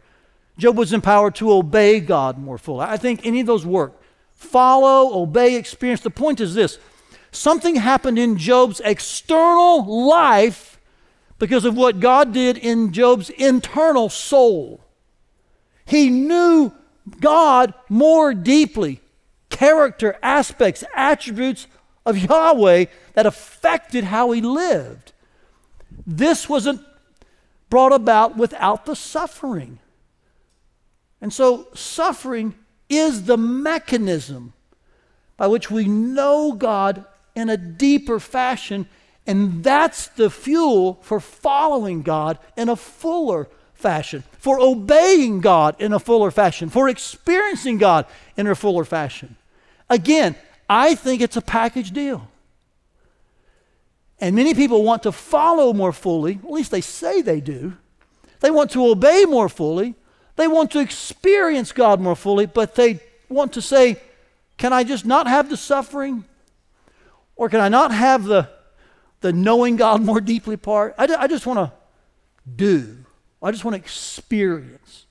Job 0.56 0.78
was 0.78 0.94
empowered 0.94 1.34
to 1.34 1.52
obey 1.52 2.00
God 2.00 2.38
more 2.38 2.56
fully. 2.56 2.86
I 2.86 2.96
think 2.96 3.26
any 3.26 3.40
of 3.40 3.46
those 3.46 3.66
work. 3.66 4.00
Follow, 4.32 5.20
obey, 5.20 5.56
experience. 5.56 6.00
The 6.00 6.08
point 6.08 6.40
is 6.40 6.54
this 6.54 6.78
something 7.30 7.76
happened 7.76 8.18
in 8.18 8.38
Job's 8.38 8.80
external 8.82 10.06
life 10.06 10.80
because 11.38 11.66
of 11.66 11.76
what 11.76 12.00
God 12.00 12.32
did 12.32 12.56
in 12.56 12.94
Job's 12.94 13.28
internal 13.28 14.08
soul. 14.08 14.80
He 15.84 16.08
knew 16.08 16.72
God 17.20 17.74
more 17.90 18.32
deeply, 18.32 19.02
character, 19.50 20.16
aspects, 20.22 20.82
attributes 20.96 21.66
of 22.08 22.16
Yahweh 22.16 22.86
that 23.12 23.26
affected 23.26 24.04
how 24.04 24.30
he 24.30 24.40
lived. 24.40 25.12
This 26.06 26.48
wasn't 26.48 26.80
brought 27.68 27.92
about 27.92 28.36
without 28.36 28.86
the 28.86 28.96
suffering. 28.96 29.78
And 31.20 31.32
so, 31.32 31.68
suffering 31.74 32.54
is 32.88 33.24
the 33.24 33.36
mechanism 33.36 34.54
by 35.36 35.46
which 35.48 35.70
we 35.70 35.84
know 35.84 36.52
God 36.52 37.04
in 37.34 37.50
a 37.50 37.56
deeper 37.56 38.18
fashion, 38.18 38.88
and 39.26 39.62
that's 39.62 40.08
the 40.08 40.30
fuel 40.30 40.98
for 41.02 41.20
following 41.20 42.02
God 42.02 42.38
in 42.56 42.68
a 42.68 42.76
fuller 42.76 43.48
fashion, 43.74 44.24
for 44.38 44.58
obeying 44.58 45.40
God 45.40 45.76
in 45.78 45.92
a 45.92 46.00
fuller 46.00 46.30
fashion, 46.30 46.70
for 46.70 46.88
experiencing 46.88 47.78
God 47.78 48.06
in 48.36 48.46
a 48.46 48.54
fuller 48.54 48.84
fashion. 48.84 49.36
Again, 49.90 50.34
I 50.68 50.94
think 50.94 51.22
it's 51.22 51.36
a 51.36 51.42
package 51.42 51.92
deal. 51.92 52.28
And 54.20 54.34
many 54.34 54.54
people 54.54 54.82
want 54.82 55.04
to 55.04 55.12
follow 55.12 55.72
more 55.72 55.92
fully, 55.92 56.40
at 56.42 56.50
least 56.50 56.70
they 56.70 56.80
say 56.80 57.22
they 57.22 57.40
do. 57.40 57.76
They 58.40 58.50
want 58.50 58.70
to 58.72 58.86
obey 58.86 59.24
more 59.24 59.48
fully. 59.48 59.94
They 60.36 60.48
want 60.48 60.70
to 60.72 60.80
experience 60.80 61.72
God 61.72 62.00
more 62.00 62.14
fully, 62.14 62.46
but 62.46 62.74
they 62.74 63.00
want 63.28 63.52
to 63.54 63.62
say, 63.62 64.00
can 64.56 64.72
I 64.72 64.84
just 64.84 65.04
not 65.04 65.26
have 65.26 65.50
the 65.50 65.56
suffering? 65.56 66.24
Or 67.36 67.48
can 67.48 67.60
I 67.60 67.68
not 67.68 67.92
have 67.92 68.24
the, 68.24 68.48
the 69.20 69.32
knowing 69.32 69.76
God 69.76 70.02
more 70.02 70.20
deeply 70.20 70.56
part? 70.56 70.94
I, 70.98 71.04
I 71.04 71.26
just 71.26 71.46
want 71.46 71.58
to 71.58 71.72
do. 72.56 72.98
I 73.42 73.50
just 73.52 73.64
want 73.64 73.74
to 73.74 73.80
experience. 73.80 75.06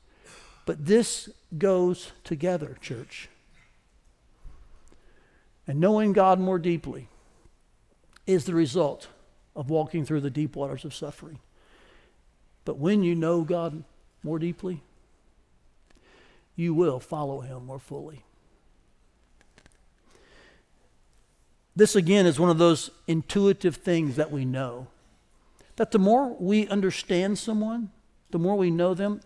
But 0.65 0.85
this 0.85 1.29
goes 1.57 2.11
together, 2.25 2.77
church. 2.81 3.29
And 5.67 5.79
knowing 5.79 6.13
God 6.13 6.39
more 6.39 6.59
deeply 6.59 7.09
is 8.25 8.45
the 8.45 8.55
result 8.55 9.07
of 9.55 9.69
walking 9.69 10.05
through 10.05 10.21
the 10.21 10.29
deep 10.29 10.55
waters 10.55 10.85
of 10.85 10.93
suffering. 10.93 11.39
But 12.63 12.77
when 12.77 13.03
you 13.03 13.15
know 13.15 13.43
God 13.43 13.83
more 14.23 14.39
deeply, 14.39 14.81
you 16.55 16.73
will 16.73 16.99
follow 16.99 17.41
Him 17.41 17.65
more 17.65 17.79
fully. 17.79 18.23
This, 21.75 21.95
again, 21.95 22.25
is 22.25 22.39
one 22.39 22.49
of 22.49 22.57
those 22.57 22.89
intuitive 23.07 23.75
things 23.75 24.15
that 24.15 24.31
we 24.31 24.45
know. 24.45 24.87
That 25.75 25.91
the 25.91 25.99
more 25.99 26.35
we 26.39 26.67
understand 26.67 27.37
someone, 27.37 27.91
the 28.31 28.39
more 28.39 28.55
we 28.55 28.71
know 28.71 28.95
them, 28.95 29.21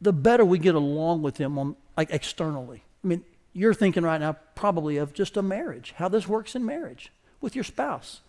the 0.00 0.12
better 0.12 0.44
we 0.44 0.58
get 0.58 0.76
along 0.76 1.22
with 1.22 1.34
them 1.34 1.58
on 1.58 1.76
like 1.96 2.10
externally. 2.10 2.84
I 3.02 3.06
mean, 3.08 3.24
you're 3.58 3.74
thinking 3.74 4.04
right 4.04 4.20
now 4.20 4.36
probably 4.54 4.96
of 4.96 5.12
just 5.12 5.36
a 5.36 5.42
marriage, 5.42 5.94
how 5.96 6.08
this 6.08 6.28
works 6.28 6.54
in 6.54 6.64
marriage 6.64 7.10
with 7.40 7.54
your 7.54 7.64
spouse. 7.64 8.20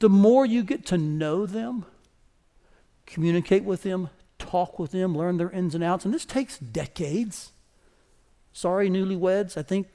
The 0.00 0.08
more 0.08 0.44
you 0.44 0.62
get 0.62 0.84
to 0.86 0.98
know 0.98 1.46
them, 1.46 1.86
communicate 3.06 3.64
with 3.64 3.82
them, 3.82 4.10
talk 4.38 4.78
with 4.78 4.90
them, 4.90 5.16
learn 5.16 5.36
their 5.36 5.50
ins 5.50 5.74
and 5.74 5.84
outs, 5.84 6.04
and 6.04 6.12
this 6.12 6.24
takes 6.24 6.58
decades. 6.58 7.52
Sorry, 8.52 8.90
newlyweds, 8.90 9.56
I 9.56 9.62
think 9.62 9.86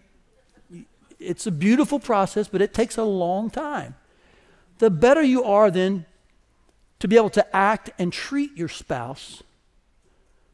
it's 1.20 1.46
a 1.46 1.52
beautiful 1.52 2.00
process, 2.00 2.48
but 2.48 2.62
it 2.62 2.74
takes 2.74 2.98
a 2.98 3.04
long 3.04 3.50
time. 3.50 3.96
The 4.80 4.90
better 4.90 5.22
you 5.22 5.44
are 5.44 5.70
then 5.70 6.06
to 7.00 7.08
be 7.08 7.18
able 7.18 7.30
to 7.32 7.56
act 7.56 7.92
and 8.00 8.14
treat 8.14 8.56
your 8.56 8.70
spouse. 8.70 9.44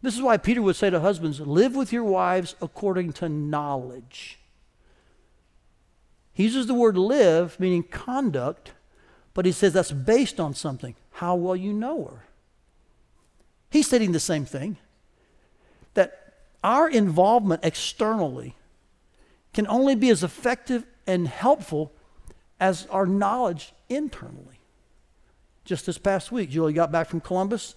This 0.02 0.16
is 0.16 0.22
why 0.22 0.38
Peter 0.38 0.62
would 0.62 0.76
say 0.76 0.90
to 0.90 1.00
husbands, 1.00 1.40
live 1.40 1.76
with 1.76 1.92
your 1.92 2.04
wives 2.04 2.56
according 2.62 3.14
to 3.14 3.30
knowledge. 3.30 4.40
He 6.34 6.44
uses 6.44 6.68
the 6.68 6.76
word 6.76 6.98
live, 6.98 7.60
meaning 7.60 7.84
conduct, 7.84 8.74
but 9.34 9.46
he 9.46 9.52
says 9.52 9.74
that's 9.74 9.92
based 9.92 10.40
on 10.40 10.54
something, 10.54 10.96
how 11.14 11.36
well 11.36 11.56
you 11.56 11.74
know 11.74 12.06
her. 12.06 12.26
He's 13.72 13.88
stating 13.88 14.12
the 14.12 14.20
same 14.20 14.46
thing 14.46 14.78
that 15.96 16.36
our 16.64 16.88
involvement 16.88 17.66
externally 17.66 18.56
can 19.54 19.66
only 19.68 19.96
be 19.96 20.10
as 20.10 20.24
effective 20.24 20.86
and 21.08 21.28
helpful 21.28 21.92
as 22.60 22.86
our 22.88 23.06
knowledge 23.06 23.74
internally 23.90 24.60
just 25.66 25.86
this 25.86 25.98
past 25.98 26.32
week. 26.32 26.50
Julie 26.50 26.74
got 26.74 26.92
back 26.92 27.10
from 27.10 27.20
Columbus, 27.20 27.76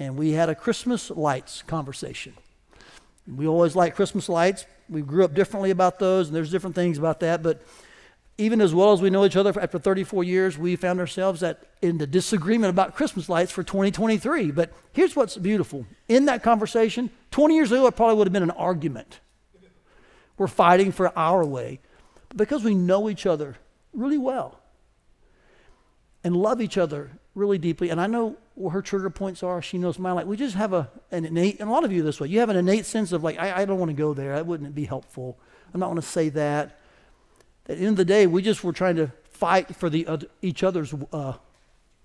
and 0.00 0.16
we 0.16 0.32
had 0.32 0.48
a 0.48 0.54
Christmas 0.54 1.10
lights 1.10 1.62
conversation. 1.66 2.32
We 3.28 3.46
always 3.46 3.76
like 3.76 3.94
Christmas 3.94 4.28
lights. 4.30 4.64
We 4.88 5.02
grew 5.02 5.24
up 5.24 5.34
differently 5.34 5.70
about 5.70 5.98
those, 5.98 6.26
and 6.26 6.34
there's 6.34 6.50
different 6.50 6.74
things 6.74 6.98
about 6.98 7.20
that. 7.20 7.42
But 7.42 7.62
even 8.38 8.62
as 8.62 8.74
well 8.74 8.92
as 8.92 9.02
we 9.02 9.10
know 9.10 9.26
each 9.26 9.36
other 9.36 9.52
after 9.60 9.78
34 9.78 10.24
years, 10.24 10.56
we 10.56 10.74
found 10.74 10.98
ourselves 10.98 11.42
at, 11.42 11.62
in 11.82 11.98
the 11.98 12.06
disagreement 12.06 12.70
about 12.70 12.96
Christmas 12.96 13.28
lights 13.28 13.52
for 13.52 13.62
2023. 13.62 14.50
But 14.50 14.72
here's 14.92 15.14
what's 15.14 15.36
beautiful. 15.36 15.86
In 16.08 16.24
that 16.24 16.42
conversation, 16.42 17.10
20 17.30 17.54
years 17.54 17.70
ago, 17.70 17.86
it 17.86 17.94
probably 17.94 18.16
would 18.16 18.26
have 18.26 18.32
been 18.32 18.42
an 18.42 18.50
argument. 18.52 19.20
We're 20.38 20.46
fighting 20.46 20.92
for 20.92 21.16
our 21.16 21.44
way. 21.44 21.80
But 22.28 22.38
because 22.38 22.64
we 22.64 22.74
know 22.74 23.10
each 23.10 23.26
other 23.26 23.56
really 23.92 24.18
well 24.18 24.58
and 26.24 26.34
love 26.34 26.62
each 26.62 26.78
other 26.78 27.10
really 27.34 27.58
deeply, 27.58 27.90
and 27.90 28.00
I 28.00 28.06
know 28.06 28.36
where 28.60 28.72
her 28.72 28.82
trigger 28.82 29.10
points 29.10 29.42
are, 29.42 29.62
she 29.62 29.78
knows 29.78 29.98
mine. 29.98 30.14
Like, 30.14 30.26
we 30.26 30.36
just 30.36 30.54
have 30.54 30.72
a, 30.72 30.90
an 31.10 31.24
innate, 31.24 31.60
and 31.60 31.68
a 31.68 31.72
lot 31.72 31.84
of 31.84 31.92
you 31.92 32.02
this 32.02 32.20
way, 32.20 32.28
you 32.28 32.40
have 32.40 32.50
an 32.50 32.56
innate 32.56 32.84
sense 32.84 33.12
of, 33.12 33.24
like, 33.24 33.38
I, 33.38 33.62
I 33.62 33.64
don't 33.64 33.78
want 33.78 33.90
to 33.90 33.96
go 33.96 34.12
there. 34.14 34.34
That 34.34 34.46
wouldn't 34.46 34.74
be 34.74 34.84
helpful. 34.84 35.38
I'm 35.72 35.80
not 35.80 35.86
going 35.86 36.00
to 36.00 36.02
say 36.02 36.28
that. 36.30 36.78
At 37.66 37.78
the 37.78 37.84
end 37.84 37.90
of 37.92 37.96
the 37.96 38.04
day, 38.04 38.26
we 38.26 38.42
just 38.42 38.62
were 38.62 38.72
trying 38.72 38.96
to 38.96 39.12
fight 39.30 39.74
for 39.74 39.88
the 39.88 40.06
other, 40.06 40.26
each 40.42 40.62
other's 40.62 40.94
uh, 41.12 41.34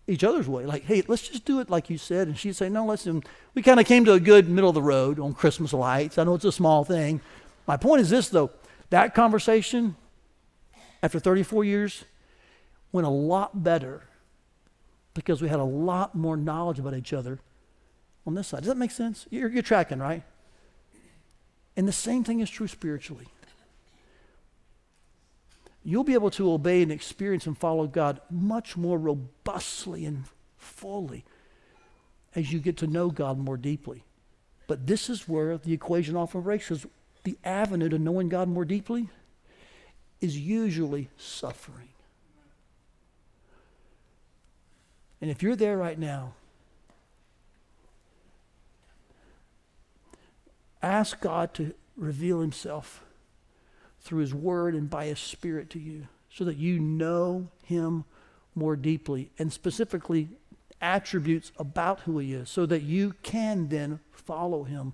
each 0.07 0.23
other's 0.23 0.47
way. 0.47 0.65
Like, 0.65 0.83
hey, 0.83 1.03
let's 1.07 1.27
just 1.27 1.45
do 1.45 1.59
it 1.59 1.69
like 1.69 1.89
you 1.89 1.97
said. 1.97 2.27
And 2.27 2.37
she'd 2.37 2.55
say, 2.55 2.69
no, 2.69 2.85
listen. 2.85 3.23
We 3.55 3.63
kind 3.63 3.79
of 3.79 3.87
came 3.87 4.05
to 4.05 4.13
a 4.13 4.19
good 4.19 4.47
middle 4.47 4.69
of 4.69 4.75
the 4.75 4.81
road 4.81 5.19
on 5.19 5.33
Christmas 5.33 5.73
lights. 5.73 6.17
I 6.17 6.23
know 6.23 6.35
it's 6.35 6.45
a 6.45 6.51
small 6.51 6.85
thing. 6.85 7.21
My 7.67 7.75
point 7.75 8.01
is 8.01 8.11
this, 8.11 8.29
though. 8.29 8.51
That 8.91 9.15
conversation, 9.15 9.95
after 11.01 11.19
34 11.19 11.63
years, 11.63 12.05
went 12.91 13.07
a 13.07 13.09
lot 13.09 13.63
better 13.63 14.03
because 15.16 15.41
we 15.41 15.49
had 15.49 15.59
a 15.59 15.63
lot 15.63 16.13
more 16.13 16.38
knowledge 16.38 16.78
about 16.78 16.93
each 16.93 17.13
other 17.13 17.39
on 18.28 18.36
this 18.36 18.49
side. 18.49 18.59
Does 18.59 18.68
that 18.68 18.78
make 18.78 18.91
sense? 18.91 19.26
You're, 19.32 19.49
you're 19.49 19.63
tracking, 19.63 19.97
right? 19.97 20.22
And 21.76 21.88
the 21.88 21.93
same 21.93 22.24
thing 22.24 22.39
is 22.39 22.49
true 22.49 22.68
spiritually 22.68 23.26
you'll 25.86 26.03
be 26.03 26.16
able 26.16 26.32
to 26.32 26.51
obey 26.51 26.82
and 26.82 26.91
experience 26.91 27.45
and 27.45 27.57
follow 27.57 27.86
God 27.86 28.20
much 28.30 28.76
more 28.76 28.97
robustly 28.97 30.03
and 30.03 30.26
fully 30.57 31.24
as 32.34 32.51
you 32.51 32.59
get 32.59 32.76
to 32.78 32.88
know 32.88 33.11
God 33.11 33.38
more 33.38 33.55
deeply. 33.55 34.03
But 34.68 34.88
this 34.88 35.11
is 35.11 35.30
where 35.30 35.57
the 35.59 35.72
equation 35.72 36.18
often 36.18 36.41
breaks 36.41 36.68
because 36.68 36.88
the 37.24 37.38
avenue 37.45 37.88
to 37.88 37.99
knowing 37.99 38.30
God 38.30 38.49
more 38.49 38.66
deeply 38.66 39.09
is 40.20 40.38
usually 40.38 41.09
suffering. 41.18 41.89
And 45.22 45.32
if 45.32 45.41
you're 45.41 45.55
there 45.55 45.78
right 45.78 45.97
now, 45.97 46.34
ask 50.82 51.20
God 51.20 51.53
to 51.55 51.74
reveal 51.97 52.41
himself 52.41 53.03
through 54.05 54.20
His 54.20 54.34
Word 54.34 54.76
and 54.76 54.89
by 54.89 55.05
His 55.05 55.20
Spirit 55.20 55.70
to 55.72 55.80
you 55.80 56.07
so 56.30 56.45
that 56.45 56.57
you 56.57 56.80
know 56.80 57.49
Him 57.63 58.05
more 58.53 58.76
deeply 58.76 59.32
and 59.39 59.51
specifically 59.51 60.30
attributes 60.80 61.51
about 61.57 62.01
who 62.01 62.20
He 62.20 62.34
is 62.34 62.49
so 62.49 62.66
that 62.68 62.84
you 62.84 63.16
can 63.24 63.68
then 63.70 63.99
follow 64.11 64.63
Him 64.63 64.93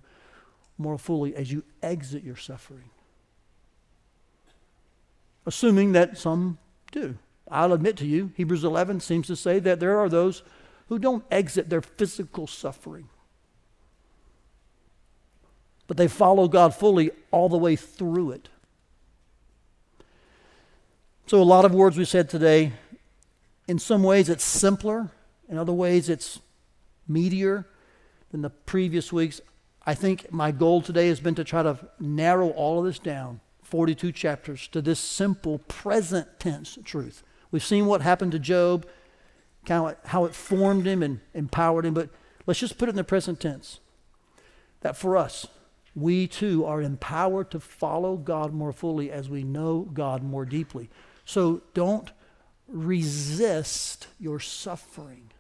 more 0.78 0.98
fully 0.98 1.36
as 1.36 1.52
you 1.52 1.64
exit 1.84 2.24
your 2.24 2.38
suffering. 2.38 2.90
Assuming 5.46 5.92
that 5.92 6.18
some 6.18 6.58
do. 6.92 7.18
I'll 7.52 7.74
admit 7.74 7.98
to 7.98 8.06
you, 8.06 8.32
Hebrews 8.38 8.64
11 8.64 9.02
seems 9.02 9.28
to 9.28 9.36
say 9.36 9.60
that 9.60 9.82
there 9.82 10.00
are 10.00 10.08
those 10.08 10.42
who 10.88 10.98
don't 10.98 11.26
exit 11.30 11.70
their 11.70 11.82
physical 11.82 12.48
suffering, 12.48 13.10
but 15.88 15.98
they 15.98 16.08
follow 16.08 16.48
God 16.48 16.74
fully 16.74 17.12
all 17.30 17.50
the 17.50 17.58
way 17.58 17.76
through 17.76 18.32
it. 18.32 18.50
So, 21.28 21.42
a 21.42 21.44
lot 21.44 21.66
of 21.66 21.74
words 21.74 21.98
we 21.98 22.06
said 22.06 22.30
today, 22.30 22.74
in 23.68 23.80
some 23.80 24.04
ways 24.04 24.30
it's 24.30 24.44
simpler, 24.44 25.12
in 25.50 25.58
other 25.58 25.74
ways 25.74 26.10
it's 26.10 26.40
meatier 27.10 27.66
than 28.32 28.42
the 28.42 28.50
previous 28.50 29.12
weeks. 29.12 29.42
I 29.86 29.94
think 29.94 30.32
my 30.32 30.52
goal 30.52 30.82
today 30.82 31.08
has 31.08 31.20
been 31.20 31.36
to 31.36 31.44
try 31.44 31.64
to 31.64 31.78
narrow 32.00 32.50
all 32.50 32.80
of 32.80 32.86
this 32.86 33.00
down, 33.00 33.40
42 33.64 34.12
chapters, 34.12 34.68
to 34.70 34.82
this 34.82 35.00
simple 35.00 35.60
present 35.60 36.40
tense 36.40 36.78
truth. 36.84 37.24
We've 37.52 37.64
seen 37.64 37.86
what 37.86 38.02
happened 38.02 38.32
to 38.32 38.40
Job, 38.40 38.88
kind 39.66 39.86
of 39.86 40.10
how 40.10 40.26
it 40.26 40.34
formed 40.34 40.88
him 40.88 41.04
and 41.04 41.20
empowered 41.34 41.86
him, 41.86 41.94
but 41.94 42.10
let's 42.48 42.60
just 42.60 42.78
put 42.78 42.90
it 42.90 42.92
in 42.92 42.96
the 42.96 43.04
present 43.04 43.40
tense. 43.40 43.80
That 44.82 44.98
for 44.98 45.16
us, 45.16 45.48
we 45.94 46.28
too 46.28 46.66
are 46.66 46.82
empowered 46.82 47.52
to 47.52 47.60
follow 47.60 48.16
God 48.16 48.54
more 48.54 48.72
fully 48.72 49.12
as 49.12 49.30
we 49.30 49.44
know 49.44 49.82
God 49.94 50.24
more 50.24 50.46
deeply. 50.46 50.90
So 51.26 51.62
don't 51.74 52.12
resist 52.68 54.08
your 54.20 54.40
suffering. 54.40 55.32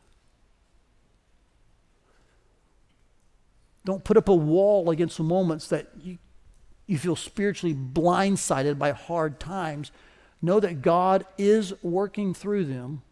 Don't 3.85 4.03
put 4.03 4.17
up 4.17 4.29
a 4.29 4.35
wall 4.35 4.89
against 4.89 5.17
the 5.17 5.23
moments 5.23 5.67
that 5.69 5.87
you, 5.99 6.17
you 6.85 6.97
feel 6.97 7.15
spiritually 7.15 7.75
blindsided 7.75 8.77
by 8.77 8.91
hard 8.91 9.39
times. 9.39 9.91
Know 10.41 10.59
that 10.59 10.81
God 10.81 11.25
is 11.37 11.73
working 11.83 12.33
through 12.33 12.65
them 12.65 13.03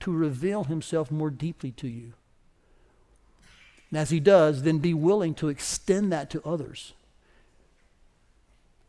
to 0.00 0.12
reveal 0.12 0.64
himself 0.64 1.10
more 1.10 1.30
deeply 1.30 1.72
to 1.72 1.88
you. 1.88 2.12
And 3.90 3.98
as 3.98 4.10
he 4.10 4.20
does, 4.20 4.62
then 4.62 4.78
be 4.78 4.94
willing 4.94 5.34
to 5.34 5.48
extend 5.48 6.12
that 6.12 6.30
to 6.30 6.42
others 6.46 6.94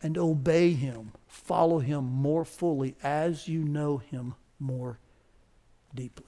and 0.02 0.18
obey 0.18 0.74
him, 0.74 1.14
follow 1.28 1.80
him 1.80 2.04
more 2.04 2.46
fully 2.46 2.96
as 3.02 3.48
you 3.48 3.64
know 3.64 3.98
him 3.98 4.36
more 4.60 5.00
deeply. 5.96 6.26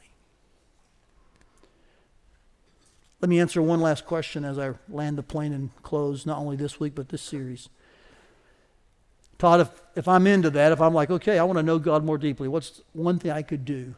Let 3.21 3.29
me 3.29 3.39
answer 3.39 3.61
one 3.61 3.81
last 3.81 4.05
question 4.05 4.45
as 4.45 4.59
I 4.59 4.73
land 4.87 5.17
the 5.17 5.23
plane 5.23 5.51
and 5.51 5.75
close, 5.83 6.25
not 6.25 6.37
only 6.37 6.55
this 6.55 6.79
week, 6.79 6.95
but 6.95 7.09
this 7.09 7.21
series. 7.21 7.69
Todd, 9.37 9.61
if, 9.61 9.81
if 9.95 10.07
I'm 10.07 10.27
into 10.27 10.49
that, 10.51 10.71
if 10.71 10.79
I'm 10.79 10.93
like, 10.93 11.09
okay, 11.09 11.37
I 11.39 11.43
want 11.43 11.57
to 11.57 11.63
know 11.63 11.79
God 11.79 12.03
more 12.03 12.17
deeply, 12.17 12.47
what's 12.47 12.81
one 12.93 13.19
thing 13.19 13.31
I 13.31 13.41
could 13.41 13.65
do 13.65 13.95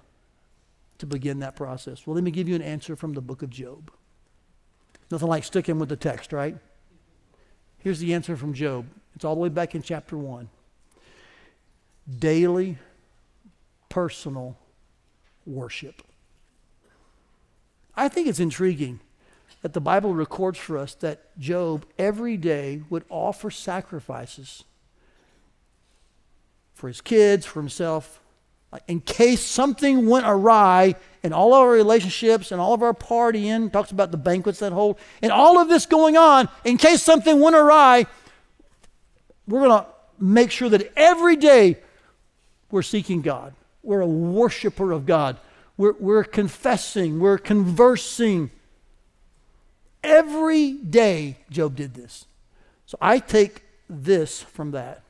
to 0.97 1.05
begin 1.05 1.39
that 1.39 1.55
process? 1.55 2.05
Well, 2.05 2.15
let 2.15 2.23
me 2.23 2.31
give 2.31 2.49
you 2.49 2.55
an 2.55 2.61
answer 2.61 2.95
from 2.95 3.13
the 3.13 3.21
book 3.21 3.43
of 3.43 3.49
Job. 3.49 3.91
Nothing 5.11 5.27
like 5.27 5.43
sticking 5.43 5.79
with 5.79 5.89
the 5.89 5.95
text, 5.95 6.33
right? 6.33 6.57
Here's 7.77 7.99
the 7.99 8.13
answer 8.13 8.35
from 8.35 8.53
Job 8.53 8.85
it's 9.15 9.25
all 9.25 9.33
the 9.33 9.41
way 9.41 9.49
back 9.49 9.73
in 9.73 9.81
chapter 9.81 10.15
1. 10.17 10.49
Daily 12.19 12.77
personal 13.89 14.57
worship. 15.45 16.03
I 17.95 18.09
think 18.09 18.27
it's 18.27 18.39
intriguing 18.39 18.99
that 19.63 19.73
the 19.73 19.81
Bible 19.81 20.13
records 20.13 20.59
for 20.59 20.77
us 20.77 20.93
that 20.95 21.37
Job 21.39 21.85
every 21.97 22.37
day 22.37 22.83
would 22.89 23.05
offer 23.09 23.49
sacrifices 23.49 24.63
for 26.77 26.87
his 26.87 27.01
kids, 27.01 27.43
for 27.43 27.59
himself, 27.59 28.21
in 28.87 29.01
case 29.01 29.41
something 29.41 30.07
went 30.07 30.27
awry 30.27 30.95
in 31.23 31.33
all 31.33 31.53
of 31.53 31.61
our 31.61 31.71
relationships 31.71 32.51
and 32.51 32.61
all 32.61 32.73
of 32.73 32.83
our 32.83 32.93
partying, 32.93 33.71
talks 33.71 33.89
about 33.89 34.11
the 34.11 34.17
banquets 34.17 34.59
that 34.59 34.71
hold, 34.71 34.99
and 35.23 35.31
all 35.31 35.57
of 35.57 35.69
this 35.69 35.87
going 35.87 36.15
on, 36.15 36.47
in 36.63 36.77
case 36.77 37.01
something 37.01 37.39
went 37.39 37.55
awry, 37.55 38.05
we're 39.47 39.65
going 39.65 39.81
to 39.81 39.87
make 40.19 40.51
sure 40.51 40.69
that 40.69 40.93
every 40.95 41.35
day 41.35 41.77
we're 42.69 42.83
seeking 42.83 43.21
God. 43.21 43.53
We're 43.81 44.01
a 44.01 44.07
worshiper 44.07 44.91
of 44.91 45.07
God. 45.07 45.37
We're, 45.77 45.93
we're 45.93 46.23
confessing, 46.23 47.19
we're 47.19 47.39
conversing. 47.39 48.51
Every 50.03 50.73
day, 50.73 51.37
Job 51.49 51.75
did 51.75 51.95
this. 51.95 52.25
So 52.85 52.97
I 53.01 53.17
take 53.17 53.63
this 53.89 54.43
from 54.43 54.71
that. 54.71 55.01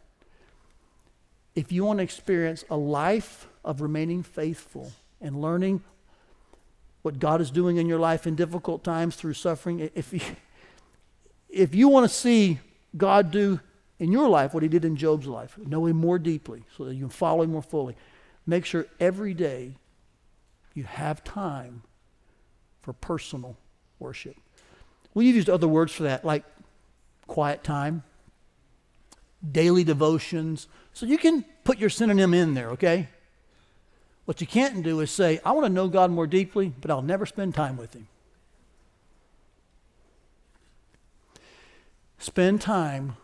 If 1.57 1.71
you 1.71 1.83
want 1.85 1.97
to 1.97 2.03
experience 2.03 2.63
a 2.69 2.77
life 2.77 3.47
of 3.65 3.81
remaining 3.81 4.21
faithful 4.21 4.91
and 5.19 5.41
learning 5.41 5.81
what 7.01 7.17
God 7.17 7.41
is 7.41 7.49
doing 7.49 7.77
in 7.77 7.87
your 7.87 7.97
life 7.97 8.27
in 8.27 8.35
difficult 8.35 8.83
times 8.83 9.15
through 9.15 9.33
suffering, 9.33 9.89
if 9.95 10.13
you, 10.13 10.21
if 11.49 11.73
you 11.73 11.87
want 11.87 12.07
to 12.07 12.15
see 12.15 12.59
God 12.95 13.31
do 13.31 13.59
in 13.97 14.11
your 14.11 14.29
life 14.29 14.53
what 14.53 14.61
he 14.61 14.69
did 14.69 14.85
in 14.85 14.95
Job's 14.95 15.25
life. 15.25 15.57
Know 15.57 15.87
him 15.87 15.97
more 15.97 16.19
deeply 16.19 16.63
so 16.77 16.85
that 16.85 16.93
you 16.93 17.01
can 17.01 17.09
follow 17.09 17.41
him 17.41 17.53
more 17.53 17.63
fully. 17.63 17.95
Make 18.45 18.63
sure 18.63 18.85
every 18.99 19.33
day 19.33 19.77
you 20.75 20.83
have 20.83 21.23
time 21.23 21.81
for 22.81 22.93
personal 22.93 23.57
worship. 23.97 24.35
We've 25.15 25.35
used 25.35 25.49
other 25.49 25.67
words 25.67 25.91
for 25.91 26.03
that, 26.03 26.23
like 26.23 26.43
quiet 27.25 27.63
time, 27.63 28.03
daily 29.51 29.83
devotions. 29.83 30.67
So 30.93 31.05
you 31.05 31.17
can 31.17 31.45
put 31.63 31.79
your 31.79 31.89
synonym 31.89 32.33
in 32.33 32.53
there, 32.53 32.69
okay? 32.71 33.09
What 34.25 34.41
you 34.41 34.47
can't 34.47 34.83
do 34.83 34.99
is 34.99 35.11
say, 35.11 35.39
I 35.45 35.51
want 35.51 35.65
to 35.67 35.71
know 35.71 35.87
God 35.87 36.11
more 36.11 36.27
deeply, 36.27 36.73
but 36.81 36.91
I'll 36.91 37.01
never 37.01 37.25
spend 37.25 37.55
time 37.55 37.77
with 37.77 37.93
him. 37.93 38.07
Spend 42.17 42.59
time 42.59 43.15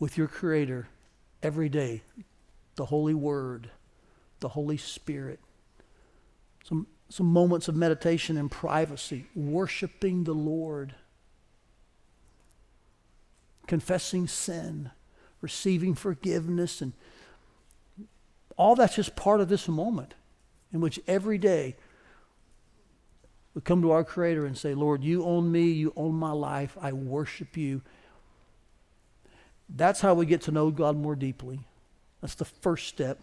with 0.00 0.18
your 0.18 0.28
Creator 0.28 0.88
every 1.42 1.68
day, 1.68 2.02
the 2.74 2.86
Holy 2.86 3.14
Word, 3.14 3.70
the 4.40 4.50
Holy 4.50 4.76
Spirit. 4.76 5.40
Some, 6.64 6.88
some 7.08 7.26
moments 7.26 7.68
of 7.68 7.76
meditation 7.76 8.36
and 8.36 8.50
privacy, 8.50 9.26
worshiping 9.34 10.24
the 10.24 10.34
Lord, 10.34 10.94
confessing 13.66 14.26
sin, 14.26 14.90
receiving 15.44 15.94
forgiveness, 15.94 16.80
and 16.80 16.94
all 18.56 18.74
that's 18.74 18.96
just 18.96 19.14
part 19.14 19.40
of 19.40 19.48
this 19.48 19.68
moment 19.68 20.14
in 20.72 20.80
which 20.80 20.98
every 21.06 21.38
day 21.38 21.76
we 23.54 23.60
come 23.60 23.82
to 23.82 23.92
our 23.92 24.02
Creator 24.02 24.46
and 24.46 24.58
say, 24.58 24.74
Lord, 24.74 25.04
you 25.04 25.24
own 25.24 25.52
me, 25.52 25.70
you 25.70 25.92
own 25.94 26.14
my 26.14 26.32
life, 26.32 26.76
I 26.80 26.92
worship 26.92 27.56
you. 27.56 27.82
That's 29.68 30.00
how 30.00 30.14
we 30.14 30.26
get 30.26 30.40
to 30.42 30.50
know 30.50 30.70
God 30.70 30.96
more 30.96 31.14
deeply. 31.14 31.60
That's 32.20 32.34
the 32.34 32.44
first 32.44 32.88
step. 32.88 33.20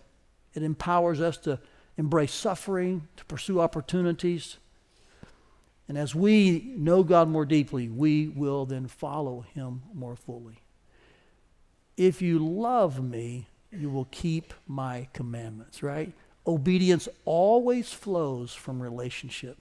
It 0.53 0.63
empowers 0.63 1.19
us 1.19 1.37
to 1.39 1.59
embrace 1.97 2.33
suffering, 2.33 3.07
to 3.17 3.25
pursue 3.25 3.59
opportunities. 3.59 4.57
And 5.87 5.97
as 5.97 6.15
we 6.15 6.73
know 6.77 7.03
God 7.03 7.27
more 7.27 7.45
deeply, 7.45 7.89
we 7.89 8.29
will 8.29 8.65
then 8.65 8.87
follow 8.87 9.41
Him 9.53 9.81
more 9.93 10.15
fully. 10.15 10.60
If 12.01 12.19
you 12.19 12.39
love 12.39 12.99
me, 12.99 13.47
you 13.69 13.91
will 13.91 14.07
keep 14.09 14.55
my 14.67 15.07
commandments, 15.13 15.83
right? 15.83 16.11
Obedience 16.47 17.07
always 17.25 17.93
flows 17.93 18.55
from 18.55 18.81
relationship. 18.81 19.59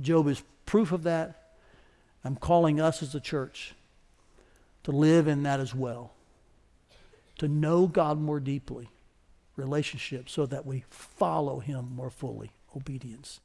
Job 0.00 0.26
is 0.26 0.42
proof 0.66 0.90
of 0.90 1.04
that. 1.04 1.52
I'm 2.24 2.34
calling 2.34 2.80
us 2.80 3.00
as 3.00 3.14
a 3.14 3.20
church 3.20 3.76
to 4.82 4.90
live 4.90 5.28
in 5.28 5.44
that 5.44 5.60
as 5.60 5.72
well, 5.72 6.14
to 7.38 7.46
know 7.46 7.86
God 7.86 8.18
more 8.18 8.40
deeply, 8.40 8.88
relationship, 9.54 10.28
so 10.28 10.46
that 10.46 10.66
we 10.66 10.82
follow 10.90 11.60
Him 11.60 11.94
more 11.94 12.10
fully, 12.10 12.50
obedience. 12.74 13.38